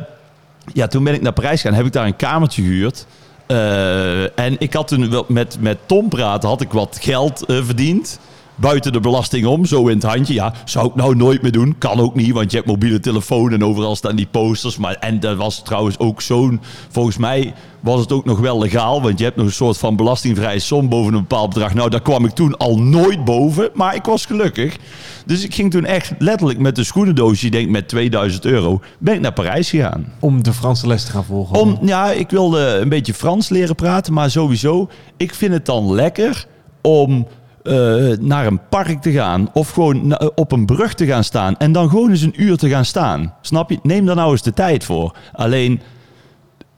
ja, 0.74 0.88
toen 0.88 1.04
ben 1.04 1.13
ik 1.13 1.22
naar 1.22 1.34
Parijs 1.34 1.62
gegaan. 1.62 1.78
Heb 1.78 1.86
ik 1.86 1.91
daar 1.91 2.06
een 2.06 2.15
kamertje 2.15 2.62
gehuurd. 2.62 3.06
Eh, 3.49 4.39
en 4.39 4.55
ik 4.59 4.73
had 4.73 4.88
toen 4.88 5.25
met, 5.27 5.57
met 5.59 5.77
Tom 5.85 6.09
praten, 6.09 6.49
had 6.49 6.62
ik 6.62 6.71
wat 6.71 6.97
geld 7.01 7.45
eh, 7.45 7.63
verdiend. 7.63 8.19
Buiten 8.60 8.91
de 8.91 9.00
belasting 9.00 9.45
om, 9.45 9.65
zo 9.65 9.88
in 9.88 9.95
het 9.95 10.04
handje. 10.04 10.34
Ja, 10.34 10.54
zou 10.65 10.88
ik 10.88 10.95
nou 10.95 11.15
nooit 11.15 11.41
meer 11.41 11.52
doen. 11.52 11.76
Kan 11.78 12.00
ook 12.00 12.15
niet, 12.15 12.34
want 12.34 12.52
je 12.52 12.58
hebt 12.58 12.69
mobiele 12.69 13.00
telefoon 13.00 13.52
en 13.52 13.63
overal 13.63 13.95
staan 13.95 14.15
die 14.15 14.28
posters. 14.32 14.78
Maar, 14.78 14.95
en 14.95 15.19
dat 15.19 15.38
was 15.38 15.63
trouwens 15.63 16.00
ook 16.00 16.22
zo'n... 16.22 16.62
Volgens 16.89 17.17
mij 17.17 17.54
was 17.80 18.00
het 18.00 18.12
ook 18.12 18.26
nog 18.26 18.39
wel 18.39 18.60
legaal. 18.60 19.02
Want 19.02 19.17
je 19.17 19.24
hebt 19.24 19.36
nog 19.36 19.45
een 19.45 19.52
soort 19.52 19.78
van 19.78 19.95
belastingvrije 19.95 20.60
som 20.60 20.89
boven 20.89 21.13
een 21.13 21.19
bepaald 21.19 21.54
bedrag. 21.54 21.74
Nou, 21.74 21.89
daar 21.89 22.02
kwam 22.02 22.26
ik 22.26 22.32
toen 22.32 22.58
al 22.58 22.80
nooit 22.80 23.26
boven. 23.26 23.69
Maar 23.74 23.95
ik 23.95 24.06
was 24.06 24.26
gelukkig. 24.26 24.78
Dus 25.26 25.43
ik 25.43 25.54
ging 25.54 25.72
toen 25.72 25.86
echt 25.86 26.12
letterlijk 26.17 26.60
met 26.60 26.78
een 26.78 26.86
schoenendoosje, 26.86 27.45
ik 27.45 27.52
denk 27.52 27.69
met 27.69 27.88
2000 27.88 28.45
euro, 28.45 28.82
ben 29.00 29.13
ik 29.13 29.22
naar 29.22 29.34
Parijs 29.34 29.69
gegaan. 29.69 30.13
Om 30.19 30.43
de 30.43 30.54
Franse 30.54 30.88
les 30.88 31.04
te 31.04 31.12
gaan 31.12 31.26
volgen. 31.26 31.56
Om, 31.56 31.78
ja, 31.82 32.12
ik 32.12 32.30
wilde 32.30 32.60
een 32.60 32.89
beetje 32.89 33.13
Frans 33.13 33.50
leren 33.50 33.76
praten, 33.76 34.13
maar 34.13 34.32
sowieso, 34.32 34.89
ik 35.17 35.34
vind 35.34 35.54
het 35.54 35.65
dan 35.65 35.93
lekker 35.93 36.45
om 36.82 37.28
eh, 37.69 38.17
naar 38.19 38.45
een 38.45 38.67
park 38.69 39.01
te 39.01 39.12
gaan 39.12 39.49
of 39.53 39.69
gewoon 39.69 40.08
na- 40.08 40.32
op 40.36 40.51
een 40.51 40.65
brug 40.65 40.93
te 40.93 41.05
gaan 41.05 41.23
staan 41.23 41.58
en 41.58 41.71
dan 41.71 41.89
gewoon 41.89 42.10
eens 42.10 42.21
een 42.21 42.41
uur 42.43 42.58
te 42.58 42.69
gaan 42.69 42.86
staan. 42.86 43.34
Snap 43.41 43.69
je? 43.69 43.79
Neem 43.84 44.05
daar 44.05 44.15
nou 44.15 44.32
eens 44.32 44.41
de 44.41 44.53
tijd 44.53 44.84
voor. 44.84 45.15
Alleen, 45.34 45.82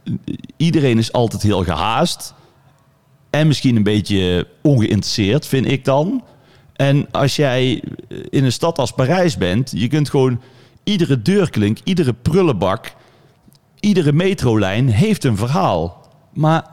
eh, 0.04 0.14
iedereen 0.58 0.98
is 0.98 1.12
altijd 1.12 1.42
heel 1.42 1.64
gehaast 1.64 2.34
en 3.30 3.48
misschien 3.48 3.76
een 3.76 3.84
beetje 3.84 4.48
ongeïnteresseerd, 4.62 5.48
vind 5.48 5.72
ik 5.72 5.86
dan. 5.86 6.24
En 6.76 7.08
als 7.12 7.36
jij 7.36 7.84
in 8.30 8.44
een 8.44 8.52
stad 8.52 8.78
als 8.78 8.92
Parijs 8.92 9.38
bent, 9.38 9.72
je 9.76 9.88
kunt 9.88 10.10
gewoon 10.10 10.42
iedere 10.84 11.22
deurklink, 11.22 11.78
iedere 11.84 12.14
prullenbak, 12.14 12.94
iedere 13.80 14.12
metrolijn 14.12 14.88
heeft 14.90 15.24
een 15.24 15.38
verhaal. 15.38 16.08
Maar 16.34 16.64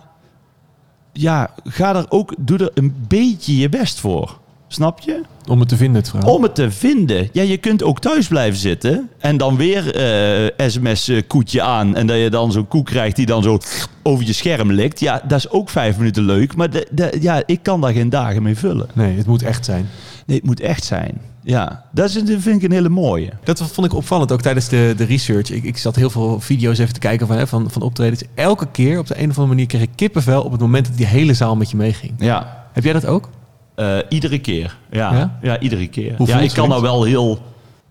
ja, 1.20 1.50
ga 1.64 1.94
er 1.94 2.06
ook, 2.08 2.34
doe 2.38 2.58
er 2.58 2.70
een 2.74 2.94
beetje 3.08 3.56
je 3.56 3.68
best 3.68 4.00
voor. 4.00 4.38
Snap 4.68 5.00
je? 5.00 5.20
Om 5.48 5.60
het 5.60 5.68
te 5.68 5.76
vinden, 5.76 6.00
het 6.00 6.10
verhaal. 6.10 6.34
Om 6.34 6.42
het 6.42 6.54
te 6.54 6.70
vinden. 6.70 7.28
Ja, 7.32 7.42
je 7.42 7.56
kunt 7.56 7.82
ook 7.82 8.00
thuis 8.00 8.28
blijven 8.28 8.58
zitten 8.58 9.08
en 9.18 9.36
dan 9.36 9.56
weer 9.56 9.94
eh, 9.94 10.68
sms-koetje 10.70 11.62
aan. 11.62 11.96
En 11.96 12.06
dat 12.06 12.18
je 12.18 12.30
dan 12.30 12.52
zo'n 12.52 12.68
koek 12.68 12.86
krijgt 12.86 13.16
die 13.16 13.26
dan 13.26 13.42
zo 13.42 13.58
over 14.02 14.26
je 14.26 14.32
scherm 14.32 14.72
likt. 14.72 15.00
Ja, 15.00 15.22
dat 15.28 15.38
is 15.38 15.50
ook 15.50 15.68
vijf 15.70 15.98
minuten 15.98 16.22
leuk. 16.22 16.56
Maar 16.56 16.70
de, 16.70 16.88
de, 16.90 17.16
ja, 17.20 17.42
ik 17.46 17.62
kan 17.62 17.80
daar 17.80 17.92
geen 17.92 18.10
dagen 18.10 18.42
mee 18.42 18.56
vullen. 18.56 18.88
Nee, 18.92 19.16
het 19.16 19.26
moet 19.26 19.42
echt 19.42 19.64
zijn. 19.64 19.88
Nee, 20.26 20.36
het 20.36 20.46
moet 20.46 20.60
echt 20.60 20.84
zijn. 20.84 21.20
Ja, 21.42 21.84
dat 21.92 22.08
is, 22.08 22.12
dat 22.14 22.40
vind 22.40 22.56
ik 22.56 22.62
een 22.62 22.72
hele 22.72 22.88
mooie. 22.88 23.32
Dat 23.44 23.62
vond 23.62 23.86
ik 23.86 23.94
opvallend, 23.94 24.32
ook 24.32 24.40
tijdens 24.42 24.68
de, 24.68 24.94
de 24.96 25.04
research. 25.04 25.50
Ik, 25.50 25.64
ik 25.64 25.76
zat 25.76 25.96
heel 25.96 26.10
veel 26.10 26.40
video's 26.40 26.78
even 26.78 26.92
te 26.94 27.00
kijken 27.00 27.26
van, 27.26 27.36
hè, 27.36 27.46
van, 27.46 27.70
van 27.70 27.82
optredens. 27.82 28.22
Elke 28.34 28.66
keer 28.70 28.98
op 28.98 29.06
de 29.06 29.14
een 29.14 29.30
of 29.30 29.36
andere 29.36 29.46
manier 29.46 29.66
kreeg 29.66 29.82
ik 29.82 29.90
kippenvel 29.94 30.42
op 30.42 30.52
het 30.52 30.60
moment 30.60 30.86
dat 30.86 30.96
die 30.96 31.06
hele 31.06 31.34
zaal 31.34 31.56
met 31.56 31.70
je 31.70 31.76
meeging. 31.76 32.14
Ja, 32.18 32.66
Heb 32.72 32.84
jij 32.84 32.92
dat 32.92 33.06
ook? 33.06 33.28
Eh, 33.74 33.98
iedere 34.08 34.38
keer. 34.38 34.78
Ja, 34.90 35.12
Ja? 35.12 35.38
ja? 35.42 35.58
iedere 35.60 35.86
keer. 35.88 36.14
Hoe 36.16 36.26
ja, 36.26 36.38
ik 36.40 36.52
kan 36.52 36.68
nou 36.68 36.82
wel 36.82 37.04
heel 37.04 37.42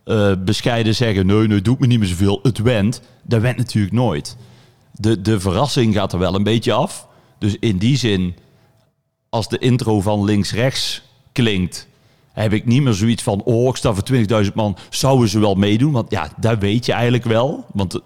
eh, 0.04 0.32
bescheiden 0.40 0.96
zeggen: 0.96 1.26
nee, 1.26 1.48
nee, 1.48 1.62
doet 1.62 1.80
me 1.80 1.88
niet 1.88 2.00
meer 2.00 2.08
zoveel. 2.08 2.40
Het 2.44 2.58
went. 2.58 3.02
Dat 3.24 3.42
went 3.42 3.58
natuurlijk 3.58 3.94
nooit. 3.94 4.38
De, 4.92 5.22
de 5.22 5.40
verrassing 5.40 5.94
gaat 5.94 6.14
er 6.14 6.20
wel 6.20 6.36
een 6.36 6.44
beetje 6.44 6.74
af. 6.74 7.08
Dus 7.40 7.56
in 7.60 7.78
die 7.78 7.98
zin 7.98 8.36
als 9.30 9.50
de 9.50 9.58
intro 9.58 10.02
van 10.02 10.24
links-rechts 10.24 11.02
klinkt, 11.32 11.88
heb 12.44 12.54
ik 12.54 12.66
niet 12.66 12.82
meer 12.82 12.94
zoiets 12.94 13.24
van, 13.24 13.42
oh, 13.44 13.68
ik 13.68 13.76
sta 13.76 13.94
voor 13.94 14.04
20.000 14.46 14.54
man, 14.54 14.78
zouden 14.90 15.30
ze 15.30 15.40
wel 15.40 15.56
meedoen? 15.56 15.92
Want 15.92 16.12
ja, 16.12 16.30
dat 16.38 16.60
weet 16.60 16.86
je 16.86 16.92
eigenlijk 16.92 17.24
wel. 17.24 17.66
Want 17.74 17.94
eh, 17.94 18.02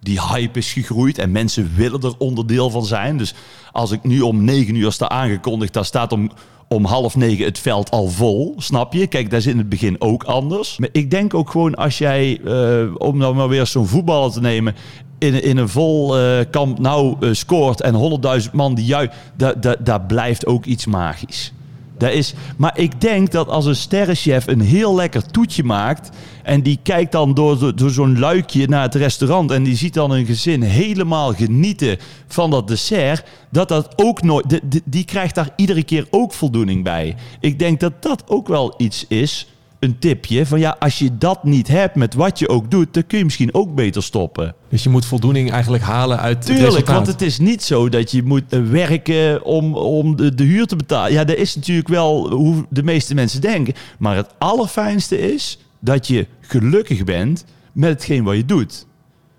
die 0.00 0.20
hype 0.22 0.58
is 0.58 0.72
gegroeid 0.72 1.18
en 1.18 1.32
mensen 1.32 1.72
willen 1.74 2.00
er 2.00 2.14
onderdeel 2.18 2.70
van 2.70 2.84
zijn. 2.84 3.16
Dus 3.18 3.34
als 3.72 3.90
ik 3.90 4.02
nu 4.02 4.20
om 4.20 4.44
9 4.44 4.74
uur 4.74 4.92
sta 4.92 5.08
aangekondigd, 5.08 5.72
dan 5.72 5.84
staat 5.84 6.12
om, 6.12 6.30
om 6.68 6.84
half 6.84 7.16
negen 7.16 7.44
het 7.44 7.58
veld 7.58 7.90
al 7.90 8.08
vol. 8.08 8.54
Snap 8.56 8.92
je? 8.92 9.06
Kijk, 9.06 9.30
dat 9.30 9.38
is 9.38 9.46
in 9.46 9.58
het 9.58 9.68
begin 9.68 10.00
ook 10.00 10.24
anders. 10.24 10.78
Maar 10.78 10.88
ik 10.92 11.10
denk 11.10 11.34
ook 11.34 11.50
gewoon 11.50 11.74
als 11.74 11.98
jij, 11.98 12.40
eh, 12.44 12.94
om 12.98 13.16
nou 13.16 13.34
maar 13.34 13.48
weer 13.48 13.66
zo'n 13.66 13.86
voetballer 13.86 14.32
te 14.32 14.40
nemen, 14.40 14.74
in, 15.18 15.42
in 15.42 15.56
een 15.56 15.68
vol 15.68 16.18
eh, 16.18 16.44
kamp 16.50 16.78
nou 16.78 17.34
scoort 17.34 17.80
en 17.80 18.20
100.000 18.42 18.50
man 18.52 18.74
die 18.74 18.84
juist, 18.84 19.12
daar 19.36 19.82
da, 19.84 19.98
blijft 19.98 20.46
ook 20.46 20.64
iets 20.64 20.86
magisch. 20.86 21.52
Dat 21.98 22.12
is, 22.12 22.34
maar 22.56 22.78
ik 22.78 23.00
denk 23.00 23.30
dat 23.30 23.48
als 23.48 23.64
een 23.66 23.76
sterrenchef 23.76 24.46
een 24.46 24.60
heel 24.60 24.94
lekker 24.94 25.30
toetje 25.30 25.64
maakt. 25.64 26.10
en 26.42 26.62
die 26.62 26.78
kijkt 26.82 27.12
dan 27.12 27.34
door, 27.34 27.76
door 27.76 27.90
zo'n 27.90 28.18
luikje 28.18 28.68
naar 28.68 28.82
het 28.82 28.94
restaurant. 28.94 29.50
en 29.50 29.62
die 29.62 29.76
ziet 29.76 29.94
dan 29.94 30.10
een 30.10 30.26
gezin 30.26 30.62
helemaal 30.62 31.32
genieten 31.34 31.98
van 32.26 32.50
dat 32.50 32.68
dessert. 32.68 33.24
dat 33.50 33.68
dat 33.68 33.92
ook 33.96 34.22
nooit. 34.22 34.50
de- 34.50 34.82
die 34.84 35.04
krijgt 35.04 35.34
daar 35.34 35.50
iedere 35.56 35.82
keer 35.82 36.06
ook 36.10 36.32
voldoening 36.32 36.84
bij. 36.84 37.14
Ik 37.40 37.58
denk 37.58 37.80
dat 37.80 38.02
dat 38.02 38.22
ook 38.26 38.48
wel 38.48 38.74
iets 38.76 39.04
is. 39.08 39.46
Een 39.86 39.98
tipje 39.98 40.46
van 40.46 40.58
ja, 40.58 40.76
als 40.78 40.98
je 40.98 41.18
dat 41.18 41.44
niet 41.44 41.68
hebt 41.68 41.94
met 41.94 42.14
wat 42.14 42.38
je 42.38 42.48
ook 42.48 42.70
doet, 42.70 42.94
dan 42.94 43.06
kun 43.06 43.18
je 43.18 43.24
misschien 43.24 43.54
ook 43.54 43.74
beter 43.74 44.02
stoppen. 44.02 44.54
Dus 44.68 44.82
je 44.82 44.88
moet 44.88 45.06
voldoening 45.06 45.50
eigenlijk 45.50 45.82
halen 45.82 46.18
uit 46.18 46.36
het 46.36 46.46
Tuurlijk, 46.46 46.66
resultaat. 46.66 46.94
want 46.94 47.06
het 47.06 47.22
is 47.22 47.38
niet 47.38 47.62
zo 47.62 47.88
dat 47.88 48.10
je 48.10 48.22
moet 48.22 48.42
eh, 48.48 48.60
werken 48.62 49.44
om, 49.44 49.74
om 49.74 50.16
de, 50.16 50.34
de 50.34 50.44
huur 50.44 50.66
te 50.66 50.76
betalen. 50.76 51.12
Ja, 51.12 51.24
dat 51.24 51.36
is 51.36 51.54
natuurlijk 51.54 51.88
wel 51.88 52.30
hoe 52.30 52.64
de 52.68 52.82
meeste 52.82 53.14
mensen 53.14 53.40
denken. 53.40 53.74
Maar 53.98 54.16
het 54.16 54.34
allerfijnste 54.38 55.34
is 55.34 55.58
dat 55.80 56.06
je 56.06 56.26
gelukkig 56.40 57.04
bent 57.04 57.44
met 57.72 57.90
hetgeen 57.90 58.24
wat 58.24 58.36
je 58.36 58.44
doet. 58.44 58.86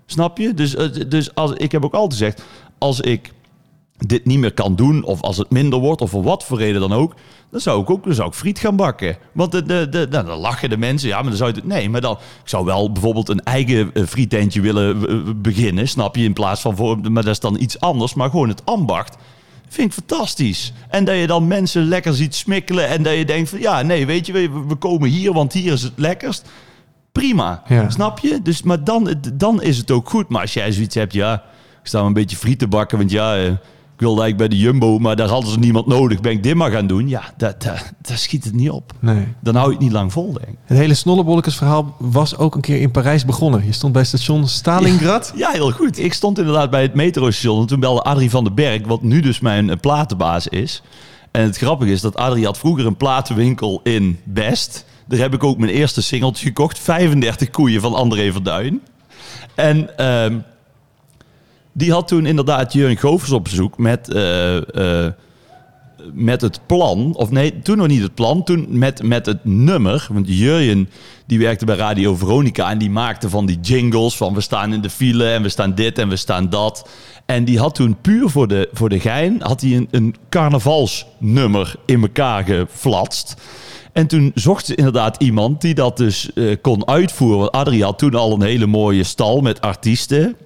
Snap 0.06 0.38
je? 0.38 0.54
Dus, 0.54 0.74
eh, 0.74 0.86
dus 1.08 1.34
als, 1.34 1.52
ik 1.52 1.72
heb 1.72 1.84
ook 1.84 1.94
altijd 1.94 2.20
gezegd, 2.20 2.42
als 2.78 3.00
ik 3.00 3.32
dit 4.06 4.24
niet 4.24 4.38
meer 4.38 4.52
kan 4.54 4.76
doen, 4.76 5.04
of 5.04 5.20
als 5.22 5.36
het 5.36 5.50
minder 5.50 5.78
wordt, 5.78 6.00
of 6.00 6.10
voor 6.10 6.22
wat 6.22 6.44
voor 6.44 6.58
reden 6.58 6.80
dan 6.80 6.92
ook, 6.92 7.14
dan 7.50 7.60
zou 7.60 7.82
ik 7.82 7.90
ook 7.90 8.04
dan 8.04 8.14
zou 8.14 8.28
ik 8.28 8.34
friet 8.34 8.58
gaan 8.58 8.76
bakken. 8.76 9.16
Want 9.32 9.52
de, 9.52 9.62
de, 9.62 9.88
de, 9.90 10.06
nou, 10.10 10.26
dan 10.26 10.38
lachen 10.38 10.70
de 10.70 10.76
mensen, 10.76 11.08
ja, 11.08 11.14
maar 11.20 11.28
dan 11.28 11.36
zou 11.36 11.50
je 11.50 11.56
het. 11.56 11.66
Nee, 11.66 11.90
maar 11.90 12.00
dan 12.00 12.12
ik 12.42 12.48
zou 12.48 12.64
wel 12.64 12.92
bijvoorbeeld 12.92 13.28
een 13.28 13.42
eigen 13.42 13.90
eh, 13.94 14.04
friettentje 14.04 14.60
willen 14.60 15.08
eh, 15.08 15.16
beginnen, 15.36 15.88
snap 15.88 16.16
je? 16.16 16.24
In 16.24 16.32
plaats 16.32 16.60
van 16.60 16.76
voor, 16.76 16.98
maar 17.10 17.22
dat 17.22 17.32
is 17.32 17.40
dan 17.40 17.60
iets 17.60 17.80
anders, 17.80 18.14
maar 18.14 18.30
gewoon 18.30 18.48
het 18.48 18.62
ambacht. 18.64 19.16
Vind 19.68 19.86
ik 19.88 19.92
fantastisch. 19.94 20.72
En 20.88 21.04
dat 21.04 21.16
je 21.16 21.26
dan 21.26 21.46
mensen 21.46 21.84
lekker 21.88 22.14
ziet 22.14 22.34
smikkelen 22.34 22.88
en 22.88 23.02
dat 23.02 23.14
je 23.16 23.24
denkt 23.24 23.50
van 23.50 23.60
ja, 23.60 23.82
nee, 23.82 24.06
weet 24.06 24.26
je, 24.26 24.32
we, 24.32 24.50
we 24.68 24.74
komen 24.74 25.08
hier, 25.08 25.32
want 25.32 25.52
hier 25.52 25.72
is 25.72 25.82
het 25.82 25.92
lekkerst. 25.96 26.48
Prima, 27.12 27.62
Ja. 27.68 27.90
snap 27.90 28.18
je? 28.18 28.42
Dus, 28.42 28.62
maar 28.62 28.84
dan, 28.84 29.14
dan 29.34 29.62
is 29.62 29.78
het 29.78 29.90
ook 29.90 30.10
goed. 30.10 30.28
Maar 30.28 30.40
als 30.40 30.52
jij 30.52 30.72
zoiets 30.72 30.94
hebt, 30.94 31.12
ja, 31.12 31.34
ik 31.80 31.86
sta 31.86 32.00
een 32.00 32.12
beetje 32.12 32.36
friet 32.36 32.58
te 32.58 32.68
bakken, 32.68 32.98
want 32.98 33.10
ja, 33.10 33.36
eh, 33.36 33.50
ik 33.98 34.04
wilde 34.04 34.22
eigenlijk 34.22 34.50
bij 34.50 34.58
de 34.58 34.64
Jumbo, 34.64 34.98
maar 34.98 35.16
daar 35.16 35.28
hadden 35.28 35.50
ze 35.50 35.58
niemand 35.58 35.86
nodig. 35.86 36.20
Ben 36.20 36.32
ik 36.32 36.42
dit 36.42 36.54
maar 36.54 36.70
gaan 36.70 36.86
doen? 36.86 37.08
Ja, 37.08 37.22
dat, 37.36 37.62
dat, 37.62 37.92
dat 38.02 38.18
schiet 38.18 38.44
het 38.44 38.54
niet 38.54 38.70
op. 38.70 38.92
Nee. 39.00 39.26
Dan 39.40 39.54
hou 39.54 39.66
je 39.66 39.74
het 39.74 39.82
niet 39.82 39.92
lang 39.92 40.12
vol, 40.12 40.32
denk 40.32 40.48
ik. 40.48 40.56
Het 40.64 40.78
hele 40.78 40.94
Snollebollekes 40.94 41.56
verhaal 41.56 41.96
was 41.98 42.36
ook 42.36 42.54
een 42.54 42.60
keer 42.60 42.80
in 42.80 42.90
Parijs 42.90 43.24
begonnen. 43.24 43.66
Je 43.66 43.72
stond 43.72 43.92
bij 43.92 44.04
station 44.04 44.48
Stalingrad. 44.48 45.32
Ja, 45.36 45.50
heel 45.50 45.70
goed. 45.70 45.98
Ik 45.98 46.12
stond 46.12 46.38
inderdaad 46.38 46.70
bij 46.70 46.82
het 46.82 46.94
metrostation 46.94 47.60
en 47.60 47.66
toen 47.66 47.80
belde 47.80 48.02
Adrie 48.02 48.30
van 48.30 48.44
den 48.44 48.54
Berg, 48.54 48.86
wat 48.86 49.02
nu 49.02 49.20
dus 49.20 49.40
mijn 49.40 49.70
eh, 49.70 49.76
platenbaas 49.80 50.48
is. 50.48 50.82
En 51.30 51.42
het 51.42 51.56
grappige 51.56 51.90
is 51.90 52.00
dat 52.00 52.16
Adrie 52.16 52.44
had 52.44 52.58
vroeger 52.58 52.86
een 52.86 52.96
platenwinkel 52.96 53.80
in 53.82 54.18
Best. 54.24 54.84
Daar 55.06 55.18
heb 55.18 55.34
ik 55.34 55.44
ook 55.44 55.58
mijn 55.58 55.72
eerste 55.72 56.02
singeltje 56.02 56.46
gekocht. 56.46 56.78
35 56.78 57.50
koeien 57.50 57.80
van 57.80 57.94
André 57.94 58.32
Verduin. 58.32 58.80
En 59.54 59.96
ehm, 59.96 60.38
die 61.78 61.92
had 61.92 62.08
toen 62.08 62.26
inderdaad 62.26 62.72
Jurgen 62.72 62.98
Govers 62.98 63.32
op 63.32 63.44
bezoek 63.44 63.78
met, 63.78 64.12
eh, 64.12 65.04
eh, 65.06 65.12
met 66.12 66.40
het 66.40 66.60
plan. 66.66 67.14
Of 67.14 67.30
nee, 67.30 67.62
toen 67.62 67.76
nog 67.76 67.86
niet 67.86 68.02
het 68.02 68.14
plan. 68.14 68.44
Toen 68.44 68.66
met, 68.70 69.02
met 69.02 69.26
het 69.26 69.44
nummer. 69.44 70.06
Want 70.12 70.26
Jurjen 70.28 70.88
die 71.26 71.38
werkte 71.38 71.64
bij 71.64 71.76
Radio 71.76 72.14
Veronica. 72.14 72.70
En 72.70 72.78
die 72.78 72.90
maakte 72.90 73.28
van 73.28 73.46
die 73.46 73.60
jingles 73.60 74.16
van 74.16 74.34
we 74.34 74.40
staan 74.40 74.72
in 74.72 74.80
de 74.80 74.90
file 74.90 75.30
en 75.30 75.42
we 75.42 75.48
staan 75.48 75.74
dit 75.74 75.98
en 75.98 76.08
we 76.08 76.16
staan 76.16 76.50
dat. 76.50 76.88
En 77.26 77.44
die 77.44 77.58
had 77.58 77.74
toen 77.74 78.00
puur 78.00 78.28
voor 78.28 78.48
de, 78.48 78.68
voor 78.72 78.88
de 78.88 79.00
gein 79.00 79.42
had 79.42 79.60
hij 79.60 79.76
een, 79.76 79.88
een 79.90 80.14
carnavalsnummer 80.28 81.74
in 81.86 82.02
elkaar 82.02 82.44
geflatst. 82.44 83.34
En 83.92 84.06
toen 84.06 84.30
zocht 84.34 84.66
ze 84.66 84.74
inderdaad 84.74 85.22
iemand 85.22 85.60
die 85.60 85.74
dat 85.74 85.96
dus 85.96 86.32
eh, 86.32 86.56
kon 86.62 86.88
uitvoeren. 86.88 87.38
Want 87.38 87.52
Adrie 87.52 87.84
had 87.84 87.98
toen 87.98 88.14
al 88.14 88.32
een 88.32 88.42
hele 88.42 88.66
mooie 88.66 89.04
stal 89.04 89.40
met 89.40 89.60
artiesten 89.60 90.36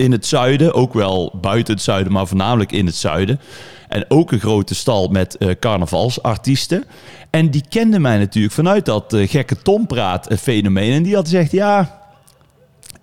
in 0.00 0.12
het 0.12 0.26
zuiden. 0.26 0.74
Ook 0.74 0.94
wel 0.94 1.38
buiten 1.40 1.74
het 1.74 1.82
zuiden, 1.82 2.12
maar 2.12 2.26
voornamelijk 2.26 2.72
in 2.72 2.86
het 2.86 2.94
zuiden. 2.94 3.40
En 3.88 4.04
ook 4.08 4.32
een 4.32 4.40
grote 4.40 4.74
stal 4.74 5.08
met 5.08 5.36
eh, 5.36 5.50
carnavalsartiesten. 5.60 6.84
En 7.30 7.50
die 7.50 7.64
kende 7.68 7.98
mij 7.98 8.18
natuurlijk 8.18 8.54
vanuit 8.54 8.84
dat 8.84 9.12
eh, 9.12 9.28
gekke 9.28 9.62
Tompraat 9.62 10.28
fenomeen. 10.40 10.92
En 10.92 11.02
die 11.02 11.14
had 11.14 11.24
gezegd, 11.24 11.52
ja, 11.52 11.99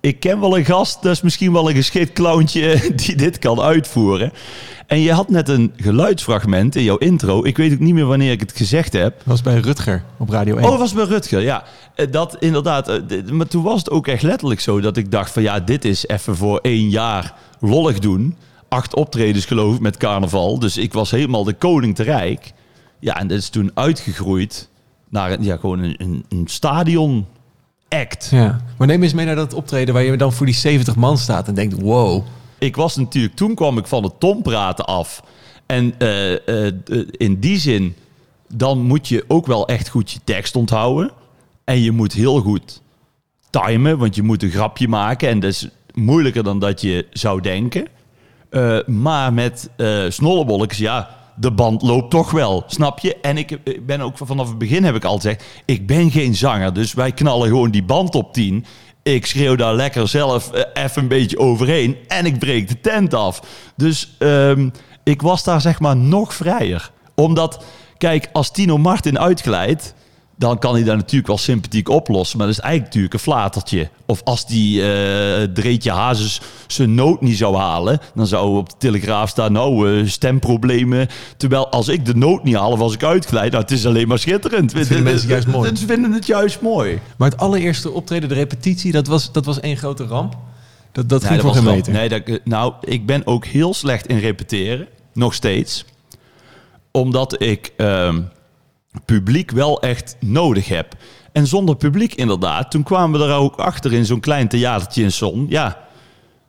ik 0.00 0.20
ken 0.20 0.40
wel 0.40 0.58
een 0.58 0.64
gast, 0.64 1.02
dat 1.02 1.12
is 1.12 1.20
misschien 1.20 1.52
wel 1.52 1.68
een 1.68 1.74
geschikt 1.74 2.12
clowntje 2.12 2.80
die 3.06 3.16
dit 3.16 3.38
kan 3.38 3.60
uitvoeren. 3.60 4.32
En 4.86 5.00
je 5.00 5.12
had 5.12 5.28
net 5.28 5.48
een 5.48 5.72
geluidsfragment 5.76 6.76
in 6.76 6.82
jouw 6.82 6.96
intro. 6.96 7.44
Ik 7.44 7.56
weet 7.56 7.72
ook 7.72 7.78
niet 7.78 7.94
meer 7.94 8.04
wanneer 8.06 8.30
ik 8.30 8.40
het 8.40 8.52
gezegd 8.56 8.92
heb. 8.92 9.16
Dat 9.16 9.26
was 9.26 9.42
bij 9.42 9.58
Rutger 9.58 10.04
op 10.18 10.28
Radio 10.30 10.54
1. 10.56 10.64
Oh, 10.64 10.70
dat 10.70 10.78
was 10.80 10.92
bij 10.92 11.04
Rutger, 11.04 11.40
ja. 11.40 11.64
Eh, 11.94 12.06
Dat 12.10 12.36
inderdaad. 12.40 12.88
eh, 12.88 13.24
Maar 13.30 13.46
toen 13.46 13.62
was 13.62 13.78
het 13.78 13.90
ook 13.90 14.06
echt 14.06 14.22
letterlijk 14.22 14.60
zo 14.60 14.80
dat 14.80 14.96
ik 14.96 15.10
dacht 15.10 15.30
van 15.30 15.42
ja, 15.42 15.60
dit 15.60 15.84
is 15.84 16.06
even 16.06 16.36
voor 16.36 16.58
één 16.58 16.88
jaar 16.88 17.34
lollig 17.60 17.98
doen. 17.98 18.36
Acht 18.68 18.94
optredens 18.94 19.44
geloof 19.44 19.74
ik 19.74 19.80
met 19.80 19.96
carnaval. 19.96 20.58
Dus 20.58 20.76
ik 20.76 20.92
was 20.92 21.10
helemaal 21.10 21.44
de 21.44 21.52
koning 21.54 21.94
te 21.94 22.02
rijk. 22.02 22.52
Ja, 23.00 23.18
en 23.20 23.26
dat 23.28 23.38
is 23.38 23.48
toen 23.48 23.70
uitgegroeid 23.74 24.68
naar 25.08 25.42
ja, 25.42 25.56
gewoon 25.56 25.78
een, 25.78 25.94
een, 25.98 26.24
een 26.28 26.44
stadion 26.46 27.26
act. 27.88 28.28
Ja. 28.30 28.60
Maar 28.76 28.86
neem 28.86 29.02
eens 29.02 29.12
mee 29.12 29.26
naar 29.26 29.34
dat 29.34 29.54
optreden 29.54 29.94
waar 29.94 30.02
je 30.02 30.16
dan 30.16 30.32
voor 30.32 30.46
die 30.46 30.54
70 30.54 30.96
man 30.96 31.18
staat 31.18 31.48
en 31.48 31.54
denkt, 31.54 31.80
wow. 31.80 32.24
Ik 32.58 32.76
was 32.76 32.96
natuurlijk, 32.96 33.34
toen 33.34 33.54
kwam 33.54 33.78
ik 33.78 33.86
van 33.86 34.02
het 34.02 34.20
tompraten 34.20 34.84
af. 34.84 35.22
En 35.66 35.94
eh, 35.98 36.32
eh, 36.32 36.66
eh, 36.66 37.06
in 37.10 37.40
die 37.40 37.58
zin, 37.58 37.94
dan 38.48 38.82
moet 38.82 39.08
je 39.08 39.24
ook 39.28 39.46
wel 39.46 39.68
echt 39.68 39.88
goed 39.88 40.10
je 40.10 40.18
tekst 40.24 40.56
onthouden. 40.56 41.10
En 41.64 41.80
je 41.80 41.90
moet 41.90 42.12
heel 42.12 42.40
goed 42.40 42.82
timen, 43.50 43.98
want 43.98 44.14
je 44.14 44.22
moet 44.22 44.42
een 44.42 44.50
grapje 44.50 44.88
maken. 44.88 45.28
En 45.28 45.40
dat 45.40 45.50
is 45.50 45.68
moeilijker 45.94 46.42
dan 46.44 46.58
dat 46.58 46.80
je 46.80 47.06
zou 47.10 47.40
denken. 47.40 47.86
Eh, 48.50 48.78
maar 48.86 49.32
met 49.32 49.70
eh 49.76 50.04
snollebolletjes, 50.08 50.78
ja, 50.78 51.16
de 51.40 51.52
band 51.52 51.82
loopt 51.82 52.10
toch 52.10 52.30
wel, 52.30 52.64
snap 52.66 52.98
je? 52.98 53.16
En 53.20 53.38
ik, 53.38 53.58
ben 53.86 54.00
ook 54.00 54.16
vanaf 54.16 54.48
het 54.48 54.58
begin 54.58 54.84
heb 54.84 54.94
ik 54.94 55.04
al 55.04 55.16
gezegd, 55.16 55.44
ik 55.64 55.86
ben 55.86 56.10
geen 56.10 56.34
zanger, 56.34 56.72
dus 56.72 56.94
wij 56.94 57.12
knallen 57.12 57.48
gewoon 57.48 57.70
die 57.70 57.84
band 57.84 58.14
op 58.14 58.32
10. 58.32 58.64
Ik 59.02 59.26
schreeuw 59.26 59.56
daar 59.56 59.74
lekker 59.74 60.08
zelf 60.08 60.52
eh, 60.52 60.84
even 60.84 61.02
een 61.02 61.08
beetje 61.08 61.38
overheen 61.38 61.96
en 62.08 62.26
ik 62.26 62.38
breek 62.38 62.68
de 62.68 62.80
tent 62.80 63.14
af. 63.14 63.42
Dus 63.76 64.14
ehm, 64.18 64.68
ik 65.04 65.22
was 65.22 65.44
daar 65.44 65.60
zeg 65.60 65.80
maar 65.80 65.96
nog 65.96 66.34
vrijer. 66.34 66.90
Omdat, 67.14 67.64
kijk, 67.98 68.28
als 68.32 68.50
Tino 68.50 68.78
Martin 68.78 69.18
uitglijdt, 69.18 69.94
dan 70.38 70.58
kan 70.58 70.74
hij 70.74 70.84
daar 70.84 70.96
natuurlijk 70.96 71.26
wel 71.26 71.38
sympathiek 71.38 71.88
oplossen. 71.88 72.38
Maar 72.38 72.46
dat 72.46 72.56
is 72.56 72.62
eigenlijk 72.62 72.94
natuurlijk 72.94 73.14
een 73.14 73.32
flatertje. 73.32 73.88
Of 74.06 74.20
als 74.24 74.46
die 74.46 74.82
eh 74.82 75.42
Dreetje 75.54 75.90
Hazes 75.90 76.40
zijn 76.66 76.94
nood 76.94 77.20
niet 77.20 77.36
zou 77.36 77.56
halen... 77.56 78.00
dan 78.14 78.26
zou 78.26 78.56
op 78.56 78.68
de 78.68 78.74
Telegraaf 78.78 79.28
staan, 79.28 79.52
nou, 79.52 80.00
eh, 80.00 80.06
stemproblemen. 80.06 81.08
Terwijl 81.36 81.68
als 81.68 81.88
ik 81.88 82.04
de 82.04 82.14
nood 82.14 82.44
niet 82.44 82.54
haal 82.54 82.72
of 82.72 82.80
als 82.80 82.94
ik 82.94 83.02
uitglijd... 83.02 83.50
nou, 83.50 83.62
het 83.62 83.72
is 83.72 83.86
alleen 83.86 84.08
maar 84.08 84.18
schitterend. 84.18 84.74
Dat 84.74 84.86
vinden 84.86 85.04
mensen 85.04 85.28
juist 85.28 85.46
mooi. 85.46 85.76
Ze 85.76 85.86
vinden 85.86 86.12
het 86.12 86.26
juist 86.26 86.60
mooi. 86.60 86.98
Maar 87.16 87.30
het 87.30 87.40
allereerste 87.40 87.90
optreden, 87.90 88.28
de 88.28 88.34
repetitie, 88.34 88.92
dat 88.92 89.06
was, 89.06 89.32
dat 89.32 89.44
was 89.44 89.60
één 89.60 89.76
grote 89.76 90.04
ramp. 90.04 90.36
Dat, 90.92 91.08
dat 91.08 91.24
ging 91.24 91.32
Nee, 91.32 91.40
voor 91.40 91.54
geen 91.54 91.74
meter. 91.74 91.92
Nee, 91.92 92.08
dat, 92.08 92.22
nou, 92.44 92.72
ik 92.80 93.06
ben 93.06 93.26
ook 93.26 93.44
heel 93.44 93.74
slecht 93.74 94.06
in 94.06 94.18
repeteren. 94.18 94.86
Nog 95.12 95.34
steeds. 95.34 95.84
Omdat 96.90 97.42
ik 97.42 97.72
ehm, 97.76 98.20
publiek 99.04 99.50
wel 99.50 99.80
echt 99.80 100.16
nodig 100.20 100.68
heb. 100.68 100.94
En 101.32 101.46
zonder 101.46 101.76
publiek 101.76 102.14
inderdaad. 102.14 102.70
Toen 102.70 102.82
kwamen 102.82 103.20
we 103.20 103.26
er 103.26 103.34
ook 103.34 103.56
achter 103.56 103.92
in 103.92 104.04
zo'n 104.04 104.20
klein 104.20 104.48
theatertje 104.48 105.02
in 105.02 105.12
Son. 105.12 105.46
Ja, 105.48 105.78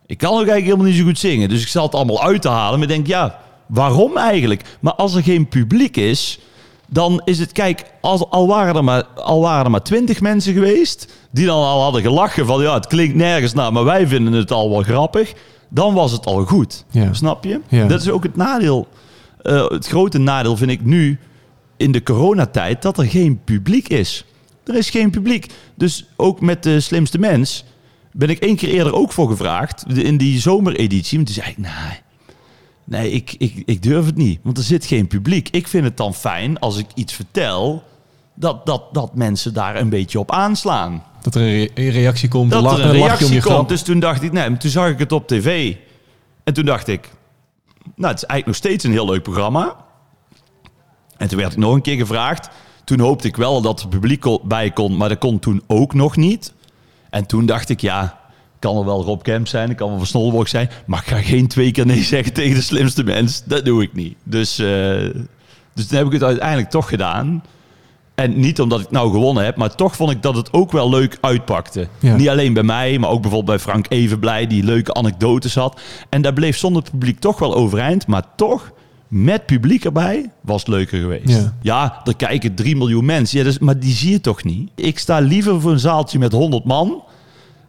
ik 0.06 0.18
kan 0.18 0.30
ook 0.30 0.36
eigenlijk 0.36 0.66
helemaal 0.66 0.86
niet 0.86 0.96
zo 0.96 1.04
goed 1.04 1.20
zingen. 1.20 1.50
Dus 1.50 1.62
ik 1.62 1.68
zal 1.68 1.86
het 1.86 1.96
allemaal 1.96 2.24
uit 2.24 2.42
te 2.42 2.50
halen. 2.50 2.80
Maar 2.80 2.90
ik 2.90 2.96
denk, 2.96 3.08
ja, 3.08 3.40
waarom 3.68 4.18
eigenlijk? 4.18 4.78
Maar 4.80 4.94
als 4.94 5.16
er 5.16 5.24
geen 5.24 5.48
publiek 5.48 5.98
is, 5.98 6.40
dan 6.88 7.22
is 7.26 7.40
het... 7.40 7.52
Kijk, 7.52 7.86
als, 8.02 8.30
al, 8.30 8.48
waren 8.48 8.76
er 8.76 8.84
maar, 8.84 9.04
al 9.04 9.42
waren 9.42 9.66
er 9.66 9.72
maar 9.72 9.84
twintig 9.84 10.22
mensen 10.22 10.54
geweest... 10.54 11.14
die 11.32 11.46
dan 11.46 11.64
al 11.64 11.82
hadden 11.82 12.02
gelachen 12.02 12.46
van... 12.46 12.62
ja, 12.62 12.74
het 12.74 12.88
klinkt 12.88 13.16
nergens 13.16 13.54
naar, 13.54 13.74
maar 13.74 13.84
wij 13.84 14.08
vinden 14.08 14.34
het 14.34 14.52
al 14.52 14.70
wel 14.70 14.82
grappig... 14.82 15.34
dan 15.70 15.94
was 15.94 16.12
het 16.12 16.26
al 16.26 16.46
goed. 16.46 16.86
Ja. 16.90 17.14
Snap 17.14 17.44
je? 17.44 17.62
Ja. 17.68 17.88
Dat 17.88 18.02
is 18.02 18.10
ook 18.10 18.24
het 18.24 18.36
nadeel 18.36 18.88
eh, 19.42 19.70
het 19.70 19.88
grote 19.88 20.18
nadeel 20.18 20.58
vind 20.58 20.72
ik 20.72 20.86
nu 20.86 21.20
in 21.80 21.92
de 21.92 22.04
coronatijd 22.04 22.82
dat 22.82 22.98
er 22.98 23.06
geen 23.06 23.44
publiek 23.44 23.88
is. 23.88 24.26
Er 24.64 24.76
is 24.76 24.90
geen 24.90 25.10
publiek. 25.10 25.52
Dus 25.76 26.06
ook 26.16 26.42
met 26.42 26.64
de 26.64 26.80
slimste 26.80 27.20
mens 27.20 27.64
ben 28.12 28.30
ik 28.30 28.40
één 28.40 28.56
keer 28.56 28.70
eerder 28.70 28.94
ook 28.94 29.12
voor 29.12 29.30
gevraagd. 29.30 29.86
In 29.98 30.18
die 30.18 30.40
zomereditie. 30.40 31.18
Maar 31.18 31.26
toen 31.26 31.36
zei 31.36 31.50
ik, 31.50 31.58
nee, 31.58 32.00
nee 32.84 33.12
ik, 33.12 33.36
ik, 33.38 33.64
ik 33.66 33.84
durf 33.84 34.06
het 34.06 34.16
niet. 34.16 34.40
Want 34.44 34.58
er 34.58 34.64
zit 34.64 34.86
geen 34.86 35.08
publiek. 35.08 35.50
Ik 35.50 35.68
vind 35.68 35.84
het 35.84 35.98
dan 35.98 36.14
fijn 36.14 36.60
als 36.60 36.78
ik 36.78 36.86
iets 36.96 37.14
vertel... 37.14 37.84
dat, 38.34 38.66
dat, 38.66 38.84
dat 38.94 39.16
mensen 39.16 39.54
daar 39.54 39.76
een 39.76 39.90
beetje 39.90 40.20
op 40.20 40.32
aanslaan. 40.32 41.04
Dat 41.22 41.36
er 41.36 41.42
een 41.42 41.58
re- 41.58 41.70
een 41.74 41.90
reactie 41.90 42.30
komt. 42.30 42.52
Dat 42.52 42.64
er 42.72 42.80
een 42.80 42.90
om 42.90 42.92
reactie 42.96 43.42
grap. 43.42 43.56
komt. 43.56 43.70
Dus 43.70 43.82
toen 43.82 44.00
dacht 44.00 44.22
ik, 44.24 44.32
nee, 44.32 44.58
toen 44.58 44.72
zag 44.72 44.90
ik 44.90 45.00
het 45.00 45.12
op 45.12 45.28
tv. 45.28 45.76
En 46.44 46.54
toen 46.54 46.66
dacht 46.66 46.88
ik, 46.88 47.10
nou, 47.96 48.12
het 48.14 48.22
is 48.24 48.28
eigenlijk 48.28 48.46
nog 48.46 48.56
steeds 48.56 48.84
een 48.84 48.92
heel 48.92 49.06
leuk 49.06 49.24
programma. 49.24 49.76
En 51.20 51.28
toen 51.28 51.38
werd 51.38 51.52
ik 51.52 51.58
nog 51.58 51.74
een 51.74 51.82
keer 51.82 51.98
gevraagd. 51.98 52.50
Toen 52.84 53.00
hoopte 53.00 53.28
ik 53.28 53.36
wel 53.36 53.62
dat 53.62 53.82
er 53.82 53.88
publiek 53.88 54.26
bij 54.44 54.72
kon, 54.72 54.98
maar 54.98 55.10
dat 55.10 55.18
kon 55.18 55.40
toen 55.40 55.64
ook 55.68 55.94
nog 55.94 56.16
niet. 56.16 56.54
En 57.10 57.26
toen 57.26 57.46
dacht 57.46 57.70
ik, 57.70 57.82
ja, 57.82 58.20
kan 58.60 58.78
er 58.78 58.86
wel 58.86 59.04
Rob 59.04 59.22
Kemp 59.22 59.48
zijn, 59.48 59.70
ik 59.70 59.76
kan 59.76 59.88
wel 59.88 59.98
Van 59.98 60.08
Snolborg 60.08 60.48
zijn, 60.48 60.70
maar 60.86 61.00
ik 61.00 61.08
ga 61.08 61.22
geen 61.22 61.48
twee 61.48 61.72
keer 61.72 61.86
nee 61.86 62.04
zeggen 62.16 62.34
tegen 62.34 62.56
de 62.56 62.62
slimste 62.62 63.04
mens. 63.04 63.44
Dat 63.46 63.66
doe 63.66 63.82
ik 63.82 63.94
niet. 63.94 64.16
Dus, 64.24 64.60
eh, 64.60 64.68
dus 65.74 65.88
toen 65.88 65.98
heb 65.98 66.06
ik 66.06 66.12
het 66.12 66.24
uiteindelijk 66.24 66.70
toch 66.70 66.90
gedaan. 66.90 67.44
En 68.16 68.40
niet 68.40 68.62
omdat 68.62 68.80
ik 68.80 68.92
nou 68.92 69.12
gewonnen 69.12 69.44
heb, 69.44 69.56
maar 69.56 69.76
toch 69.76 69.96
vond 69.96 70.12
ik 70.12 70.22
dat 70.22 70.36
het 70.36 70.54
ook 70.54 70.72
wel 70.72 70.90
leuk 70.90 71.18
uitpakte. 71.22 71.88
Ja. 72.00 72.16
Niet 72.16 72.30
alleen 72.30 72.54
bij 72.54 72.64
mij, 72.64 72.98
maar 72.98 73.10
ook 73.10 73.22
bijvoorbeeld 73.22 73.58
bij 73.58 73.66
Frank 73.72 73.86
Evenblij, 73.90 74.48
die 74.48 74.64
leuke 74.64 74.94
anekdotes 74.94 75.56
had. 75.56 75.80
En 76.10 76.22
daar 76.22 76.34
bleef 76.34 76.58
zonder 76.58 76.84
publiek 76.92 77.20
toch 77.20 77.40
wel 77.40 77.56
overeind, 77.56 78.08
maar 78.08 78.24
toch 78.36 78.72
met 79.10 79.46
publiek 79.46 79.86
erbij 79.86 80.32
was 80.42 80.60
het 80.60 80.70
leuker 80.70 81.00
geweest. 81.00 81.30
Ja. 81.30 81.54
Ja, 81.62 82.02
er 82.04 82.16
kijken 82.16 82.56
3 82.56 82.76
miljoen 82.76 83.06
mensen, 83.06 83.38
ja, 83.38 83.44
dus, 83.44 83.60
maar 83.60 83.80
die 83.80 83.94
zie 83.94 84.12
je 84.12 84.22
toch 84.22 84.44
niet? 84.44 84.70
Ik 84.76 85.00
sta 85.00 85.20
liever 85.20 85.62
voor 85.62 85.72
een 85.72 85.80
zaaltje 85.80 86.20
met 86.20 86.32
100 86.32 86.64
man 86.64 87.04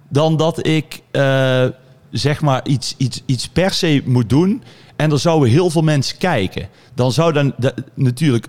dan 0.08 0.36
dat 0.36 0.66
ik 0.66 1.00
eh, 1.10 1.64
zeg 2.10 2.40
maar 2.40 2.66
iets, 2.66 2.94
iets, 2.96 3.22
iets 3.26 3.48
per 3.48 3.70
se 3.70 4.02
moet 4.06 4.28
doen 4.28 4.62
en 4.96 5.10
er 5.12 5.18
zouden 5.18 5.48
heel 5.50 5.70
veel 5.70 5.82
mensen 5.82 6.18
kijken. 6.18 6.68
Dan 6.94 7.12
zou 7.12 7.32
dan 7.32 7.52
da- 7.56 7.74
natuurlijk, 7.94 8.46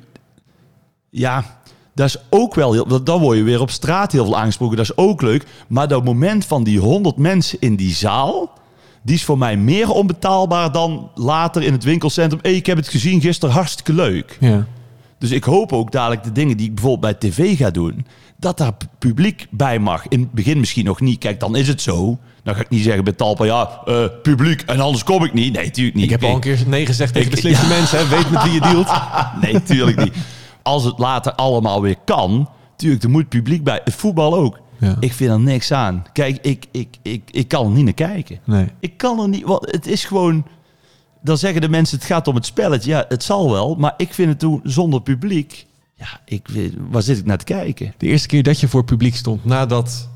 ja, 1.10 1.60
dat 1.96 2.08
is 2.08 2.18
ook 2.30 2.56
wel 2.56 2.74
heel, 2.74 3.04
dan 3.04 3.20
word 3.20 3.38
je 3.38 3.44
weer 3.44 3.62
op 3.62 3.70
straat 3.72 4.12
heel 4.12 4.26
veel 4.26 4.38
aangesproken. 4.38 4.78
Dat 4.78 4.86
is 4.86 4.98
ook 4.98 5.22
leuk. 5.22 5.46
Maar 5.68 5.88
dat 5.88 6.04
moment 6.04 6.46
van 6.46 6.64
die 6.64 6.80
100 6.80 7.18
mensen 7.18 7.58
in 7.62 7.76
die 7.76 7.94
zaal, 7.94 8.60
die 9.02 9.16
is 9.16 9.24
voor 9.24 9.38
mij 9.38 9.58
meer 9.58 9.90
onbetaalbaar 9.90 10.72
dan 10.72 11.10
later 11.16 11.64
in 11.64 11.72
het 11.72 11.84
winkelcentrum. 11.84 12.40
Hey, 12.42 12.54
ik 12.56 12.66
heb 12.66 12.78
het 12.78 12.88
gezien 12.88 13.22
gisteren, 13.22 13.56
hartstikke 13.56 13.94
leuk. 13.94 14.38
Ja. 14.40 14.66
Dus 15.18 15.32
ik 15.32 15.44
hoop 15.44 15.74
ook 15.74 15.92
dadelijk 15.92 16.24
de 16.24 16.32
dingen 16.32 16.58
die 16.58 16.68
ik 16.68 16.76
bijvoorbeeld 16.76 17.20
bij 17.20 17.30
tv 17.30 17.58
ga 17.58 17.70
doen, 17.70 18.06
dat 18.38 18.58
daar 18.58 18.74
pu- 18.74 18.86
publiek 19.00 19.48
bij 19.50 19.80
mag. 19.80 20.08
In 20.08 20.20
het 20.20 20.32
begin 20.32 20.60
misschien 20.60 20.86
nog 20.86 21.00
niet. 21.02 21.18
Kijk, 21.20 21.40
dan 21.40 21.56
is 21.56 21.68
het 21.68 21.82
zo. 21.82 22.18
Dan 22.44 22.56
ga 22.56 22.62
ik 22.62 22.70
niet 22.70 22.84
zeggen 22.84 23.04
bij 23.04 23.14
Talpa, 23.14 23.46
ja, 23.46 23.82
eh, 23.86 24.06
publiek 24.24 24.62
en 24.62 24.80
anders 24.80 25.04
kom 25.04 25.24
ik 25.24 25.34
niet. 25.34 25.54
Nee, 25.54 25.66
natuurlijk 25.66 25.96
niet. 25.96 26.04
Ik 26.06 26.10
heb 26.10 26.24
al 26.24 26.34
een 26.36 26.40
keer 26.40 26.60
nee 26.68 26.86
gezegd 26.86 27.14
tegen 27.14 27.28
Ik- 27.30 27.36
de 27.36 27.42
slimste 27.42 27.66
ja. 27.68 27.78
mensen. 27.78 27.98
Hè. 28.00 28.08
Weet 28.08 28.30
met 28.30 28.44
wie 28.44 28.52
je 28.54 28.62
dealt. 28.62 28.90
Nee, 29.42 29.64
tuurlijk 29.64 30.04
niet. 30.04 30.14
Als 30.62 30.84
het 30.84 31.00
later 31.00 31.34
allemaal 31.34 31.82
weer 31.82 31.96
kan, 32.06 32.50
tuurlijk, 32.76 33.04
er 33.04 33.10
moet 33.10 33.30
publiek 33.30 33.64
bij. 33.64 33.82
Het 33.84 33.94
voetbal 33.96 34.36
ook. 34.36 34.60
Ja. 34.82 34.96
Ik 35.00 35.14
vind 35.14 35.32
er 35.32 35.40
niks 35.40 35.72
aan. 35.72 36.06
Kijk, 36.14 36.38
ik, 36.42 36.66
ik, 36.72 36.88
ik, 37.02 37.22
ik 37.32 37.48
kan 37.48 37.66
er 37.66 37.72
niet 37.72 37.84
naar 37.84 37.94
kijken. 37.94 38.40
Nee. 38.44 38.68
Ik 38.80 38.98
kan 38.98 39.20
er 39.20 39.28
niet, 39.30 39.44
want 39.44 39.72
het 39.72 39.88
is 39.88 40.06
gewoon... 40.06 40.46
Dan 41.24 41.38
zeggen 41.38 41.62
de 41.62 41.70
mensen, 41.70 41.98
het 41.98 42.06
gaat 42.08 42.28
om 42.28 42.36
het 42.36 42.46
spelletje. 42.46 42.90
Ja, 42.92 43.06
het 43.08 43.24
zal 43.24 43.52
wel, 43.52 43.76
maar 43.76 43.94
ik 43.98 44.14
vind 44.14 44.30
het 44.30 44.40
toen 44.40 44.60
zonder 44.64 45.02
publiek... 45.02 45.66
Ja, 45.96 46.20
ik, 46.26 46.48
waar 46.90 47.02
zit 47.02 47.18
ik 47.18 47.26
naar 47.26 47.38
te 47.38 47.44
kijken? 47.46 47.94
De 47.98 48.08
eerste 48.08 48.28
keer 48.28 48.44
dat 48.44 48.60
je 48.60 48.68
voor 48.68 48.84
publiek 48.84 49.16
stond, 49.16 49.46
nadat 49.46 50.10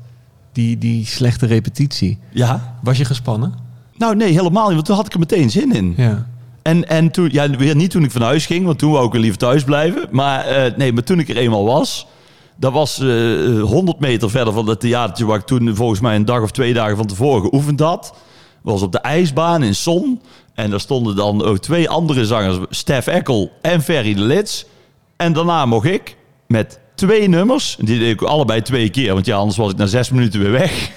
die, 0.52 0.78
die 0.78 1.06
slechte 1.06 1.46
repetitie, 1.46 2.18
Ja? 2.30 2.78
was 2.82 2.98
je 2.98 3.04
gespannen? 3.04 3.54
Nou, 3.96 4.16
nee, 4.16 4.32
helemaal 4.32 4.64
niet, 4.64 4.74
want 4.74 4.86
toen 4.86 4.96
had 4.96 5.06
ik 5.06 5.12
er 5.12 5.18
meteen 5.18 5.50
zin 5.50 5.72
in. 5.74 5.94
Ja. 5.96 6.26
En, 6.62 6.88
en 6.88 7.10
toen, 7.10 7.28
ja, 7.32 7.50
weer 7.50 7.76
niet 7.76 7.90
toen 7.90 8.04
ik 8.04 8.10
van 8.10 8.22
huis 8.22 8.46
ging, 8.46 8.64
want 8.66 8.78
toen 8.78 8.92
wou 8.92 9.06
ik 9.06 9.12
weer 9.12 9.20
liever 9.20 9.38
thuis 9.38 9.64
blijven. 9.64 10.08
Maar 10.10 10.44
eh, 10.44 10.76
nee, 10.76 10.92
maar 10.92 11.02
toen 11.02 11.18
ik 11.18 11.28
er 11.28 11.36
eenmaal 11.36 11.64
was, 11.64 12.06
dat 12.56 12.72
was 12.72 12.98
eh 13.00 13.60
100 13.62 14.00
meter 14.00 14.30
verder 14.30 14.52
van 14.52 14.68
het 14.68 14.80
theatertje 14.80 15.24
waar 15.24 15.38
ik 15.38 15.46
toen 15.46 15.76
volgens 15.76 16.00
mij 16.00 16.16
een 16.16 16.24
dag 16.24 16.42
of 16.42 16.50
twee 16.50 16.74
dagen 16.74 16.96
van 16.96 17.06
tevoren 17.06 17.42
geoefend 17.42 17.80
had. 17.80 18.14
Was 18.62 18.82
op 18.82 18.92
de 18.92 18.98
ijsbaan 18.98 19.62
in 19.62 19.74
Son. 19.74 20.20
En 20.54 20.70
daar 20.70 20.80
stonden 20.80 21.16
dan 21.16 21.44
ook 21.44 21.58
twee 21.58 21.88
andere 21.88 22.26
zangers, 22.26 22.58
Stef 22.70 23.06
Eckel 23.06 23.50
en 23.62 23.82
Ferry 23.82 24.14
de 24.14 24.20
Lits. 24.20 24.66
En 25.16 25.32
daarna 25.32 25.66
mocht 25.66 25.86
ik 25.86 26.16
met 26.46 26.80
twee 26.94 27.28
nummers, 27.28 27.76
die 27.80 27.98
deed 27.98 28.12
ik 28.12 28.22
allebei 28.22 28.62
twee 28.62 28.90
keer, 28.90 29.12
want 29.12 29.26
ja, 29.26 29.36
anders 29.36 29.56
was 29.56 29.70
ik 29.70 29.76
na 29.76 29.86
zes 29.86 30.10
minuten 30.10 30.40
weer 30.40 30.50
weg. 30.50 30.90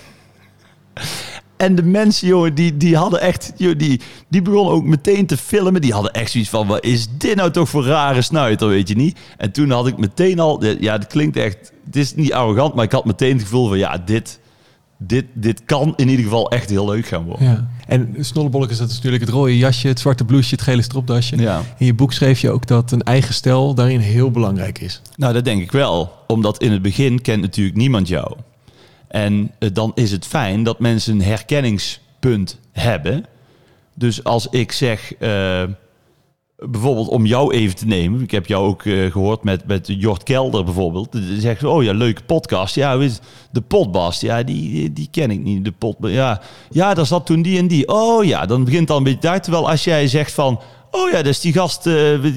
En 1.59 1.75
de 1.75 1.83
mensen, 1.83 2.27
jongen, 2.27 2.55
die, 2.55 2.77
die 2.77 2.95
hadden 2.95 3.21
echt... 3.21 3.53
joh, 3.57 3.77
Die, 3.77 4.01
die 4.27 4.41
begonnen 4.41 4.73
ook 4.73 4.83
meteen 4.83 5.25
te 5.25 5.37
filmen. 5.37 5.81
Die 5.81 5.93
hadden 5.93 6.11
echt 6.11 6.31
zoiets 6.31 6.49
van... 6.49 6.67
Wat 6.67 6.83
is 6.83 7.07
dit 7.17 7.35
nou 7.35 7.51
toch 7.51 7.69
voor 7.69 7.85
rare 7.85 8.21
snuiter, 8.21 8.67
weet 8.67 8.87
je 8.87 8.95
niet? 8.95 9.19
En 9.37 9.51
toen 9.51 9.71
had 9.71 9.87
ik 9.87 9.97
meteen 9.97 10.39
al... 10.39 10.65
Ja, 10.65 10.93
het 10.93 11.07
klinkt 11.07 11.37
echt... 11.37 11.71
Het 11.85 11.95
is 11.95 12.15
niet 12.15 12.33
arrogant, 12.33 12.75
maar 12.75 12.83
ik 12.83 12.91
had 12.91 13.05
meteen 13.05 13.33
het 13.33 13.41
gevoel 13.41 13.67
van... 13.67 13.77
Ja, 13.77 13.97
dit, 14.05 14.39
dit, 14.97 15.25
dit 15.33 15.61
kan 15.65 15.93
in 15.95 16.09
ieder 16.09 16.23
geval 16.23 16.51
echt 16.51 16.69
heel 16.69 16.85
leuk 16.85 17.05
gaan 17.05 17.23
worden. 17.23 17.45
ja. 17.47 17.67
En 17.87 18.15
Snollebollek 18.19 18.69
is 18.69 18.77
dat 18.77 18.89
natuurlijk 18.89 19.23
het 19.23 19.31
rode 19.31 19.57
jasje, 19.57 19.87
het 19.87 19.99
zwarte 19.99 20.25
blouseje, 20.25 20.55
het 20.55 20.61
gele 20.63 20.81
stropdasje. 20.81 21.37
Ja. 21.37 21.61
In 21.77 21.85
je 21.85 21.93
boek 21.93 22.13
schreef 22.13 22.39
je 22.39 22.51
ook 22.51 22.67
dat 22.67 22.91
een 22.91 23.03
eigen 23.03 23.33
stijl 23.33 23.73
daarin 23.73 23.99
heel 23.99 24.31
belangrijk 24.31 24.79
is. 24.79 25.01
Nou, 25.15 25.33
dat 25.33 25.45
denk 25.45 25.61
ik 25.61 25.71
wel. 25.71 26.11
Omdat 26.27 26.61
in 26.61 26.71
het 26.71 26.81
begin 26.81 27.21
kent 27.21 27.41
natuurlijk 27.41 27.77
niemand 27.77 28.07
jou. 28.07 28.35
En 29.09 29.51
eh, 29.59 29.69
dan 29.73 29.91
is 29.95 30.11
het 30.11 30.25
fijn 30.25 30.63
dat 30.63 30.79
mensen 30.79 31.13
een 31.13 31.21
herkenningspunt 31.21 32.59
hebben. 32.71 33.25
Dus 33.95 34.23
als 34.23 34.47
ik 34.47 34.71
zeg, 34.71 35.15
eh, 35.15 35.63
bijvoorbeeld 36.59 37.07
om 37.07 37.25
jou 37.25 37.53
even 37.53 37.75
te 37.75 37.85
nemen. 37.85 38.21
Ik 38.21 38.31
heb 38.31 38.45
jou 38.45 38.67
ook 38.67 38.85
eh, 38.85 39.11
gehoord 39.11 39.43
met, 39.43 39.67
met 39.67 39.87
Jort 39.87 40.23
Kelder 40.23 40.63
bijvoorbeeld. 40.63 41.11
Dan 41.11 41.21
zegt 41.37 41.59
ze, 41.59 41.69
oh 41.69 41.83
ja, 41.83 41.93
leuke 41.93 42.23
podcast. 42.23 42.75
Ja, 42.75 42.97
de 43.51 43.61
potbast, 43.67 44.21
ja, 44.21 44.43
die, 44.43 44.71
die, 44.71 44.93
die 44.93 45.07
ken 45.11 45.31
ik 45.31 45.43
niet. 45.43 45.65
De 45.65 45.71
pot, 45.71 45.95
ja, 45.99 46.41
ja, 46.69 46.93
daar 46.93 47.05
zat 47.05 47.25
toen 47.25 47.41
die 47.41 47.57
en 47.57 47.67
die. 47.67 47.87
Oh 47.87 48.25
ja, 48.25 48.45
dan 48.45 48.63
begint 48.63 48.89
al 48.89 48.97
een 48.97 49.03
beetje 49.03 49.19
daar. 49.19 49.41
Terwijl 49.41 49.69
als 49.69 49.83
jij 49.83 50.07
zegt 50.07 50.31
van... 50.31 50.59
Oh 50.91 51.09
ja, 51.11 51.17
is 51.23 51.39
die 51.39 51.53
gast 51.53 51.87
eh, 51.87 51.95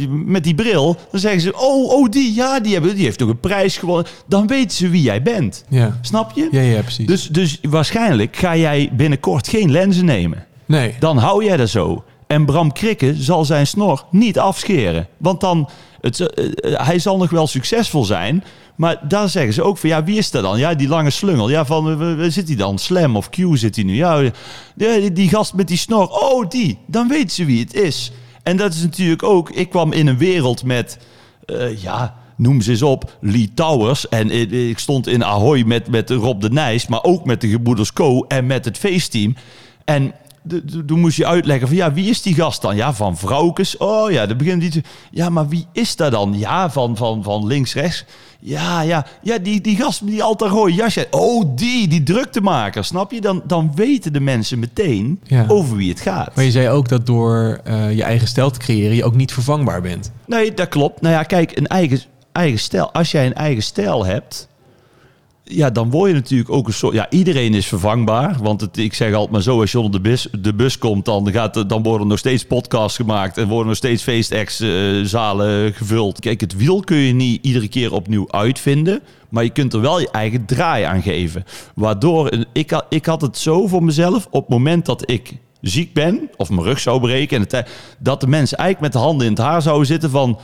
met 0.08 0.44
die 0.44 0.54
bril. 0.54 0.96
Dan 1.10 1.20
zeggen 1.20 1.40
ze, 1.40 1.56
oh, 1.56 1.90
oh 1.92 2.08
die, 2.10 2.34
ja, 2.34 2.60
die, 2.60 2.72
hebben, 2.72 2.94
die 2.94 3.04
heeft 3.04 3.18
toch 3.18 3.28
een 3.28 3.40
prijs 3.40 3.76
gewonnen. 3.76 4.06
Dan 4.26 4.46
weten 4.46 4.76
ze 4.76 4.88
wie 4.88 5.02
jij 5.02 5.22
bent. 5.22 5.64
Ja. 5.68 5.98
Snap 6.02 6.32
je? 6.34 6.48
Ja, 6.50 6.60
ja, 6.60 6.80
precies. 6.80 7.06
Dus, 7.06 7.26
dus 7.28 7.58
waarschijnlijk 7.62 8.36
ga 8.36 8.56
jij 8.56 8.90
binnenkort 8.92 9.48
geen 9.48 9.70
lenzen 9.70 10.04
nemen. 10.04 10.46
nee. 10.66 10.94
Dan 10.98 11.16
hou 11.18 11.44
jij 11.44 11.56
dat 11.56 11.68
zo. 11.68 12.04
En 12.26 12.44
Bram 12.44 12.72
Krikke 12.72 13.14
zal 13.18 13.44
zijn 13.44 13.66
snor 13.66 14.04
niet 14.10 14.38
afscheren. 14.38 15.08
Want 15.16 15.40
dan, 15.40 15.68
het, 16.00 16.20
eh, 16.20 16.44
eh, 16.72 16.86
hij 16.86 16.98
zal 16.98 17.16
nog 17.16 17.30
wel 17.30 17.46
succesvol 17.46 18.04
zijn. 18.04 18.44
Maar 18.76 19.00
daar 19.08 19.28
zeggen 19.28 19.54
ze 19.54 19.62
ook 19.62 19.78
van, 19.78 19.88
ja, 19.88 20.04
wie 20.04 20.18
is 20.18 20.30
dat 20.30 20.42
dan? 20.42 20.58
Ja, 20.58 20.74
die 20.74 20.88
lange 20.88 21.10
slungel. 21.10 21.48
Ja, 21.50 21.64
van, 21.64 22.16
waar 22.16 22.30
zit 22.30 22.48
hij 22.48 22.56
dan? 22.56 22.78
Slam 22.78 23.16
of 23.16 23.28
Q 23.30 23.36
zit 23.52 23.74
hij 23.74 23.84
nu? 23.84 23.94
Ja, 23.94 24.30
die, 24.74 25.12
die 25.12 25.28
gast 25.28 25.54
met 25.54 25.68
die 25.68 25.76
snor. 25.76 26.08
Oh, 26.08 26.48
die. 26.48 26.78
Dan 26.86 27.08
weten 27.08 27.30
ze 27.30 27.44
wie 27.44 27.60
het 27.60 27.74
is. 27.74 28.12
En 28.42 28.56
dat 28.56 28.72
is 28.72 28.82
natuurlijk 28.82 29.22
ook, 29.22 29.50
ik 29.50 29.70
kwam 29.70 29.92
in 29.92 30.06
een 30.06 30.18
wereld 30.18 30.64
met, 30.64 30.98
eh, 31.44 31.82
ja, 31.82 32.16
noem 32.36 32.60
ze 32.60 32.70
eens 32.70 32.82
op, 32.82 33.16
Lee 33.20 33.50
Towers. 33.54 34.08
En 34.08 34.30
ik 34.70 34.78
stond 34.78 35.06
in 35.06 35.24
Ahoy 35.24 35.62
met, 35.62 35.88
met 35.88 36.10
Rob 36.10 36.40
de 36.40 36.50
Nijs, 36.50 36.86
maar 36.86 37.02
ook 37.02 37.24
met 37.24 37.40
de 37.40 37.48
Gebroeders 37.48 37.92
Co. 37.92 38.24
en 38.28 38.46
met 38.46 38.64
het 38.64 38.78
feestteam. 38.78 39.36
En 39.84 40.14
toen 40.86 41.00
moest 41.00 41.16
je 41.16 41.26
uitleggen 41.26 41.68
van, 41.68 41.76
ja, 41.76 41.92
wie 41.92 42.10
is 42.10 42.22
die 42.22 42.34
gast 42.34 42.62
dan? 42.62 42.76
Ja, 42.76 42.94
van 42.94 43.16
Vrouwkes. 43.16 43.76
Oh 43.76 44.10
ja, 44.10 44.26
dan 44.26 44.36
begint 44.36 44.60
die 44.60 44.70
te... 44.70 44.82
Ja, 45.10 45.28
maar 45.28 45.48
wie 45.48 45.66
is 45.72 45.96
dat 45.96 46.12
dan? 46.12 46.38
Ja, 46.38 46.70
van, 46.70 46.96
van, 46.96 47.22
van 47.22 47.46
links, 47.46 47.74
rechts. 47.74 48.04
Ja, 48.40 48.80
ja, 48.80 49.06
ja, 49.22 49.38
die, 49.38 49.60
die 49.60 49.76
gast 49.76 50.02
met 50.02 50.10
die 50.10 50.22
altijd 50.22 50.50
rode 50.50 50.72
jasje. 50.74 51.06
Oh, 51.10 51.44
die, 51.54 51.88
die 51.88 52.02
druktemaker, 52.02 52.84
snap 52.84 53.12
je? 53.12 53.20
Dan, 53.20 53.42
dan 53.46 53.72
weten 53.74 54.12
de 54.12 54.20
mensen 54.20 54.58
meteen 54.58 55.20
Ja. 55.24 55.44
over 55.48 55.76
wie 55.76 55.88
het 55.90 56.00
gaat. 56.00 56.34
Maar 56.34 56.44
je 56.44 56.50
zei 56.50 56.68
ook 56.68 56.88
dat 56.88 57.06
door 57.06 57.60
eh, 57.64 57.96
je 57.96 58.02
eigen 58.02 58.28
stijl 58.28 58.50
te 58.50 58.58
creëren 58.58 58.96
je 58.96 59.04
ook 59.04 59.14
niet 59.14 59.32
vervangbaar 59.32 59.82
bent. 59.82 60.12
Nee, 60.26 60.54
dat 60.54 60.68
klopt. 60.68 61.00
Nou 61.00 61.14
ja, 61.14 61.22
kijk, 61.22 61.56
een 61.56 61.66
eigen, 61.66 62.00
eigen 62.32 62.58
stijl. 62.58 62.92
Als 62.92 63.10
jij 63.10 63.26
een 63.26 63.34
eigen 63.34 63.62
stijl 63.62 64.04
hebt, 64.06 64.48
ja, 65.54 65.70
dan 65.70 65.90
word 65.90 66.10
je 66.10 66.16
natuurlijk 66.16 66.50
ook 66.50 66.66
een 66.66 66.72
soort. 66.72 66.94
Ja, 66.94 67.06
iedereen 67.10 67.54
is 67.54 67.66
vervangbaar. 67.66 68.36
Want 68.40 68.60
het, 68.60 68.76
ik 68.76 68.94
zeg 68.94 69.12
altijd 69.12 69.30
maar 69.30 69.42
zo: 69.42 69.60
als 69.60 69.72
je 69.72 69.80
onder 69.80 70.02
de 70.02 70.08
bus, 70.08 70.28
de 70.38 70.54
bus 70.54 70.78
komt, 70.78 71.04
dan, 71.04 71.32
gaat, 71.32 71.68
dan 71.68 71.82
worden 71.82 72.00
er 72.00 72.06
nog 72.06 72.18
steeds 72.18 72.44
podcasts 72.44 72.96
gemaakt 72.96 73.38
en 73.38 73.48
worden 73.48 73.66
nog 73.66 73.76
steeds 73.76 74.02
feestacts-zalen 74.02 75.74
gevuld. 75.74 76.20
Kijk, 76.20 76.40
het 76.40 76.56
wiel 76.56 76.80
kun 76.80 76.96
je 76.96 77.12
niet 77.12 77.44
iedere 77.44 77.68
keer 77.68 77.92
opnieuw 77.92 78.30
uitvinden. 78.30 79.00
Maar 79.28 79.44
je 79.44 79.50
kunt 79.50 79.72
er 79.72 79.80
wel 79.80 80.00
je 80.00 80.10
eigen 80.10 80.44
draai 80.44 80.84
aan 80.84 81.02
geven. 81.02 81.44
Waardoor, 81.74 82.32
ik, 82.52 82.82
ik 82.88 83.06
had 83.06 83.20
het 83.20 83.38
zo 83.38 83.66
voor 83.66 83.82
mezelf. 83.82 84.26
Op 84.30 84.40
het 84.40 84.50
moment 84.50 84.86
dat 84.86 85.10
ik 85.10 85.36
ziek 85.60 85.92
ben 85.92 86.30
of 86.36 86.50
mijn 86.50 86.62
rug 86.62 86.80
zou 86.80 87.00
breken... 87.00 87.46
Dat 87.98 88.20
de 88.20 88.26
mensen 88.26 88.58
eigenlijk 88.58 88.92
met 88.92 89.02
de 89.02 89.08
handen 89.08 89.26
in 89.26 89.32
het 89.32 89.42
haar 89.42 89.62
zouden 89.62 89.86
zitten 89.86 90.10
van... 90.10 90.38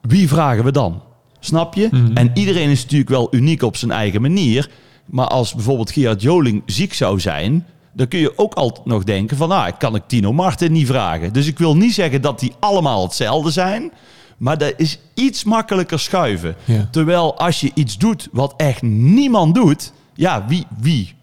wie 0.00 0.28
vragen 0.28 0.64
we 0.64 0.72
dan? 0.72 1.02
Snap 1.40 1.74
je? 1.74 2.10
En 2.14 2.30
iedereen 2.34 2.70
is 2.70 2.82
natuurlijk 2.82 3.10
wel 3.10 3.28
uniek 3.30 3.62
op 3.62 3.76
zijn 3.76 3.90
eigen 3.90 4.20
manier. 4.20 4.70
Maar 5.06 5.26
als 5.26 5.54
bijvoorbeeld 5.54 5.90
Gerard 5.90 6.22
Joling 6.22 6.62
ziek 6.66 6.94
zou 6.94 7.20
zijn... 7.20 7.66
dan 7.92 8.08
kun 8.08 8.18
je 8.18 8.38
ook 8.38 8.54
altijd 8.54 8.86
nog 8.86 9.04
denken 9.04 9.36
van... 9.36 9.50
ah, 9.50 9.78
kan 9.78 9.94
ik 9.94 10.02
Tino 10.06 10.32
Martin 10.32 10.72
niet 10.72 10.86
vragen. 10.86 11.32
Dus 11.32 11.46
ik 11.46 11.58
wil 11.58 11.76
niet 11.76 11.94
zeggen 11.94 12.22
dat 12.22 12.40
die 12.40 12.52
allemaal 12.60 13.02
hetzelfde 13.02 13.50
zijn... 13.50 13.92
maar 14.36 14.58
dat 14.58 14.74
is 14.76 14.98
iets 15.14 15.44
makkelijker 15.44 15.98
schuiven. 15.98 16.56
Ja. 16.64 16.88
Terwijl 16.90 17.38
als 17.38 17.60
je 17.60 17.70
iets 17.74 17.98
doet 17.98 18.28
wat 18.32 18.54
echt 18.56 18.82
niemand 18.82 19.54
doet... 19.54 19.92
ja, 20.14 20.44
wie, 20.48 20.64
wie, 20.80 21.14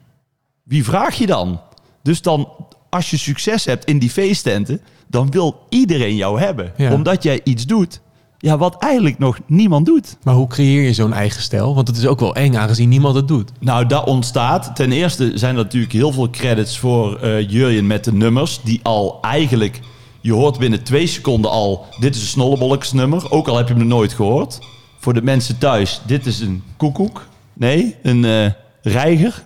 wie 0.63 0.83
vraag 0.83 1.15
je 1.15 1.25
dan? 1.25 1.61
Dus 2.03 2.21
dan, 2.21 2.49
als 2.89 3.09
je 3.09 3.17
succes 3.17 3.65
hebt 3.65 3.85
in 3.85 3.99
die 3.99 4.09
feesttenten... 4.09 4.81
dan 5.07 5.31
wil 5.31 5.65
iedereen 5.69 6.15
jou 6.15 6.39
hebben. 6.39 6.73
Ja. 6.77 6.93
Omdat 6.93 7.23
jij 7.23 7.41
iets 7.43 7.65
doet... 7.65 8.01
Ja, 8.39 8.57
wat 8.57 8.75
eigenlijk 8.79 9.19
nog 9.19 9.39
niemand 9.45 9.85
doet. 9.85 10.17
Maar 10.23 10.33
hoe 10.33 10.47
creëer 10.47 10.81
je 10.81 10.93
zo'n 10.93 11.13
eigen 11.13 11.41
stijl? 11.41 11.75
Want 11.75 11.87
het 11.87 11.97
is 11.97 12.05
ook 12.05 12.19
wel 12.19 12.35
eng 12.35 12.55
aangezien 12.55 12.89
niemand 12.89 13.15
het 13.15 13.27
doet. 13.27 13.51
Nou, 13.59 13.85
dat 13.85 14.05
ontstaat. 14.05 14.75
Ten 14.75 14.91
eerste 14.91 15.31
zijn 15.35 15.55
er 15.55 15.63
natuurlijk 15.63 15.93
heel 15.93 16.11
veel 16.11 16.29
credits 16.29 16.77
voor 16.77 17.19
eh 17.19 17.49
Jurjen 17.49 17.87
met 17.87 18.03
de 18.03 18.13
nummers. 18.13 18.61
Die 18.63 18.79
al 18.83 19.17
eigenlijk, 19.21 19.79
je 20.21 20.33
hoort 20.33 20.57
binnen 20.59 20.83
twee 20.83 21.07
seconden 21.07 21.51
al, 21.51 21.85
dit 21.99 22.15
is 22.15 22.21
een 22.21 22.27
snollebolletjes 22.27 22.91
nummer. 22.91 23.31
Ook 23.31 23.47
al 23.47 23.57
heb 23.57 23.67
je 23.67 23.73
hem 23.73 23.87
nooit 23.87 24.13
gehoord. 24.13 24.59
Voor 24.99 25.13
de 25.13 25.21
mensen 25.21 25.57
thuis, 25.57 26.01
dit 26.05 26.25
is 26.25 26.39
een 26.39 26.63
koekoek. 26.77 27.27
Nee, 27.53 27.95
een 28.03 28.25
eh 28.25 28.51
reiger. 28.81 29.43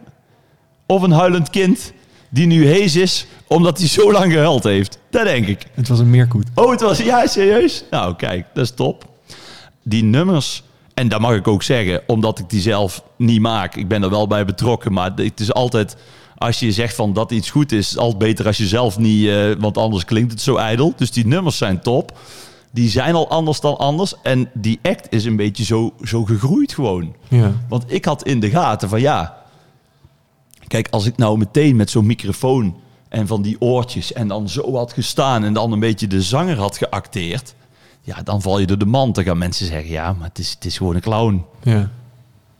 Of 0.85 1.01
een 1.01 1.11
huilend 1.11 1.49
kind 1.49 1.93
die 2.29 2.47
nu 2.47 2.67
hees 2.67 2.95
is 2.95 3.27
omdat 3.51 3.77
hij 3.77 3.87
zo 3.87 4.11
lang 4.11 4.31
gehuild 4.31 4.63
heeft. 4.63 4.99
Dat 5.09 5.23
denk 5.23 5.47
ik. 5.47 5.67
Het 5.73 5.87
was 5.87 5.99
een 5.99 6.09
meerkoet. 6.09 6.45
Oh, 6.55 6.71
het 6.71 6.81
was 6.81 6.97
ja, 6.97 7.27
serieus? 7.27 7.83
Nou, 7.89 8.15
kijk, 8.15 8.45
dat 8.53 8.63
is 8.63 8.71
top. 8.71 9.05
Die 9.83 10.03
nummers, 10.03 10.63
en 10.93 11.07
dat 11.07 11.19
mag 11.19 11.35
ik 11.35 11.47
ook 11.47 11.63
zeggen, 11.63 12.01
omdat 12.07 12.39
ik 12.39 12.49
die 12.49 12.61
zelf 12.61 13.03
niet 13.17 13.41
maak. 13.41 13.75
Ik 13.75 13.87
ben 13.87 14.03
er 14.03 14.09
wel 14.09 14.27
bij 14.27 14.45
betrokken, 14.45 14.93
maar 14.93 15.11
het 15.15 15.39
is 15.39 15.53
altijd... 15.53 15.97
Als 16.37 16.59
je 16.59 16.71
zegt 16.71 16.95
van 16.95 17.13
dat 17.13 17.31
iets 17.31 17.49
goed 17.49 17.71
is, 17.71 17.89
is 17.89 17.97
altijd 17.97 18.17
beter 18.17 18.45
als 18.45 18.57
je 18.57 18.67
zelf 18.67 18.97
niet... 18.97 19.27
eh, 19.27 19.51
want 19.59 19.77
anders 19.77 20.05
klinkt 20.05 20.31
het 20.31 20.41
zo 20.41 20.55
ijdel. 20.55 20.93
Dus 20.95 21.11
die 21.11 21.27
nummers 21.27 21.57
zijn 21.57 21.81
top. 21.81 22.17
Die 22.71 22.89
zijn 22.89 23.15
al 23.15 23.29
anders 23.29 23.59
dan 23.59 23.77
anders. 23.77 24.13
En 24.23 24.49
die 24.53 24.79
act 24.81 25.13
is 25.13 25.25
een 25.25 25.35
beetje 25.35 25.63
zo, 25.63 25.93
zo 26.03 26.25
gegroeid 26.25 26.73
gewoon. 26.73 27.15
Ja. 27.27 27.51
Want 27.69 27.83
ik 27.87 28.05
had 28.05 28.23
in 28.23 28.39
de 28.39 28.49
gaten 28.49 28.89
van 28.89 29.01
ja. 29.01 29.37
Kijk, 30.67 30.87
als 30.91 31.05
ik 31.05 31.17
nou 31.17 31.37
meteen 31.37 31.75
met 31.75 31.89
zo'n 31.89 32.05
microfoon 32.05 32.75
en 33.11 33.27
van 33.27 33.41
die 33.41 33.61
oortjes 33.61 34.13
en 34.13 34.27
dan 34.27 34.49
zo 34.49 34.75
had 34.75 34.93
gestaan 34.93 35.43
en 35.43 35.53
dan 35.53 35.71
een 35.71 35.79
beetje 35.79 36.07
de 36.07 36.21
zanger 36.21 36.57
had 36.57 36.77
geacteerd. 36.77 37.55
Ja, 38.01 38.21
dan 38.23 38.41
val 38.41 38.59
je 38.59 38.65
door 38.65 38.77
de 38.77 38.85
mand. 38.85 39.15
Dan 39.15 39.23
gaan 39.23 39.37
mensen 39.37 39.65
zeggen, 39.65 39.91
ja, 39.91 40.13
maar 40.13 40.27
het 40.27 40.39
is, 40.39 40.49
het 40.49 40.65
is 40.65 40.77
gewoon 40.77 40.95
een 40.95 41.01
clown. 41.01 41.45
Ja. 41.63 41.89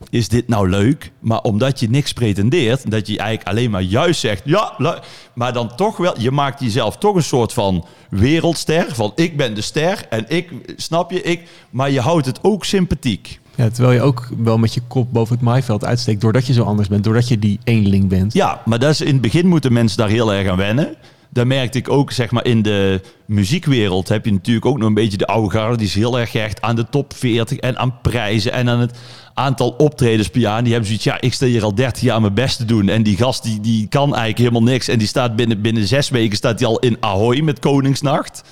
Is 0.10 0.28
dit 0.28 0.47
nou 0.47 0.70
leuk? 0.70 1.12
Maar 1.20 1.41
omdat 1.41 1.80
je 1.80 1.89
niks 1.89 2.14
pretendeert, 2.14 2.91
dat 2.91 3.08
je 3.08 3.18
eigenlijk 3.18 3.49
alleen 3.49 3.72
maar 3.72 3.82
juist 3.82 4.20
zegt, 4.20 4.41
ja, 4.45 5.02
maar 5.34 5.54
dan 5.54 5.76
toch 5.76 5.97
wel, 5.97 6.20
je 6.20 6.32
maakt 6.32 6.60
jezelf 6.60 6.97
toch 6.97 7.16
een 7.16 7.24
soort 7.24 7.54
van 7.54 7.86
wereldster. 8.10 8.95
Van 8.95 9.12
ik 9.16 9.38
ben 9.38 9.56
de 9.56 9.62
ster 9.62 10.06
en 10.10 10.26
ik, 10.28 10.52
snap 10.76 11.12
je, 11.12 11.22
ik, 11.22 11.49
maar 11.70 11.91
je 11.91 11.99
houdt 11.99 12.26
het 12.26 12.39
ook 12.41 12.66
sympathiek. 12.66 13.39
Ja, 13.56 13.70
terwijl 13.70 13.95
je 13.95 14.02
ook 14.02 14.30
wel 14.38 14.58
met 14.58 14.74
je 14.74 14.82
kop 14.88 15.14
boven 15.14 15.36
het 15.36 15.43
maaiveld 15.43 15.86
uitsteekt... 15.86 16.22
doordat 16.22 16.47
je 16.47 16.54
zo 16.54 16.64
anders 16.64 16.88
bent, 16.88 17.04
doordat 17.04 17.28
je 17.28 17.39
die 17.39 17.60
eenling 17.64 18.08
bent. 18.08 18.34
Ja, 18.34 18.62
maar 18.66 18.80
dat 18.80 18.89
is, 18.89 19.02
in 19.02 19.14
het 19.14 19.22
begin 19.22 19.47
moeten 19.47 19.74
mensen 19.74 19.97
daar 19.97 20.10
heel 20.10 20.34
erg 20.34 20.49
aan 20.49 20.58
wennen. 20.58 20.95
Daar 21.34 21.47
merkte 21.47 21.78
ik 21.78 21.89
ook, 21.89 22.12
zeg 22.12 22.32
maar, 22.32 22.45
in 22.45 22.62
de 22.62 23.02
muziekwereld 23.26 24.10
heb 24.10 24.26
je 24.26 24.32
natuurlijk 24.32 24.66
ook 24.66 24.78
nog 24.78 24.88
een 24.88 24.93
beetje 24.93 25.18
de 25.18 25.28
oude 25.28 25.49
garde. 25.49 25.78
Die 25.78 25.88
is 25.88 25.95
heel 25.95 26.20
erg 26.20 26.32
gehecht 26.32 26.62
aan 26.62 26.76
de 26.76 26.89
top 26.89 27.14
40 27.14 27.58
en 27.58 27.78
aan 27.78 28.02
prijzen 28.02 28.52
en 28.52 28.70
aan 28.70 28.80
het 28.80 28.97
aantal 29.34 29.70
optredens 29.70 30.28
per 30.28 30.41
jaar. 30.41 30.62
Die 30.62 30.72
hebben 30.72 30.86
zoiets, 30.88 31.06
ja, 31.06 31.22
ik 31.22 31.34
sta 31.34 31.45
hier 31.45 31.64
al 31.64 31.76
30 31.76 32.02
jaar 32.02 32.22
mijn 32.22 32.34
best 32.34 32.58
te 32.58 32.66
doen. 32.66 32.89
En 32.89 33.04
die 33.04 33.18
gast, 33.18 33.43
die, 33.43 33.60
die 33.60 33.88
kan 33.88 34.08
eigenlijk 34.08 34.38
helemaal 34.38 34.64
niks. 34.64 34.88
En 34.88 34.97
die 34.97 35.08
staat 35.08 35.36
binnen, 35.36 35.62
binnen 35.62 35.88
zes 35.88 36.10
weken 36.10 36.38
staat 36.38 36.60
hij 36.60 36.68
al 36.68 36.80
in 36.80 36.97
Ahoy 36.99 37.39
met 37.39 37.60
Koningsnacht. 37.60 38.43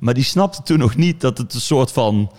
Maar 0.00 0.14
die 0.14 0.24
snapte 0.24 0.62
toen 0.62 0.78
nog 0.78 0.96
niet 0.96 1.20
dat 1.20 1.38
het 1.38 1.54
een 1.54 1.60
soort 1.60 1.92
van 1.92 2.32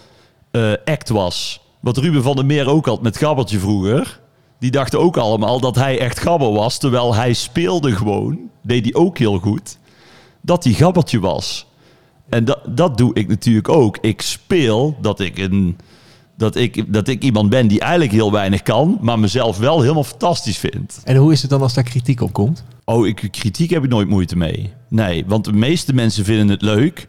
eh, 0.51 0.72
act 0.86 1.09
was. 1.09 1.62
Wat 1.84 1.97
Ruben 1.97 2.23
van 2.23 2.36
der 2.36 2.45
Meer 2.45 2.67
ook 2.67 2.86
had 2.86 3.01
met 3.01 3.17
Gabbertje 3.17 3.59
vroeger. 3.59 4.19
Die 4.59 4.71
dachten 4.71 4.99
ook 4.99 5.17
allemaal 5.17 5.59
dat 5.59 5.75
hij 5.75 5.99
echt 5.99 6.19
Gabber 6.19 6.51
was. 6.51 6.77
Terwijl 6.77 7.15
hij 7.15 7.34
speelde 7.34 7.95
gewoon, 7.95 8.39
deed 8.61 8.84
hij 8.84 8.93
ook 8.93 9.17
heel 9.17 9.38
goed, 9.39 9.77
dat 10.41 10.63
hij 10.63 10.73
Gabbertje 10.73 11.19
was. 11.19 11.65
En 12.29 12.45
dat, 12.45 12.59
dat 12.69 12.97
doe 12.97 13.13
ik 13.13 13.27
natuurlijk 13.27 13.69
ook. 13.69 13.97
Ik 14.01 14.21
speel 14.21 14.97
dat 15.01 15.19
ik, 15.19 15.38
een, 15.38 15.77
dat, 16.38 16.55
ik, 16.55 16.93
dat 16.93 17.07
ik 17.07 17.23
iemand 17.23 17.49
ben 17.49 17.67
die 17.67 17.79
eigenlijk 17.79 18.11
heel 18.11 18.31
weinig 18.31 18.61
kan, 18.61 18.97
maar 19.01 19.19
mezelf 19.19 19.57
wel 19.57 19.81
helemaal 19.81 20.03
fantastisch 20.03 20.57
vindt. 20.57 21.01
En 21.03 21.15
hoe 21.15 21.31
is 21.31 21.41
het 21.41 21.49
dan 21.49 21.61
als 21.61 21.73
daar 21.73 21.84
kritiek 21.84 22.21
op 22.21 22.34
komt? 22.34 22.63
Oh, 22.86 23.07
ik, 23.07 23.27
kritiek 23.31 23.69
heb 23.69 23.84
ik 23.84 23.89
nooit 23.89 24.07
moeite 24.07 24.38
mee. 24.38 24.73
Nee, 24.89 25.25
want 25.27 25.45
de 25.45 25.53
meeste 25.53 25.93
mensen 25.93 26.25
vinden 26.25 26.49
het 26.49 26.61
leuk. 26.61 27.07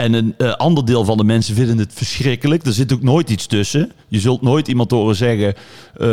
En 0.00 0.12
een 0.12 0.34
eh, 0.38 0.52
ander 0.52 0.84
deel 0.84 1.04
van 1.04 1.16
de 1.16 1.24
mensen 1.24 1.54
vinden 1.54 1.78
het 1.78 1.92
verschrikkelijk. 1.94 2.66
Er 2.66 2.72
zit 2.72 2.92
ook 2.92 3.02
nooit 3.02 3.30
iets 3.30 3.46
tussen. 3.46 3.92
Je 4.08 4.20
zult 4.20 4.42
nooit 4.42 4.68
iemand 4.68 4.90
horen 4.90 5.16
zeggen... 5.16 5.54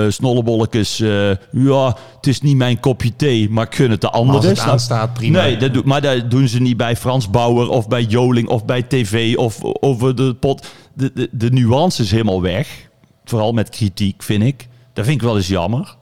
snollebolletjes, 0.07 0.99
eh, 0.99 1.29
ja, 1.51 1.97
het 2.15 2.27
is 2.27 2.41
niet 2.41 2.55
mijn 2.55 2.79
kopje 2.79 3.15
thee, 3.15 3.49
maar 3.49 3.65
ik 3.65 3.75
gun 3.75 3.91
het 3.91 4.01
de 4.01 4.09
als 4.09 4.21
anderen. 4.21 4.49
het 4.49 4.57
Snap- 4.57 4.69
aanstaat, 4.69 5.13
prima. 5.13 5.41
Nee, 5.41 5.57
dat 5.57 5.85
maar 5.85 6.01
dat 6.01 6.31
doen 6.31 6.47
ze 6.47 6.61
niet 6.61 6.77
bij 6.77 6.95
Frans 6.95 7.29
Bauer 7.29 7.69
of 7.69 7.87
bij 7.87 8.03
Joling 8.03 8.47
of 8.47 8.65
bij 8.65 8.83
tv 8.83 9.35
of 9.35 9.63
over 9.63 10.15
de 10.15 10.35
pot. 10.35 10.67
De, 10.93 11.11
de, 11.13 11.29
de 11.31 11.49
nuance 11.49 12.01
is 12.01 12.11
helemaal 12.11 12.41
weg. 12.41 12.89
Vooral 13.25 13.51
met 13.51 13.69
kritiek, 13.69 14.23
vind 14.23 14.43
ik. 14.43 14.67
Dat 14.93 15.05
vind 15.05 15.17
ik 15.17 15.27
wel 15.27 15.37
eens 15.37 15.47
jammer. 15.47 15.95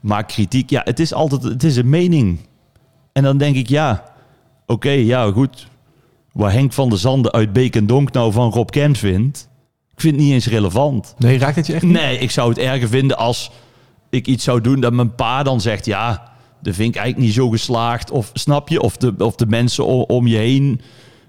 Maar 0.00 0.24
kritiek, 0.24 0.70
ja, 0.70 0.80
het 0.84 1.00
is 1.00 1.14
altijd 1.14 1.42
het 1.42 1.64
is 1.64 1.76
een 1.76 1.88
mening. 1.88 2.38
En 3.12 3.22
dan 3.22 3.38
denk 3.38 3.56
ik, 3.56 3.68
ja, 3.68 4.04
oké, 4.66 4.90
ja, 4.90 5.30
goed. 5.30 5.66
Waar 6.40 6.52
Henk 6.52 6.72
van 6.72 6.88
der 6.88 6.98
Zanden 6.98 7.32
uit 7.32 7.52
Beek 7.52 7.76
en 7.76 7.86
Donk 7.86 8.12
nou 8.12 8.32
van 8.32 8.50
Rob 8.50 8.68
Kemp 8.68 8.96
vindt, 8.96 9.48
ik 9.92 10.00
vind 10.00 10.14
het 10.14 10.24
niet 10.24 10.32
eens 10.32 10.46
relevant. 10.46 11.14
Nee, 11.18 11.38
raakt 11.38 11.56
het 11.56 11.66
je 11.66 11.72
echt 11.72 11.82
niet? 11.82 11.92
Nee, 11.92 12.18
ik 12.18 12.30
zou 12.30 12.48
het 12.48 12.58
erger 12.58 12.88
vinden 12.88 13.16
als 13.16 13.50
ik 14.10 14.26
iets 14.26 14.44
zou 14.44 14.60
doen 14.60 14.80
dat 14.80 14.92
mijn 14.92 15.14
pa 15.14 15.42
dan 15.42 15.60
zegt, 15.60 15.86
ja, 15.86 16.32
dat 16.62 16.74
vind 16.74 16.88
ik 16.88 17.00
eigenlijk 17.00 17.26
niet 17.26 17.34
zo 17.34 17.48
geslaagd. 17.48 18.10
Of 18.10 18.30
snap 18.32 18.68
je? 18.68 18.80
Of 18.80 18.96
de, 18.96 19.14
of 19.18 19.34
de 19.34 19.46
mensen 19.46 19.86
om, 19.86 20.04
om 20.06 20.26
je 20.26 20.36
heen 20.36 20.80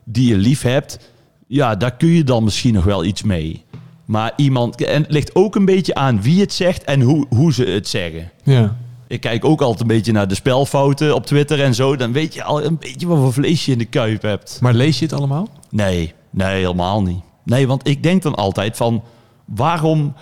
die 0.06 0.28
je 0.28 0.38
lief 0.38 0.62
hebt, 0.62 1.12
ja, 1.48 1.76
daar 1.76 1.96
kun 1.96 2.10
je 2.10 2.24
dan 2.24 2.44
misschien 2.44 2.74
nog 2.74 2.84
wel 2.84 3.06
iets 3.06 3.24
mee. 3.24 3.64
Maar 4.06 4.34
iemand, 4.36 4.84
en 4.84 5.02
het 5.02 5.12
ligt 5.12 5.36
ook 5.36 5.56
een 5.56 5.66
beetje 5.66 5.96
aan 5.96 6.22
wie 6.22 6.40
het 6.40 6.54
zegt 6.54 6.84
en 6.84 7.02
hoe, 7.02 7.26
hoe 7.30 7.54
ze 7.54 7.64
het 7.64 7.88
zeggen. 7.88 8.32
Ja. 8.44 8.78
Ik 9.12 9.22
kijk 9.22 9.46
ook 9.46 9.62
altijd 9.62 9.82
een 9.82 9.88
beetje 9.88 10.12
naar 10.12 10.28
de 10.28 10.36
spelfouten 10.36 11.16
op 11.16 11.26
Twitter 11.26 11.64
en 11.64 11.76
zo. 11.76 11.96
Dan 11.96 12.12
weet 12.12 12.34
je 12.34 12.44
al 12.44 12.64
een 12.64 12.78
beetje 12.78 13.08
wat 13.08 13.18
voor 13.18 13.34
vlees 13.34 13.66
je 13.66 13.72
in 13.72 13.78
de 13.78 13.86
kuip 13.86 14.22
hebt. 14.22 14.58
Maar 14.62 14.74
lees 14.74 15.00
je 15.00 15.06
het 15.06 15.14
allemaal? 15.14 15.48
Nee, 15.70 16.14
nee, 16.30 16.56
helemaal 16.56 17.04
niet. 17.04 17.22
Nee, 17.44 17.68
want 17.68 17.88
ik 17.88 18.04
denk 18.04 18.22
dan 18.22 18.36
altijd 18.36 18.78
van 18.78 19.04
waarom. 19.46 20.14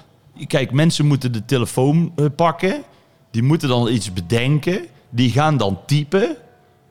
Kijk, 0.47 0.71
mensen 0.71 1.05
moeten 1.05 1.31
de 1.31 1.45
telefoon 1.45 2.11
eh, 2.15 2.25
pakken. 2.35 2.83
Die 3.31 3.43
moeten 3.43 3.69
dan 3.69 3.89
iets 3.89 4.13
bedenken. 4.13 4.85
Die 5.09 5.31
gaan 5.31 5.57
dan 5.57 5.79
typen. 5.85 6.35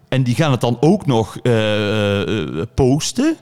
En 0.09 0.23
die 0.23 0.35
gaan 0.35 0.51
het 0.51 0.61
dan 0.61 0.77
ook 0.81 1.07
nog 1.07 1.39
eh, 1.43 2.21
eh, 2.23 2.67
posten. 2.75 3.37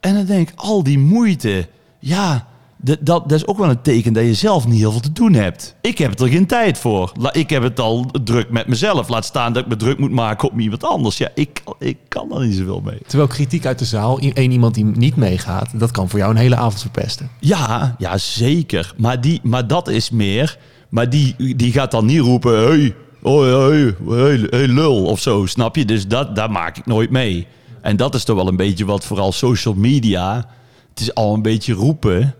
En 0.00 0.14
dan 0.14 0.24
denk 0.24 0.50
ik, 0.50 0.58
al 0.58 0.82
die 0.82 0.98
moeite. 0.98 1.68
Ja, 1.98 2.46
dat, 2.82 2.98
dat 3.00 3.32
is 3.32 3.46
ook 3.46 3.58
wel 3.58 3.70
een 3.70 3.82
teken 3.82 4.12
dat 4.12 4.24
je 4.24 4.34
zelf 4.34 4.66
niet 4.66 4.78
heel 4.78 4.90
veel 4.90 5.00
te 5.00 5.12
doen 5.12 5.32
hebt. 5.32 5.74
Ik 5.80 5.98
heb 5.98 6.20
er 6.20 6.28
geen 6.28 6.46
tijd 6.46 6.78
voor. 6.78 7.12
Ik 7.32 7.50
heb 7.50 7.62
het 7.62 7.80
al 7.80 8.06
druk 8.24 8.50
met 8.50 8.66
mezelf. 8.66 9.08
Laat 9.08 9.24
staan 9.24 9.52
dat 9.52 9.62
ik 9.62 9.68
me 9.68 9.76
druk 9.76 9.98
moet 9.98 10.10
maken 10.10 10.50
op 10.50 10.58
iemand 10.58 10.84
anders. 10.84 11.18
Ja, 11.18 11.28
ik, 11.34 11.62
ik 11.78 11.96
kan 12.08 12.34
er 12.34 12.46
niet 12.46 12.56
zoveel 12.56 12.80
mee. 12.80 12.98
Terwijl 13.06 13.28
kritiek 13.28 13.66
uit 13.66 13.78
de 13.78 13.84
zaal, 13.84 14.18
één 14.18 14.50
iemand 14.50 14.74
die 14.74 14.84
niet 14.84 15.16
meegaat, 15.16 15.80
dat 15.80 15.90
kan 15.90 16.08
voor 16.08 16.18
jou 16.18 16.30
een 16.30 16.36
hele 16.36 16.56
avond 16.56 16.80
verpesten. 16.80 17.30
Ja, 17.40 17.94
ja 17.98 18.18
zeker. 18.18 18.94
Maar, 18.96 19.20
die, 19.20 19.40
maar 19.42 19.66
dat 19.66 19.88
is 19.88 20.10
meer. 20.10 20.58
Maar 20.88 21.10
die, 21.10 21.56
die 21.56 21.72
gaat 21.72 21.90
dan 21.90 22.06
niet 22.06 22.20
roepen: 22.20 22.66
hey, 22.68 22.94
oh, 23.22 23.40
hey, 23.40 23.94
hey, 24.06 24.46
hey, 24.50 24.66
lul 24.66 25.04
of 25.04 25.20
zo, 25.20 25.46
snap 25.46 25.76
je? 25.76 25.84
Dus 25.84 26.08
dat, 26.08 26.36
daar 26.36 26.50
maak 26.50 26.76
ik 26.78 26.86
nooit 26.86 27.10
mee. 27.10 27.46
En 27.80 27.96
dat 27.96 28.14
is 28.14 28.24
toch 28.24 28.36
wel 28.36 28.48
een 28.48 28.56
beetje 28.56 28.84
wat 28.84 29.04
vooral 29.04 29.32
social 29.32 29.74
media. 29.74 30.46
Het 30.88 31.00
is 31.00 31.14
al 31.14 31.34
een 31.34 31.42
beetje 31.42 31.72
roepen. 31.72 32.34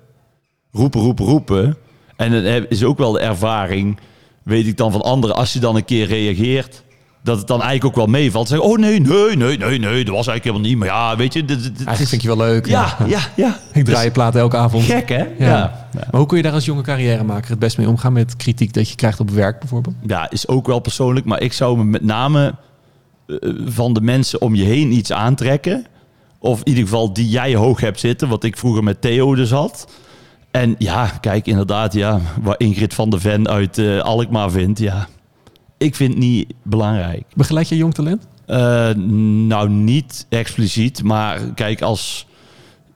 Roepen, 0.72 1.00
roepen, 1.00 1.24
roepen. 1.24 1.76
En 2.16 2.32
het 2.32 2.66
is 2.68 2.84
ook 2.84 2.98
wel 2.98 3.12
de 3.12 3.20
ervaring, 3.20 3.98
weet 4.42 4.66
ik 4.66 4.76
dan 4.76 4.92
van 4.92 5.02
anderen, 5.02 5.36
als 5.36 5.52
je 5.52 5.58
dan 5.58 5.76
een 5.76 5.84
keer 5.84 6.06
reageert. 6.06 6.82
Dat 7.24 7.38
het 7.38 7.46
dan 7.46 7.62
eigenlijk 7.62 7.90
ook 7.90 8.04
wel 8.04 8.14
meevalt. 8.20 8.48
Zeggen, 8.48 8.68
oh 8.68 8.78
nee, 8.78 9.00
nee, 9.00 9.36
nee, 9.36 9.58
nee, 9.58 9.78
nee, 9.78 10.04
dat 10.04 10.14
was 10.14 10.26
eigenlijk 10.26 10.44
helemaal 10.44 10.66
niet. 10.68 10.76
Maar 10.78 10.88
ja, 10.88 11.16
weet 11.16 11.32
je, 11.32 11.44
dit, 11.44 11.62
dit- 11.62 11.76
Eigenlijk 11.76 12.08
vind 12.08 12.22
je 12.22 12.28
wel 12.28 12.36
leuk. 12.36 12.66
ja, 12.66 12.96
ja, 13.06 13.20
ja. 13.36 13.58
Ik 13.72 13.84
draai 13.84 14.04
je 14.04 14.10
plaat 14.10 14.36
elke 14.36 14.56
avond. 14.56 14.84
Gek, 14.84 15.08
hè? 15.08 15.24
Ja. 15.38 15.88
Maar 15.94 16.06
hoe 16.20 16.26
kun 16.26 16.36
je 16.36 16.42
daar 16.42 16.52
als 16.52 16.64
jonge 16.64 16.82
carrièremaker 16.82 17.50
het 17.50 17.58
best 17.58 17.78
mee 17.78 17.88
omgaan 17.88 18.12
met 18.12 18.36
kritiek 18.36 18.72
dat 18.72 18.88
je 18.88 18.94
krijgt 18.94 19.20
op 19.20 19.30
werk 19.30 19.58
bijvoorbeeld? 19.58 19.94
ja, 20.06 20.30
is 20.30 20.48
ook 20.48 20.66
wel 20.66 20.78
persoonlijk. 20.78 21.26
Maar 21.26 21.40
ik 21.40 21.52
zou 21.52 21.76
me 21.76 21.84
met 21.84 22.02
name 22.04 22.54
eh, 23.26 23.36
van 23.66 23.92
de 23.92 24.00
mensen 24.00 24.40
om 24.40 24.54
je 24.54 24.64
heen 24.64 24.92
iets 24.92 25.12
aantrekken. 25.12 25.86
Of 26.38 26.58
in 26.58 26.68
ieder 26.68 26.84
geval 26.84 27.12
die 27.12 27.28
jij 27.28 27.54
hoog 27.54 27.80
hebt 27.80 28.00
zitten, 28.00 28.28
wat 28.28 28.44
ik 28.44 28.56
vroeger 28.56 28.84
met 28.84 29.00
Theo 29.00 29.34
dus 29.34 29.50
had. 29.50 29.86
En 30.52 30.74
ja, 30.78 31.06
kijk, 31.06 31.46
inderdaad, 31.46 31.92
ja, 31.92 32.20
waar 32.42 32.54
Ingrid 32.58 32.94
van 32.94 33.10
der 33.10 33.20
Ven 33.20 33.48
uit 33.48 33.78
eh, 33.78 34.00
Alkmaar 34.00 34.50
vindt, 34.50 34.78
ja. 34.78 35.08
Ik 35.78 35.94
vind 35.94 36.10
het 36.10 36.22
niet 36.22 36.52
belangrijk. 36.62 37.24
Begeleid 37.34 37.68
je 37.68 37.76
jong 37.76 37.94
talent? 37.94 38.26
Eh, 38.46 38.90
nou, 39.46 39.68
niet 39.68 40.26
expliciet, 40.28 41.02
maar 41.02 41.40
kijk, 41.54 41.82
als 41.82 42.26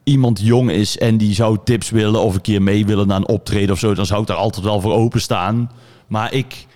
iemand 0.05 0.41
jong 0.41 0.71
is 0.71 0.99
en 0.99 1.17
die 1.17 1.35
zou 1.35 1.59
tips 1.65 1.91
willen 1.91 2.21
of 2.21 2.35
een 2.35 2.41
keer 2.41 2.63
mee 2.63 2.87
willen 2.87 3.07
naar 3.07 3.17
een 3.17 3.29
optreden 3.29 3.71
of 3.71 3.79
zo, 3.79 3.95
dan 3.95 4.07
zou 4.07 4.21
ik 4.21 4.27
daar 4.27 4.37
altijd 4.37 4.65
wel 4.65 4.81
voor 4.81 4.93
openstaan. 4.93 5.71
Maar 6.07 6.33
ik, 6.33 6.67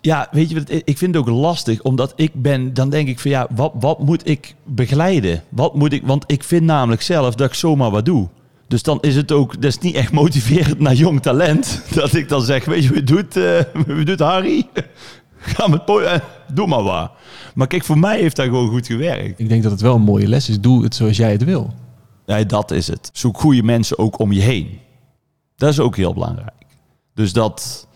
ja, 0.00 0.28
weet 0.30 0.48
je 0.48 0.54
wat, 0.54 0.70
ik 0.70 0.98
vind 0.98 1.14
het 1.14 1.16
ook 1.16 1.28
lastig, 1.28 1.82
omdat 1.82 2.12
ik 2.16 2.42
ben, 2.42 2.74
dan 2.74 2.90
denk 2.90 3.08
ik 3.08 3.20
van 3.20 3.30
ja, 3.30 3.46
wat, 3.50 3.72
wat 3.74 3.98
moet 3.98 4.28
ik 4.28 4.54
begeleiden? 4.64 5.42
Wat 5.48 5.74
moet 5.74 5.92
ik, 5.92 6.06
want 6.06 6.24
ik 6.26 6.44
vind 6.44 6.62
namelijk 6.62 7.02
zelf 7.02 7.34
dat 7.34 7.48
ik 7.48 7.54
zomaar 7.54 7.90
wat 7.90 8.04
doe. 8.04 8.28
Dus 8.70 8.82
dan 8.82 8.98
is 9.00 9.16
het 9.16 9.32
ook, 9.32 9.54
dat 9.54 9.64
is 9.64 9.78
niet 9.78 9.94
echt 9.94 10.12
motiverend 10.12 10.78
naar 10.78 10.94
jong 10.94 11.22
talent. 11.22 11.82
Dat 11.94 12.14
ik 12.14 12.28
dan 12.28 12.42
zeg, 12.42 12.64
weet 12.64 12.84
je, 12.84 12.92
wie 12.92 13.02
doet, 13.02 13.36
eh 13.36 13.60
wie 13.86 14.04
doet 14.04 14.20
Harry? 14.20 14.68
Ga 15.38 15.66
met 15.66 15.82
eh, 15.88 16.14
doe 16.52 16.66
maar 16.66 16.82
wat. 16.82 17.10
Maar 17.54 17.66
kijk, 17.66 17.84
voor 17.84 17.98
mij 17.98 18.20
heeft 18.20 18.36
dat 18.36 18.44
gewoon 18.44 18.68
goed 18.68 18.86
gewerkt. 18.86 19.38
Ik 19.38 19.48
denk 19.48 19.62
dat 19.62 19.72
het 19.72 19.80
wel 19.80 19.94
een 19.94 20.02
mooie 20.02 20.28
les 20.28 20.48
is. 20.48 20.60
Doe 20.60 20.82
het 20.82 20.94
zoals 20.94 21.16
jij 21.16 21.32
het 21.32 21.44
wil. 21.44 21.74
Nee, 22.26 22.46
dat 22.46 22.70
is 22.70 22.86
het. 22.86 23.10
Zoek 23.12 23.40
goede 23.40 23.62
mensen 23.62 23.98
ook 23.98 24.18
om 24.18 24.32
je 24.32 24.40
heen. 24.40 24.78
Dat 25.56 25.70
is 25.70 25.80
ook 25.80 25.96
heel 25.96 26.14
belangrijk. 26.14 26.66
Dus 27.14 27.32
dat, 27.32 27.86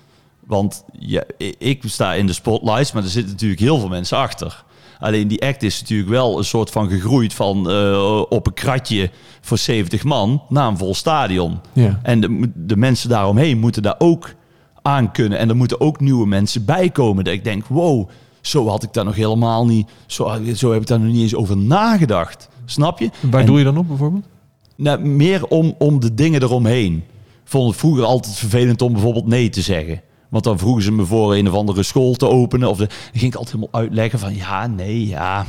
want 0.47 0.85
ja, 0.99 1.23
ik 1.59 1.83
sta 1.87 2.15
in 2.15 2.27
de 2.27 2.33
spotlights, 2.33 2.93
maar 2.93 3.03
er 3.03 3.09
zitten 3.09 3.33
natuurlijk 3.33 3.61
heel 3.61 3.79
veel 3.79 3.89
mensen 3.89 4.19
achter. 4.19 4.65
Alleen 4.99 5.29
die 5.29 5.43
act 5.47 5.63
is 5.63 5.81
natuurlijk 5.81 6.09
wel 6.11 6.39
een 6.39 6.45
soort 6.45 6.71
van 6.71 6.89
gegroeid 6.89 7.35
van 7.35 7.71
eh, 7.71 8.23
op 8.29 8.47
een 8.47 8.55
kratje 8.55 9.11
voor 9.41 9.59
70 9.59 10.05
man 10.05 10.43
naar 10.49 10.69
een 10.69 10.79
vol 10.79 10.95
stadion. 10.95 11.59
Ja. 11.73 12.01
En 12.03 12.21
de, 12.21 12.51
de 12.55 12.77
mensen 12.77 13.09
daaromheen 13.09 13.59
moeten 13.59 13.83
daar 13.83 13.95
ook 13.99 14.35
aan 14.83 15.13
kunnen. 15.13 15.39
En 15.39 15.49
er 15.49 15.57
moeten 15.57 15.81
ook 15.81 16.01
nieuwe 16.01 16.27
mensen 16.27 16.65
bij 16.65 16.91
komen. 16.91 17.25
Dat 17.25 17.35
ik 17.35 17.45
denk, 17.45 17.67
wow, 17.67 18.09
zo 18.41 18.69
had 18.69 18.83
ik 18.83 18.93
daar 18.93 19.05
nog 19.05 19.15
helemaal 19.15 19.67
niet... 19.67 19.91
Zo, 20.07 20.39
zo 20.55 20.73
heb 20.73 20.81
ik 20.81 20.87
daar 20.87 21.01
nog 21.01 21.13
niet 21.13 21.23
eens 21.23 21.35
over 21.35 21.57
nagedacht. 21.57 22.49
Snap 22.65 22.99
je? 22.99 23.11
Waar 23.31 23.41
En- 23.41 23.47
doe 23.47 23.59
je 23.59 23.65
dan 23.65 23.77
op 23.79 23.89
bijvoorbeeld? 23.89 24.25
nou, 24.77 25.01
meer 25.01 25.47
om, 25.47 25.75
om 25.79 26.01
de 26.01 26.15
dingen 26.15 26.43
eromheen. 26.43 26.95
Ik 27.45 27.51
vond 27.51 27.69
het 27.71 27.79
vroeger 27.79 28.05
altijd 28.05 28.35
vervelend 28.37 28.83
om 28.83 28.93
bijvoorbeeld 28.93 29.27
nee 29.27 29.49
te 29.49 29.61
zeggen. 29.61 30.01
Want 30.35 30.47
dan 30.47 30.59
vroegen 30.59 30.83
ze 30.83 30.93
me 30.93 31.05
voor 31.05 31.35
een 31.35 31.49
of 31.49 31.55
andere 31.55 31.83
school 31.83 32.15
te 32.15 32.29
openen. 32.29 32.69
Of 32.71 32.77
de, 32.77 32.87
dan 32.87 32.97
ging 33.13 33.33
ik 33.33 33.35
altijd 33.39 33.57
helemaal 33.57 33.81
uitleggen 33.83 34.19
van 34.19 34.35
ja, 34.37 34.67
nee, 34.67 35.07
ja. 35.07 35.47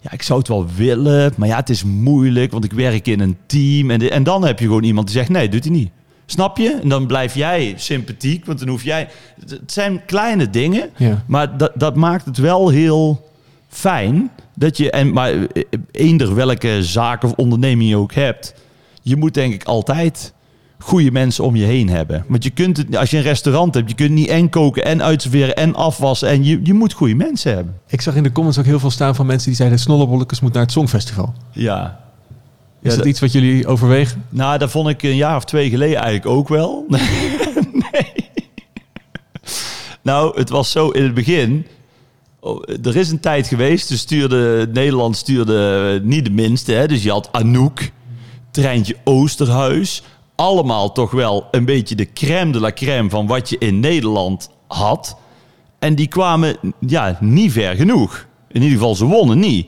Ja, 0.00 0.12
ik 0.12 0.22
zou 0.22 0.38
het 0.38 0.48
wel 0.48 0.66
willen, 0.76 1.32
maar 1.36 1.48
ja, 1.48 1.56
het 1.56 1.70
is 1.70 1.84
moeilijk, 1.84 2.52
want 2.52 2.64
ik 2.64 2.72
werk 2.72 3.06
in 3.06 3.20
een 3.20 3.36
team. 3.46 3.90
En, 3.90 3.98
de- 3.98 4.10
en 4.10 4.22
dan 4.22 4.44
heb 4.44 4.58
je 4.58 4.64
gewoon 4.66 4.82
iemand 4.84 5.06
die 5.06 5.16
zegt 5.16 5.28
nee, 5.28 5.48
doet 5.48 5.64
hij 5.64 5.72
niet. 5.72 5.90
Snap 6.26 6.58
je? 6.58 6.78
En 6.82 6.88
dan 6.88 7.06
blijf 7.06 7.34
jij 7.34 7.74
sympathiek, 7.76 8.44
want 8.46 8.58
dan 8.58 8.68
hoef 8.68 8.82
jij... 8.84 9.08
Het 9.48 9.72
zijn 9.72 10.04
kleine 10.06 10.50
dingen, 10.50 10.90
Ja. 10.96 11.24
maar 11.26 11.56
dat, 11.56 11.72
dat 11.74 11.94
maakt 11.96 12.24
het 12.24 12.36
wel 12.38 12.68
heel 12.68 13.28
fijn 13.68 14.30
dat 14.54 14.76
je, 14.76 14.90
en 14.90 15.12
maar 15.12 15.32
eh, 15.32 15.62
eender 15.90 16.34
welke 16.34 16.78
zaak 16.82 17.22
of 17.24 17.32
onderneming 17.32 17.90
je 17.90 17.96
ook 17.96 18.14
hebt, 18.14 18.54
je 19.02 19.16
moet 19.16 19.34
denk 19.34 19.54
ik 19.54 19.64
altijd 19.64 20.32
goede 20.84 21.10
mensen 21.10 21.44
om 21.44 21.56
je 21.56 21.64
heen 21.64 21.88
hebben. 21.88 22.24
Want 22.28 22.44
je 22.44 22.50
kunt 22.50 22.76
het, 22.76 22.96
als 22.96 23.10
je 23.10 23.16
een 23.16 23.22
restaurant 23.22 23.74
hebt, 23.74 23.88
je 23.88 23.94
kunt 23.94 24.10
niet 24.10 24.28
en 24.28 24.48
koken 24.48 24.84
en 24.84 25.02
uitserveren 25.02 25.56
en 25.56 25.74
afwassen 25.74 26.28
en 26.28 26.44
je, 26.44 26.60
je 26.62 26.74
moet 26.74 26.92
goede 26.92 27.14
mensen 27.14 27.54
hebben. 27.54 27.74
Ik 27.86 28.00
zag 28.00 28.14
in 28.14 28.22
de 28.22 28.32
comments 28.32 28.58
ook 28.58 28.64
heel 28.64 28.78
veel 28.78 28.90
staan 28.90 29.14
van 29.14 29.26
mensen 29.26 29.48
die 29.48 29.56
zeiden... 29.56 29.78
Snollebollekes 29.78 30.40
moet 30.40 30.52
naar 30.52 30.62
het 30.62 30.72
Songfestival. 30.72 31.34
Ja. 31.52 32.00
Is 32.82 32.90
Ja, 32.90 32.96
dat 32.96 33.06
iets 33.06 33.20
wat 33.20 33.32
jullie 33.32 33.66
overwegen? 33.66 34.24
Nou, 34.28 34.58
dat 34.58 34.70
vond 34.70 34.88
ik 34.88 35.02
een 35.02 35.16
jaar 35.16 35.36
of 35.36 35.44
twee 35.44 35.70
geleden 35.70 35.96
eigenlijk 35.96 36.26
ook 36.26 36.48
wel. 36.48 36.84
nee. 37.92 38.12
Nou, 40.02 40.38
het 40.38 40.48
was 40.48 40.70
zo 40.70 40.88
in 40.88 41.02
het 41.02 41.14
begin. 41.14 41.66
oh, 42.40 42.62
Er 42.82 42.96
is 42.96 43.10
een 43.10 43.20
tijd 43.20 43.46
geweest, 43.46 43.88
dus 43.88 44.00
stuurde, 44.00 44.68
Nederland 44.72 45.16
stuurde 45.16 46.00
niet 46.02 46.24
de 46.24 46.30
minste. 46.30 46.72
Hè? 46.72 46.86
Dus 46.86 47.02
je 47.02 47.10
had 47.10 47.28
Anouk, 47.32 47.90
Treintje 48.50 48.96
Oosterhuis. 49.04 50.02
Allemaal 50.34 50.92
toch 50.92 51.10
wel 51.10 51.46
een 51.50 51.64
beetje 51.64 51.94
de 51.94 52.12
crème 52.12 52.52
de 52.52 52.60
la 52.60 52.72
crème 52.72 53.10
van 53.10 53.26
wat 53.26 53.48
je 53.48 53.58
in 53.58 53.80
Nederland 53.80 54.50
had. 54.66 55.16
En 55.78 55.94
die 55.94 56.08
kwamen 56.08 56.56
ja, 56.80 57.16
niet 57.20 57.52
ver 57.52 57.76
genoeg. 57.76 58.26
In 58.48 58.62
ieder 58.62 58.78
geval, 58.78 58.94
ze 58.94 59.04
wonnen 59.04 59.38
niet. 59.38 59.66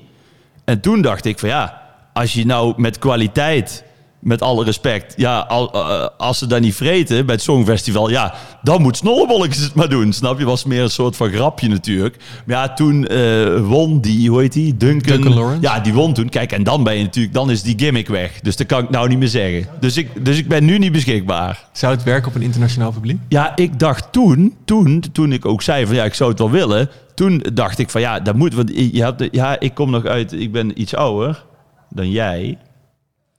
En 0.64 0.80
toen 0.80 1.02
dacht 1.02 1.24
ik 1.24 1.38
van 1.38 1.48
ja, 1.48 1.82
als 2.12 2.32
je 2.32 2.46
nou 2.46 2.74
met 2.76 2.98
kwaliteit, 2.98 3.84
met 4.26 4.42
alle 4.42 4.64
respect, 4.64 5.14
ja, 5.16 5.38
al- 5.38 5.72
eh, 5.72 6.06
als 6.18 6.38
ze 6.38 6.46
dat 6.46 6.60
niet 6.60 6.74
vreten 6.74 7.26
bij 7.26 7.34
het 7.34 7.44
Songfestival, 7.44 8.10
ja, 8.10 8.34
dan 8.62 8.82
moet 8.82 8.96
Snollebolletjes 8.96 9.62
het 9.64 9.74
maar 9.74 9.88
doen. 9.88 10.12
Snap 10.12 10.38
je? 10.38 10.44
Was 10.44 10.64
meer 10.64 10.82
een 10.82 10.90
soort 10.90 11.16
van 11.16 11.30
grapje 11.30 11.68
natuurlijk. 11.68 12.16
Maar 12.46 12.56
ja, 12.56 12.72
toen 12.74 13.06
eh, 13.06 13.60
won 13.66 14.00
die, 14.00 14.30
hoe 14.30 14.40
heet 14.40 14.52
die? 14.52 14.76
Duncan. 14.76 15.20
Duncan. 15.20 15.58
Ja, 15.60 15.80
die 15.80 15.92
won 15.92 16.12
toen. 16.12 16.28
Kijk, 16.28 16.52
en 16.52 16.62
dan 16.62 16.82
ben 16.84 16.96
je 16.96 17.02
natuurlijk, 17.02 17.34
dan 17.34 17.50
is 17.50 17.62
die 17.62 17.78
gimmick 17.78 18.08
weg. 18.08 18.40
Dus 18.42 18.56
dat 18.56 18.66
kan 18.66 18.82
ik 18.82 18.90
nou 18.90 19.08
niet 19.08 19.18
meer 19.18 19.28
zeggen. 19.28 19.66
Dus 19.80 19.96
ik, 19.96 20.24
dus 20.24 20.38
ik 20.38 20.48
ben 20.48 20.64
nu 20.64 20.78
niet 20.78 20.92
beschikbaar. 20.92 21.64
Zou 21.72 21.94
het 21.94 22.02
werken 22.02 22.28
op 22.28 22.34
een 22.34 22.42
internationaal 22.42 22.92
publiek? 22.92 23.18
Ja, 23.28 23.56
ik 23.56 23.78
dacht 23.78 24.12
toen, 24.12 24.54
toen, 24.64 25.04
toen 25.12 25.32
ik 25.32 25.44
ook 25.46 25.62
zei 25.62 25.86
van 25.86 25.94
ja, 25.94 26.04
ik 26.04 26.14
zou 26.14 26.30
het 26.30 26.38
wel 26.38 26.50
willen. 26.50 26.88
Toen 27.14 27.44
dacht 27.54 27.78
ik 27.78 27.90
van 27.90 28.00
ja, 28.00 28.20
dat 28.20 28.34
moet. 28.34 28.54
Want 28.54 28.70
je 28.92 29.02
hebt, 29.02 29.28
ja, 29.30 29.60
ik 29.60 29.74
kom 29.74 29.90
nog 29.90 30.04
uit, 30.04 30.32
ik 30.32 30.52
ben 30.52 30.80
iets 30.80 30.94
ouder 30.94 31.44
dan 31.90 32.10
jij. 32.10 32.58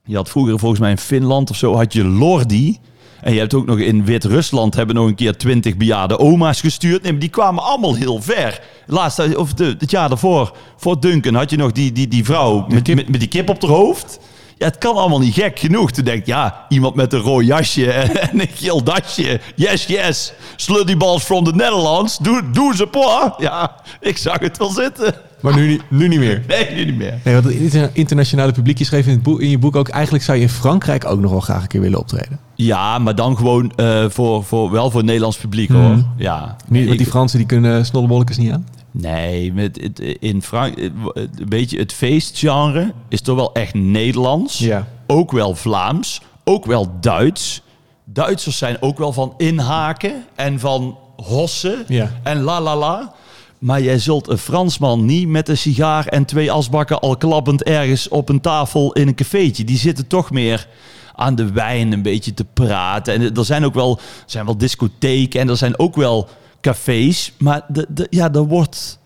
Je 0.08 0.16
had 0.16 0.28
vroeger 0.28 0.58
volgens 0.58 0.80
mij 0.80 0.90
in 0.90 0.98
Finland 0.98 1.50
of 1.50 1.56
zo, 1.56 1.74
had 1.74 1.92
je 1.92 2.04
Lordi. 2.04 2.78
En 3.20 3.32
je 3.32 3.38
hebt 3.38 3.54
ook 3.54 3.66
nog 3.66 3.78
in 3.78 4.04
Wit-Rusland 4.04 4.74
hebben 4.74 4.94
nog 4.94 5.06
een 5.06 5.14
keer 5.14 5.36
twintig 5.36 5.76
bejaarde 5.76 6.18
oma's 6.18 6.60
gestuurd. 6.60 7.02
Nee, 7.02 7.18
die 7.18 7.28
kwamen 7.28 7.62
allemaal 7.62 7.94
heel 7.94 8.22
ver. 8.22 8.60
Laatst, 8.86 9.36
of 9.36 9.54
de, 9.54 9.76
het 9.78 9.90
jaar 9.90 10.08
daarvoor, 10.08 10.56
voor 10.76 11.00
Duncan, 11.00 11.34
had 11.34 11.50
je 11.50 11.56
nog 11.56 11.72
die, 11.72 11.92
die, 11.92 12.08
die 12.08 12.24
vrouw 12.24 12.66
met, 12.68 12.94
met, 12.94 13.08
met 13.08 13.20
die 13.20 13.28
kip 13.28 13.48
op 13.48 13.62
haar 13.62 13.70
hoofd. 13.70 14.18
Ja, 14.56 14.66
het 14.66 14.78
kan 14.78 14.96
allemaal 14.96 15.18
niet 15.18 15.34
gek 15.34 15.58
genoeg. 15.58 15.90
Toen 15.90 16.04
denk 16.04 16.18
ik, 16.18 16.26
ja, 16.26 16.66
iemand 16.68 16.94
met 16.94 17.12
een 17.12 17.20
rood 17.20 17.46
jasje 17.46 17.92
en 17.92 18.40
een 18.40 18.48
geel 18.54 18.82
dasje. 18.82 19.40
Yes, 19.54 19.86
yes. 19.86 20.32
Slutty 20.56 20.96
balls 20.96 21.22
from 21.22 21.44
the 21.44 21.54
Netherlands. 21.54 22.18
Doe, 22.18 22.50
doe 22.50 22.76
ze 22.76 22.86
poa. 22.86 23.34
Ja, 23.38 23.74
ik 24.00 24.16
zag 24.16 24.38
het 24.38 24.58
wel 24.58 24.70
zitten. 24.70 25.27
Maar 25.40 25.54
nu, 25.56 25.68
niet- 25.68 25.82
nu 25.90 26.08
niet 26.08 26.18
meer. 26.18 26.42
Nee, 26.48 26.74
nu 26.74 26.84
niet 26.84 26.96
meer. 26.96 27.18
Nee, 27.24 27.34
want 27.34 27.46
het 27.46 27.54
inter- 27.54 27.90
internationale 27.92 28.52
publiek, 28.52 28.78
je 28.78 28.84
schreef 28.84 29.06
in, 29.06 29.12
het 29.12 29.22
boek, 29.22 29.40
in 29.40 29.50
je 29.50 29.58
boek 29.58 29.76
ook... 29.76 29.88
eigenlijk 29.88 30.24
zou 30.24 30.36
je 30.36 30.42
in 30.42 30.48
Frankrijk 30.48 31.04
ook 31.04 31.20
nog 31.20 31.30
wel 31.30 31.40
graag 31.40 31.62
een 31.62 31.68
keer 31.68 31.80
willen 31.80 31.98
optreden. 31.98 32.38
Ja, 32.54 32.98
maar 32.98 33.14
dan 33.14 33.36
gewoon 33.36 33.72
eh, 33.76 34.04
voor, 34.08 34.44
voor, 34.44 34.70
wel 34.70 34.86
voor 34.90 34.96
het 34.98 35.06
Nederlands 35.06 35.36
publiek 35.36 35.68
hoor. 35.70 35.80
Mhm. 35.80 36.02
Ja. 36.16 36.56
Niet, 36.68 36.80
want 36.82 36.92
Ik- 36.92 36.98
die 37.04 37.10
Fransen 37.12 37.38
die 37.38 37.46
kunnen 37.46 37.86
snollebollekes 37.86 38.36
niet 38.36 38.52
aan. 38.52 38.66
Nee, 38.90 39.52
met, 39.52 39.80
het- 39.82 40.16
in 40.20 40.42
Frank, 40.42 40.76
een 41.14 41.48
beetje 41.48 41.78
het 41.78 41.92
feestgenre 41.92 42.92
is 43.08 43.20
toch 43.20 43.36
wel 43.36 43.52
echt 43.54 43.74
Nederlands. 43.74 44.58
Ja. 44.58 44.86
Ook 45.06 45.32
wel 45.32 45.54
Vlaams. 45.54 46.20
Ook 46.44 46.64
wel 46.66 46.90
Duits. 47.00 47.62
Duitsers 48.04 48.58
zijn 48.58 48.76
ook 48.82 48.98
wel 48.98 49.12
van 49.12 49.34
inhaken 49.36 50.24
en 50.36 50.60
van 50.60 50.98
hossen 51.16 51.84
Ja. 51.88 52.10
en 52.22 52.40
la 52.40 52.60
la 52.60 52.76
la. 52.76 53.14
Maar 53.58 53.82
jij 53.82 53.98
zult 53.98 54.28
een 54.28 54.38
Fransman 54.38 55.04
niet 55.04 55.28
met 55.28 55.48
een 55.48 55.56
sigaar 55.56 56.06
en 56.06 56.24
twee 56.24 56.52
asbakken 56.52 57.00
al 57.00 57.16
klappend 57.16 57.62
ergens 57.62 58.08
op 58.08 58.28
een 58.28 58.40
tafel 58.40 58.92
in 58.92 59.08
een 59.08 59.14
cafeetje. 59.14 59.64
Die 59.64 59.78
zitten 59.78 60.06
toch 60.06 60.30
meer 60.30 60.68
aan 61.14 61.34
de 61.34 61.52
wijn 61.52 61.92
een 61.92 62.02
beetje 62.02 62.34
te 62.34 62.44
praten. 62.44 63.14
En 63.14 63.34
er 63.34 63.44
zijn 63.44 63.64
ook 63.64 63.74
wel, 63.74 64.00
zijn 64.26 64.44
wel 64.44 64.56
discotheken 64.56 65.40
en 65.40 65.48
er 65.48 65.56
zijn 65.56 65.78
ook 65.78 65.96
wel 65.96 66.28
cafés. 66.60 67.32
Maar 67.38 67.64
de, 67.68 68.06
ja, 68.10 68.32
er 68.32 68.46
wordt, 68.46 68.98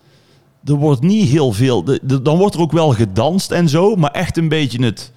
er 0.65 0.75
wordt 0.75 1.01
niet 1.01 1.29
heel 1.29 1.51
veel. 1.51 1.83
dan 2.21 2.37
wordt 2.37 2.55
er 2.55 2.61
ook 2.61 2.71
wel 2.71 2.89
gedanst 2.89 3.51
en 3.51 3.69
zo, 3.69 3.95
maar 3.95 4.11
echt 4.11 4.37
een 4.37 4.49
beetje 4.49 4.85
het. 4.85 5.11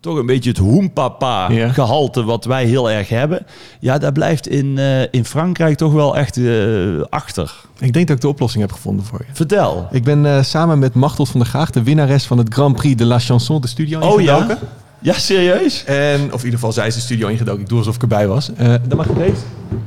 Toch 0.00 0.16
een 0.16 0.26
beetje 0.26 0.50
het 0.50 0.58
hoempapa 0.58 1.50
Ja. 1.50 1.68
gehalte 1.68 2.24
wat 2.24 2.44
wij 2.44 2.64
heel 2.64 2.90
erg 2.90 3.08
hebben. 3.08 3.46
Ja, 3.80 3.98
dat 3.98 4.12
blijft 4.12 4.48
in, 4.48 4.78
eh, 4.78 5.02
in 5.10 5.24
Frankrijk 5.24 5.76
toch 5.76 5.92
wel 5.92 6.16
echt 6.16 6.36
eh, 6.36 7.02
achter. 7.10 7.54
Ik 7.78 7.92
denk 7.92 8.06
dat 8.06 8.16
ik 8.16 8.22
de 8.22 8.28
oplossing 8.28 8.62
heb 8.62 8.72
gevonden 8.72 9.04
voor 9.04 9.18
je. 9.26 9.34
Vertel. 9.34 9.88
Ik 9.90 10.04
ben 10.04 10.26
eh, 10.26 10.42
samen 10.42 10.78
met 10.78 10.94
Machteld 10.94 11.28
van 11.28 11.40
der 11.40 11.48
Graag, 11.48 11.70
de 11.70 11.82
winnares 11.82 12.24
van 12.24 12.38
het 12.38 12.52
Grand 12.54 12.76
Prix 12.76 12.96
de 12.96 13.04
la 13.04 13.18
Chanson, 13.18 13.60
de 13.60 13.66
studio 13.68 14.00
Oh 14.00 14.20
ingedoken. 14.20 14.48
ja? 14.48 14.58
Ja, 15.00 15.12
serieus? 15.12 15.84
En, 15.84 16.20
of 16.24 16.38
in 16.38 16.44
ieder 16.44 16.50
geval, 16.58 16.72
zij 16.72 16.86
is 16.86 16.94
de 16.94 17.00
studio 17.00 17.28
ingedoken. 17.28 17.60
Ik 17.62 17.68
doe 17.68 17.78
alsof 17.78 17.94
ik 17.94 18.02
erbij 18.02 18.26
was. 18.28 18.50
Eh, 18.56 18.74
dan 18.88 18.96
mag 18.96 19.06
je 19.06 19.14
deze 19.14 19.42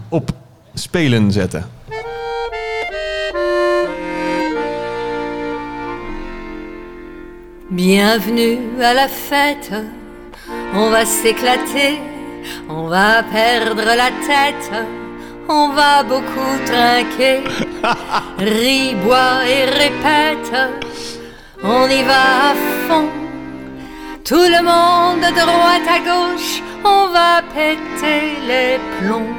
op 0.10 0.32
spelen 0.74 1.32
zetten. 1.32 1.66
Bienvenue 7.70 8.58
à 8.82 8.94
la 8.94 9.08
fête, 9.08 9.70
on 10.74 10.90
va 10.90 11.06
s'éclater, 11.06 12.00
on 12.70 12.88
va 12.88 13.24
perdre 13.24 13.84
la 13.86 14.12
tête, 14.28 14.72
on 15.48 15.70
va 15.70 16.04
beaucoup 16.04 16.54
trinquer. 16.66 17.44
Ris, 18.38 18.96
bois 19.04 19.46
et 19.48 19.66
répète, 19.66 20.54
on 21.64 21.88
y 21.90 22.04
va 22.04 22.52
à 22.52 22.54
fond. 22.88 23.10
Tout 24.24 24.48
le 24.56 24.62
monde 24.64 25.22
de 25.22 25.42
droite 25.42 25.88
à 25.90 26.00
gauche, 26.00 26.62
on 26.86 27.08
va 27.08 27.42
péter 27.54 28.38
les 28.48 28.80
plombs. 29.00 29.36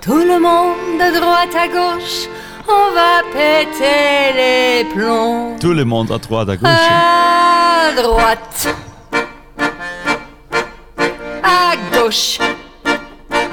Tout 0.00 0.24
le 0.24 0.38
monde 0.40 0.98
de 0.98 1.20
droite 1.20 1.54
à 1.54 1.68
gauche, 1.68 2.28
on 2.66 2.94
va 2.94 3.22
péter 3.32 4.32
les 4.34 4.84
plombs. 4.94 5.56
Tout 5.60 5.72
le 5.72 5.84
monde 5.84 6.10
à 6.10 6.18
droite 6.18 6.48
à 6.48 6.56
gauche. 6.56 6.70
À 6.70 7.92
droite. 8.00 8.91
À 11.42 11.74
gauche. 11.92 12.38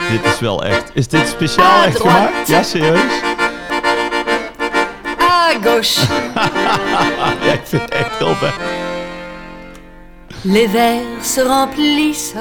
Dit 0.09 0.25
is 0.25 0.39
wel 0.39 0.63
echt. 0.63 0.91
Is 0.93 1.07
dit 1.07 1.27
speciaal 1.27 1.83
echt 1.83 1.99
gemaakt? 1.99 2.47
Ja, 2.47 2.63
serieus? 2.63 3.01
À 5.19 5.51
gauche. 5.63 6.01
Ja, 7.45 7.51
ik 7.53 7.61
vind 7.63 7.81
het 7.81 7.91
echt. 7.91 8.09
Les 10.41 10.67
verres 10.67 11.33
se 11.33 11.41
remplissent, 11.41 12.35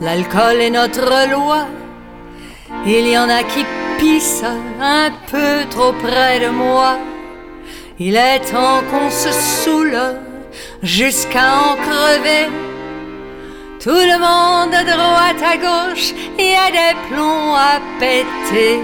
l'alcool 0.00 0.60
est 0.60 0.70
notre 0.70 1.28
loi. 1.30 1.66
Il 2.84 3.06
y 3.06 3.16
en 3.16 3.28
a 3.28 3.44
qui 3.44 3.64
pissent 3.98 4.42
un 4.80 5.12
peu 5.30 5.64
trop 5.70 5.92
près 5.92 6.40
de 6.40 6.48
moi. 6.48 6.98
Il 8.00 8.16
est 8.16 8.40
temps 8.50 8.82
qu'on 8.90 9.10
se 9.10 9.30
saoule 9.30 9.96
jusqu'à 10.82 11.52
en 11.54 11.76
crever. 11.76 12.48
Tout 13.82 13.88
le 13.88 14.18
monde 14.18 14.72
de 14.72 14.92
droite 14.92 15.42
à 15.42 15.56
gauche, 15.56 16.12
il 16.38 16.50
y 16.50 16.54
a 16.54 16.70
des 16.70 16.94
plombs 17.08 17.54
à 17.54 17.80
péter. 17.98 18.78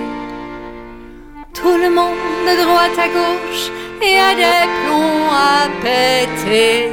Tout 1.53 1.76
le 1.76 1.90
monde 1.90 2.16
de 2.47 2.62
droite 2.64 2.99
à 2.99 3.09
gauche, 3.09 3.70
il 4.01 4.11
y 4.11 4.18
a 4.18 4.34
des 4.34 4.66
plombs 4.86 5.28
à 5.30 5.68
péter. 5.82 6.92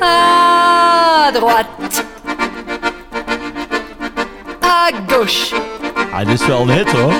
À 0.00 1.30
droite. 1.30 2.06
À 4.62 4.90
gauche. 5.06 5.52
Ah, 6.14 6.24
wel 6.24 6.60
een 6.60 6.70
hit 6.70 6.90
hoor. 6.92 7.12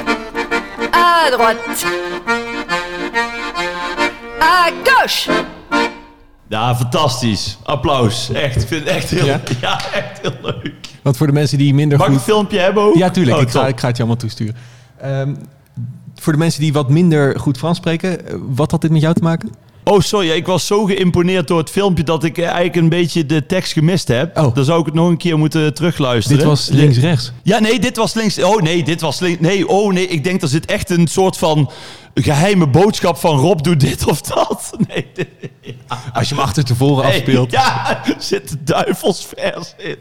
À 0.93 1.31
droite. 1.31 1.85
À 4.41 4.71
gauche. 4.83 5.29
Ja, 6.49 6.77
fantastisch. 6.77 7.59
Applaus. 7.63 8.31
Echt. 8.33 8.63
Ik 8.63 8.69
vind 8.69 8.85
het 8.85 8.95
echt 8.97 9.11
heel, 9.11 9.27
Ja? 9.27 9.41
ja? 9.61 9.81
echt 9.93 10.21
heel 10.23 10.33
leuk. 10.43 10.75
Want 11.03 11.17
voor 11.17 11.27
de 11.27 11.33
mensen 11.33 11.59
die 11.59 11.75
minder 11.75 11.99
Mag 11.99 12.07
ik 12.07 12.13
een 12.13 12.19
goed... 12.19 12.29
filmpje 12.29 12.59
hebben 12.59 12.83
ook? 12.83 12.95
Ja, 12.95 13.11
tuurlijk. 13.11 13.37
Oh, 13.37 13.43
ik, 13.43 13.51
ga, 13.51 13.67
ik 13.67 13.81
ga 13.81 13.87
het 13.87 13.97
je 13.97 14.03
allemaal 14.03 14.21
toesturen. 14.21 14.55
Ehm, 15.01 15.35
voor 16.15 16.33
de 16.33 16.39
mensen 16.39 16.61
die 16.61 16.73
wat 16.73 16.89
minder 16.91 17.39
goed 17.41 17.59
Frans 17.59 17.77
spreken, 17.77 18.27
eh, 18.29 18.35
wat 18.49 18.71
had 18.71 18.81
dit 18.81 18.91
met 18.91 19.01
jou 19.01 19.15
te 19.15 19.23
maken? 19.23 19.51
Oh, 19.85 20.01
sorry. 20.01 20.31
Ik 20.31 20.47
was 20.47 20.67
zo 20.67 20.85
geïmponeerd 20.85 21.49
door 21.49 21.59
het 21.59 21.71
filmpje 21.71 22.05
dat 22.05 22.25
ik 22.25 22.39
eh, 22.39 22.45
eigenlijk 22.45 22.77
een 22.77 22.89
beetje 22.89 23.27
de 23.27 23.47
tekst 23.47 23.73
gemist 23.73 24.09
heb. 24.09 24.39
Oh. 24.39 24.55
Dan 24.55 24.65
zou 24.65 24.81
ik 24.81 24.87
het 24.87 24.95
nog 24.95 25.09
een 25.09 25.17
keer 25.17 25.39
moeten 25.39 25.75
terugluisteren. 25.75 26.39
Dit 26.39 26.47
was 26.47 26.69
links-rechts. 26.69 27.33
Ja, 27.43 27.59
nee, 27.59 27.79
dit 27.79 27.97
was 27.97 28.15
links. 28.15 28.43
Oh 28.43 28.61
nee, 28.63 28.85
dit 28.85 29.01
was 29.01 29.21
links. 29.21 29.41
Nee, 29.41 29.69
oh 29.69 29.93
nee, 29.93 30.07
ik 30.07 30.25
denk 30.25 30.43
er 30.43 30.49
zit 30.49 30.67
echt 30.67 30.91
een 30.91 31.07
soort 31.07 31.37
van 31.37 31.71
geheime 32.23 32.69
boodschap 32.69 33.17
van 33.17 33.39
Rob 33.39 33.63
doet 33.63 33.81
dit 33.81 34.07
of 34.07 34.21
dat. 34.21 34.71
Nee, 34.89 35.07
dit, 35.15 35.29
Als 36.13 36.29
je 36.29 36.35
hem 36.35 36.45
achter 36.45 36.65
tevoren 36.65 37.05
nee, 37.05 37.13
afspeelt. 37.13 37.51
Ja, 37.51 38.01
zit 38.19 38.49
de 38.49 38.63
duivelsvers 38.65 39.75
in. 39.77 39.97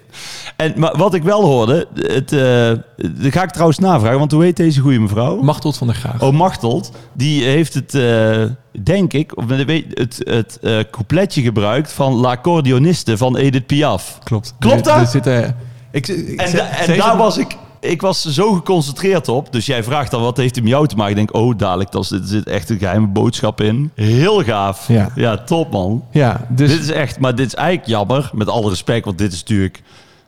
En, 0.56 0.74
maar 0.76 0.98
wat 0.98 1.14
ik 1.14 1.24
wel 1.24 1.44
hoorde, 1.44 1.88
het, 1.96 2.32
eh 2.32 2.72
dat 2.98 3.32
ga 3.34 3.44
ik 3.44 3.52
trouwens 3.52 3.80
navragen, 3.80 4.20
want 4.20 4.32
hoe 4.32 4.44
heet 4.44 4.58
deze 4.58 4.82
goede 4.82 5.00
mevrouw? 5.00 5.42
Machteld 5.42 5.78
van 5.78 5.88
der 5.88 5.96
Graag. 5.96 6.22
Oh, 6.22 6.34
Machteld, 6.34 6.92
die 7.14 7.44
heeft 7.44 7.74
het, 7.74 7.94
eh, 7.94 8.44
denk 8.84 9.14
ik, 9.14 9.38
of 9.38 9.50
het, 9.50 10.22
het 10.24 10.60
eh, 10.62 10.80
coupletje 10.92 11.42
gebruikt 11.42 11.92
van 11.92 12.14
La 12.14 12.38
Cordioniste 12.38 13.18
van 13.18 13.38
Edith 13.38 13.66
Piaf. 13.66 14.20
Klopt. 14.24 14.56
Klopt 14.60 14.84
dat? 14.84 15.14
er 15.26 15.56
ik, 15.92 16.08
ik, 16.08 16.40
En, 16.42 16.70
en 16.70 16.98
daar 16.98 17.18
was 17.18 17.38
ik, 17.38 17.58
ik 17.80 18.02
was 18.02 18.22
zo 18.22 18.54
geconcentreerd 18.54 19.28
op. 19.28 19.52
Dus 19.52 19.66
jij 19.66 19.84
vraagt 19.84 20.12
dan, 20.12 20.22
wat 20.22 20.38
heeft 20.38 20.56
hij 20.56 20.64
met 20.64 20.74
jou 20.74 20.88
te 20.88 20.96
maken? 20.96 21.12
Ik 21.12 21.18
denk, 21.18 21.34
oh, 21.34 21.58
dadelijk, 21.58 21.92
daar 21.92 22.04
zit, 22.04 22.22
zit 22.28 22.48
echt 22.48 22.70
een 22.70 22.78
geheime 22.78 23.08
boodschap 23.08 23.62
in. 23.62 23.92
Heel 23.96 24.44
gaaf. 24.44 24.88
Ja. 24.88 25.12
ja 25.16 25.38
top 25.38 25.72
man. 25.72 26.04
Ja, 26.12 26.48
dus 26.50 26.72
Dit 26.72 26.82
is 26.82 26.90
echt, 26.90 27.20
maar 27.20 27.36
dit 27.36 27.48
is 27.48 27.56
eigenlijk 27.56 27.90
jammer, 27.90 28.30
met 28.34 28.50
alle 28.50 28.70
respect, 28.70 29.06
want 29.06 29.18
dit 29.18 29.34
is 29.34 29.40
natuurlijk 29.40 29.82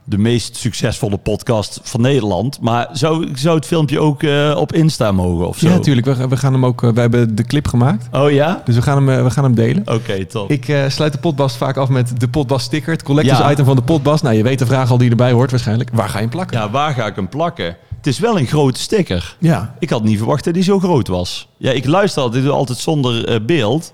de 0.10 0.18
meest 0.18 0.55
succesvolle 0.55 1.18
podcast 1.18 1.80
van 1.84 2.01
Nederland. 2.01 2.62
Maar 2.62 2.88
zou, 2.91 3.28
zou 3.36 3.55
het 3.55 3.66
filmpje 3.66 3.99
ook 3.99 4.24
eh, 4.24 4.55
op 4.57 4.74
Insta 4.74 5.12
mogen 5.12 5.47
of 5.47 5.57
zo? 5.57 5.68
ja, 5.68 5.74
natuurlijk. 5.74 6.07
We, 6.07 6.28
we 6.28 6.38
gaan 6.38 6.53
hem 6.53 6.66
ook. 6.66 6.84
eh, 6.84 6.89
We 6.89 6.99
hebben 6.99 7.36
de 7.36 7.43
clip 7.43 7.68
gemaakt. 7.68 8.07
Oh 8.12 8.32
ja? 8.32 8.62
Dus 8.66 8.76
we 8.76 8.82
gaan 8.82 8.95
hem, 9.07 9.18
eh, 9.18 9.24
we 9.24 9.30
gaan 9.30 9.43
hem 9.43 9.55
delen. 9.55 9.84
Oké, 9.93 10.26
top. 10.26 10.51
Ik 10.51 10.76
sluit 10.88 11.14
de 11.14 11.20
potbast 11.20 11.55
vaak 11.55 11.78
af 11.78 11.89
met 11.89 12.20
de 12.20 12.28
potbast 12.28 12.66
sticker. 12.66 12.91
Het 12.91 13.03
collectors 13.03 13.39
Ja. 13.39 13.51
item 13.51 13.66
van 13.66 13.76
de 13.76 13.82
potbast. 13.82 14.24
Nou, 14.24 14.36
je 14.36 14.43
weet 14.43 14.60
de 14.60 14.66
vraag 14.66 14.91
al 14.91 14.97
die 14.97 15.10
erbij 15.10 15.32
hoort 15.32 15.51
waarschijnlijk. 15.51 15.89
Waar 15.93 16.10
ga 16.10 16.16
je 16.16 16.22
hem 16.22 16.30
plakken? 16.30 16.57
Ja, 16.60 16.70
waar 16.70 16.93
ga 16.93 17.05
ik 17.05 17.16
hem 17.16 17.30
plakken? 17.30 17.78
Het 17.97 18.07
is 18.07 18.20
wel 18.20 18.39
een 18.39 18.45
grote 18.47 18.80
sticker. 18.80 19.36
Ja. 19.39 19.76
Ik 19.80 19.89
had 19.89 20.03
niet 20.03 20.18
verwacht 20.18 20.43
dat 20.43 20.55
hij 20.55 20.64
zo 20.64 20.80
groot 20.80 21.07
was. 21.07 21.47
Ja, 21.57 21.72
ik 21.72 21.86
luister 21.86 22.22
altijd, 22.24 22.47
altijd 22.47 22.78
zonder 22.78 23.45
beeld. 23.45 23.93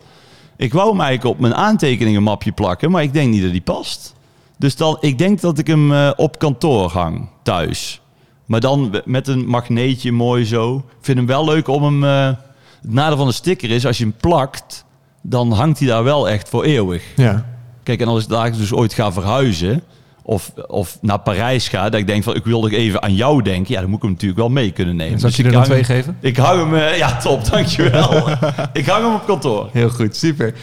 Ik 0.58 0.74
wou 0.74 0.90
hem 0.90 1.02
eigenlijk 1.02 1.36
op 1.36 1.42
mijn 1.42 1.56
aantekeningenmapje 1.56 2.52
plakken, 2.52 2.92
maar 2.92 3.04
ik 3.04 3.14
denk 3.14 3.32
niet 3.32 3.42
dat 3.42 3.52
die 3.52 3.62
past. 3.62 4.15
Dus 4.58 4.76
dan, 4.76 4.98
ik 5.00 5.18
denk 5.18 5.42
dat 5.42 5.58
ik 5.58 5.68
hem 5.68 5.94
eh, 5.94 6.12
op 6.16 6.40
kantoor 6.40 6.90
hang, 6.92 7.30
thuis. 7.44 8.02
Maar 8.46 8.60
dan 8.60 9.02
met 9.06 9.28
een 9.28 9.48
magneetje 9.48 10.12
mooi 10.12 10.46
zo. 10.46 10.76
Ik 10.78 10.84
vind 11.02 11.18
hem 11.18 11.28
wel 11.28 11.46
leuk 11.46 11.68
om 11.68 11.84
hem... 11.84 12.04
eh, 12.04 12.38
het 12.82 12.94
nadeel 12.94 13.18
van 13.18 13.28
een 13.28 13.34
sticker 13.34 13.72
is, 13.72 13.86
als 13.86 13.98
je 13.98 14.04
hem 14.04 14.14
plakt, 14.20 14.86
dan 15.22 15.52
hangt 15.52 15.80
hij 15.80 15.88
daar 15.88 16.04
wel 16.04 16.30
echt 16.30 16.50
voor 16.50 16.64
eeuwig. 16.64 17.04
Ja. 17.16 17.46
Kijk, 17.84 18.02
en 18.02 18.08
als 18.08 18.24
ik 18.24 18.30
daar 18.30 18.52
dus 18.52 18.74
ooit 18.74 18.94
ga 18.94 19.12
verhuizen... 19.12 19.84
Of, 20.28 20.52
of 20.68 20.98
naar 21.02 21.20
Parijs 21.20 21.68
ga, 21.68 21.90
dat 21.90 22.00
ik 22.00 22.08
denk 22.08 22.24
van 22.24 22.36
ik 22.36 22.44
wil 22.44 22.62
nog 22.62 22.72
even 22.72 23.02
aan 23.02 23.16
jou 23.16 23.42
denken. 23.42 23.74
Ja, 23.74 23.80
dan 23.80 23.90
moet 23.90 23.98
ik 23.98 24.04
hem 24.04 24.12
natuurlijk 24.12 24.40
wel 24.40 24.50
mee 24.50 24.72
kunnen 24.72 24.96
nemen. 24.96 25.16
Ik 25.16 25.22
Dus 25.22 25.36
je 25.36 25.44
er 25.44 25.52
dan 25.52 25.64
twee 25.64 25.84
geven? 25.84 26.18
Ik 26.22 26.38
hang 26.38 26.60
hem... 26.60 26.76
eh, 26.76 26.98
ja, 26.98 27.18
top, 27.18 27.50
dankjewel. 27.50 28.30
ik 28.74 28.86
hang 28.86 29.04
hem 29.04 29.14
op 29.14 29.26
kantoor. 29.26 29.70
Heel 29.72 29.90
goed, 29.90 30.16
super. 30.16 30.54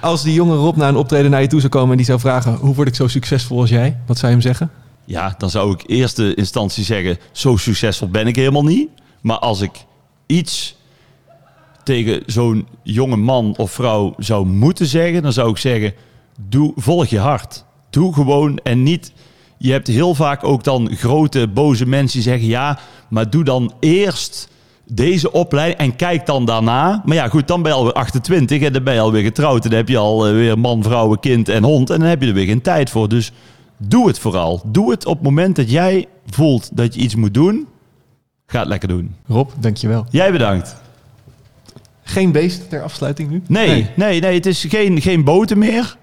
Als 0.00 0.22
die 0.22 0.34
jonge 0.34 0.54
Rob 0.56 0.76
na 0.76 0.88
een 0.88 0.96
optreden 0.96 1.30
naar 1.30 1.40
je 1.40 1.46
toe 1.46 1.60
zou 1.60 1.72
komen 1.72 1.90
en 1.90 1.96
die 1.96 2.06
zou 2.06 2.20
vragen... 2.20 2.54
hoe 2.54 2.74
word 2.74 2.88
ik 2.88 2.94
zo 2.94 3.08
succesvol 3.08 3.60
als 3.60 3.70
jij? 3.70 3.96
Wat 4.06 4.18
zou 4.18 4.32
je 4.32 4.38
hem 4.38 4.46
zeggen? 4.46 4.70
Ja, 5.04 5.34
dan 5.38 5.50
zou 5.50 5.72
ik 5.72 5.82
eerste 5.86 6.34
instantie 6.34 6.84
zeggen... 6.84 7.18
zo 7.32 7.56
succesvol 7.56 8.08
ben 8.08 8.26
ik 8.26 8.36
helemaal 8.36 8.64
niet. 8.64 8.88
Maar 9.20 9.38
als 9.38 9.60
ik 9.60 9.72
iets 10.26 10.76
tegen 11.84 12.22
zo'n 12.26 12.66
jonge 12.82 13.16
man 13.16 13.54
of 13.56 13.70
vrouw 13.70 14.14
zou 14.18 14.46
moeten 14.46 14.86
zeggen... 14.86 15.22
dan 15.22 15.32
zou 15.32 15.50
ik 15.50 15.56
zeggen, 15.56 15.92
doe, 16.48 16.72
volg 16.76 17.06
je 17.06 17.18
hart. 17.18 17.64
Doe 17.90 18.14
gewoon 18.14 18.58
en 18.62 18.82
niet... 18.82 19.12
Je 19.58 19.72
hebt 19.72 19.86
heel 19.86 20.14
vaak 20.14 20.44
ook 20.44 20.64
dan 20.64 20.96
grote 20.96 21.48
boze 21.48 21.86
mensen 21.86 22.20
die 22.20 22.28
zeggen... 22.30 22.48
ja, 22.48 22.78
maar 23.08 23.30
doe 23.30 23.44
dan 23.44 23.72
eerst 23.80 24.48
deze 24.84 25.32
opleiding 25.32 25.80
en 25.80 25.96
kijk 25.96 26.26
dan 26.26 26.44
daarna. 26.44 27.02
Maar 27.04 27.16
ja, 27.16 27.28
goed, 27.28 27.48
dan 27.48 27.62
ben 27.62 27.72
je 27.72 27.78
alweer 27.78 27.92
28 27.92 28.62
en 28.62 28.72
dan 28.72 28.84
ben 28.84 28.94
je 28.94 29.00
alweer 29.00 29.22
getrouwd. 29.22 29.64
En 29.64 29.70
dan 29.70 29.78
heb 29.78 29.88
je 29.88 29.98
alweer 29.98 30.58
man, 30.58 30.82
vrouw, 30.82 31.14
kind 31.14 31.48
en 31.48 31.62
hond. 31.62 31.90
En 31.90 31.98
dan 31.98 32.08
heb 32.08 32.22
je 32.22 32.28
er 32.28 32.34
weer 32.34 32.46
geen 32.46 32.62
tijd 32.62 32.90
voor. 32.90 33.08
Dus 33.08 33.32
doe 33.76 34.06
het 34.06 34.18
vooral. 34.18 34.62
Doe 34.66 34.90
het 34.90 35.06
op 35.06 35.14
het 35.14 35.22
moment 35.22 35.56
dat 35.56 35.70
jij 35.70 36.06
voelt 36.26 36.76
dat 36.76 36.94
je 36.94 37.00
iets 37.00 37.14
moet 37.14 37.34
doen. 37.34 37.66
Ga 38.46 38.58
het 38.58 38.68
lekker 38.68 38.88
doen. 38.88 39.14
Rob, 39.26 39.50
dankjewel. 39.60 40.06
Jij 40.10 40.32
bedankt. 40.32 40.76
Geen 42.02 42.32
beest 42.32 42.70
ter 42.70 42.82
afsluiting 42.82 43.30
nu? 43.30 43.42
Nee, 43.46 43.90
nee, 43.96 44.20
nee, 44.20 44.34
het 44.34 44.46
is 44.46 44.64
geen, 44.68 45.00
geen 45.00 45.24
boten 45.24 45.58
meer. 45.58 45.96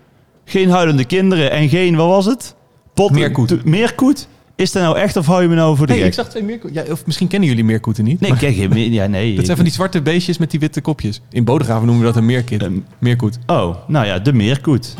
Geen 0.50 0.70
huilende 0.70 1.06
kinderen 1.06 1.52
en 1.52 1.70
geen, 1.70 1.96
wat 1.96 2.08
was 2.08 2.26
het? 2.26 2.56
Pot, 2.94 3.12
Meerkoet. 3.12 3.66
Meerkoet? 3.66 4.28
Is 4.56 4.72
dat 4.72 4.84
nou 4.84 4.98
echt 4.98 5.18
of 5.18 5.26
hou 5.26 5.42
je 5.42 5.48
me 5.48 5.56
nou 5.56 5.78
voor 5.78 5.86
de 5.88 5.92
Nee, 5.92 6.02
gek? 6.02 6.12
ik 6.12 6.18
zag 6.18 6.30
twee 6.30 6.44
meerkoeten. 6.44 6.84
Ja, 6.86 6.92
of 6.92 7.06
misschien 7.06 7.28
kennen 7.28 7.50
jullie 7.50 7.64
meerkoeten 7.64 8.04
niet. 8.04 8.20
Nee, 8.20 8.36
kijk, 8.36 8.56
ja, 8.74 9.08
nee. 9.08 9.34
dat 9.36 9.46
zijn 9.46 9.58
van 9.58 9.66
die 9.66 9.74
zwarte 9.74 10.02
beestjes 10.02 10.38
met 10.38 10.52
die 10.52 10.60
witte 10.60 10.82
kopjes. 10.82 11.22
In 11.30 11.44
Bodegraven 11.44 11.86
noemen 11.86 12.06
we 12.06 12.14
dat 12.14 12.22
een 12.62 12.86
meerkoet. 13.00 13.38
Oh, 13.48 13.76
nou 13.88 14.06
ja, 14.06 14.20
de 14.20 14.34
meerkoet. 14.34 14.96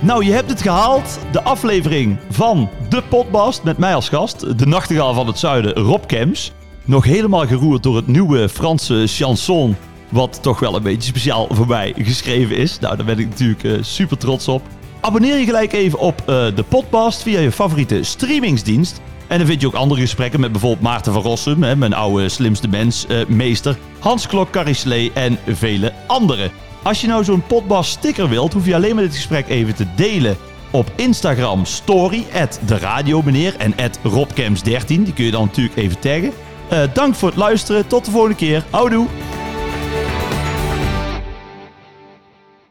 Nou, 0.00 0.24
je 0.24 0.32
hebt 0.32 0.50
het 0.50 0.62
gehaald. 0.62 1.18
De 1.32 1.42
aflevering 1.42 2.18
van 2.30 2.68
De 2.88 3.02
Potbast 3.08 3.62
met 3.62 3.78
mij 3.78 3.94
als 3.94 4.08
gast. 4.08 4.58
De 4.58 4.66
nachtegaal 4.66 5.14
van 5.14 5.26
het 5.26 5.38
zuiden, 5.38 5.72
Rob 5.74 6.06
Kems. 6.06 6.52
Nog 6.84 7.04
helemaal 7.04 7.46
geroerd 7.46 7.82
door 7.82 7.96
het 7.96 8.06
nieuwe 8.06 8.48
Franse 8.48 9.04
chanson. 9.06 9.76
Wat 10.12 10.38
toch 10.42 10.58
wel 10.58 10.76
een 10.76 10.82
beetje 10.82 11.08
speciaal 11.08 11.46
voor 11.50 11.66
mij 11.66 11.94
geschreven 11.96 12.56
is. 12.56 12.78
Nou, 12.78 12.96
daar 12.96 13.06
ben 13.06 13.18
ik 13.18 13.28
natuurlijk 13.28 13.64
eh, 13.64 13.72
super 13.80 14.18
trots 14.18 14.48
op. 14.48 14.62
Abonneer 15.00 15.38
je 15.38 15.44
gelijk 15.44 15.72
even 15.72 15.98
op 15.98 16.20
eh, 16.20 16.26
De 16.26 16.64
Potbast 16.68 17.22
via 17.22 17.40
je 17.40 17.52
favoriete 17.52 18.02
streamingsdienst. 18.02 19.00
En 19.26 19.38
dan 19.38 19.46
vind 19.46 19.60
je 19.60 19.66
ook 19.66 19.74
andere 19.74 20.00
gesprekken 20.00 20.40
met 20.40 20.52
bijvoorbeeld 20.52 20.82
Maarten 20.82 21.12
van 21.12 21.22
Rossum, 21.22 21.62
hè, 21.62 21.76
mijn 21.76 21.94
oude 21.94 22.28
slimste 22.28 22.68
mens, 22.68 23.06
eh, 23.06 23.26
meester, 23.26 23.78
Hans 23.98 24.26
Klok, 24.26 24.50
Carrie 24.50 25.12
en 25.14 25.38
vele 25.46 25.92
anderen. 26.06 26.50
Als 26.82 27.00
je 27.00 27.06
nou 27.06 27.24
zo'n 27.24 27.46
potbas 27.46 27.90
sticker 27.90 28.28
wilt, 28.28 28.52
hoef 28.52 28.66
je 28.66 28.74
alleen 28.74 28.94
maar 28.94 29.04
dit 29.04 29.14
gesprek 29.14 29.48
even 29.48 29.74
te 29.74 29.86
delen 29.96 30.36
op 30.70 30.92
Instagram 30.96 31.64
story, 31.64 32.24
de 32.66 32.78
radio 32.78 33.22
meneer 33.22 33.54
en 33.58 33.74
robcams13. 34.04 34.86
Die 34.86 35.12
kun 35.12 35.24
je 35.24 35.30
dan 35.30 35.44
natuurlijk 35.44 35.76
even 35.76 35.98
taggen. 35.98 36.32
Dank 36.92 37.14
voor 37.14 37.28
het 37.28 37.38
luisteren. 37.38 37.86
Tot 37.86 38.04
de 38.04 38.10
volgende 38.10 38.36
keer. 38.36 38.64
Houdoe. 38.70 39.06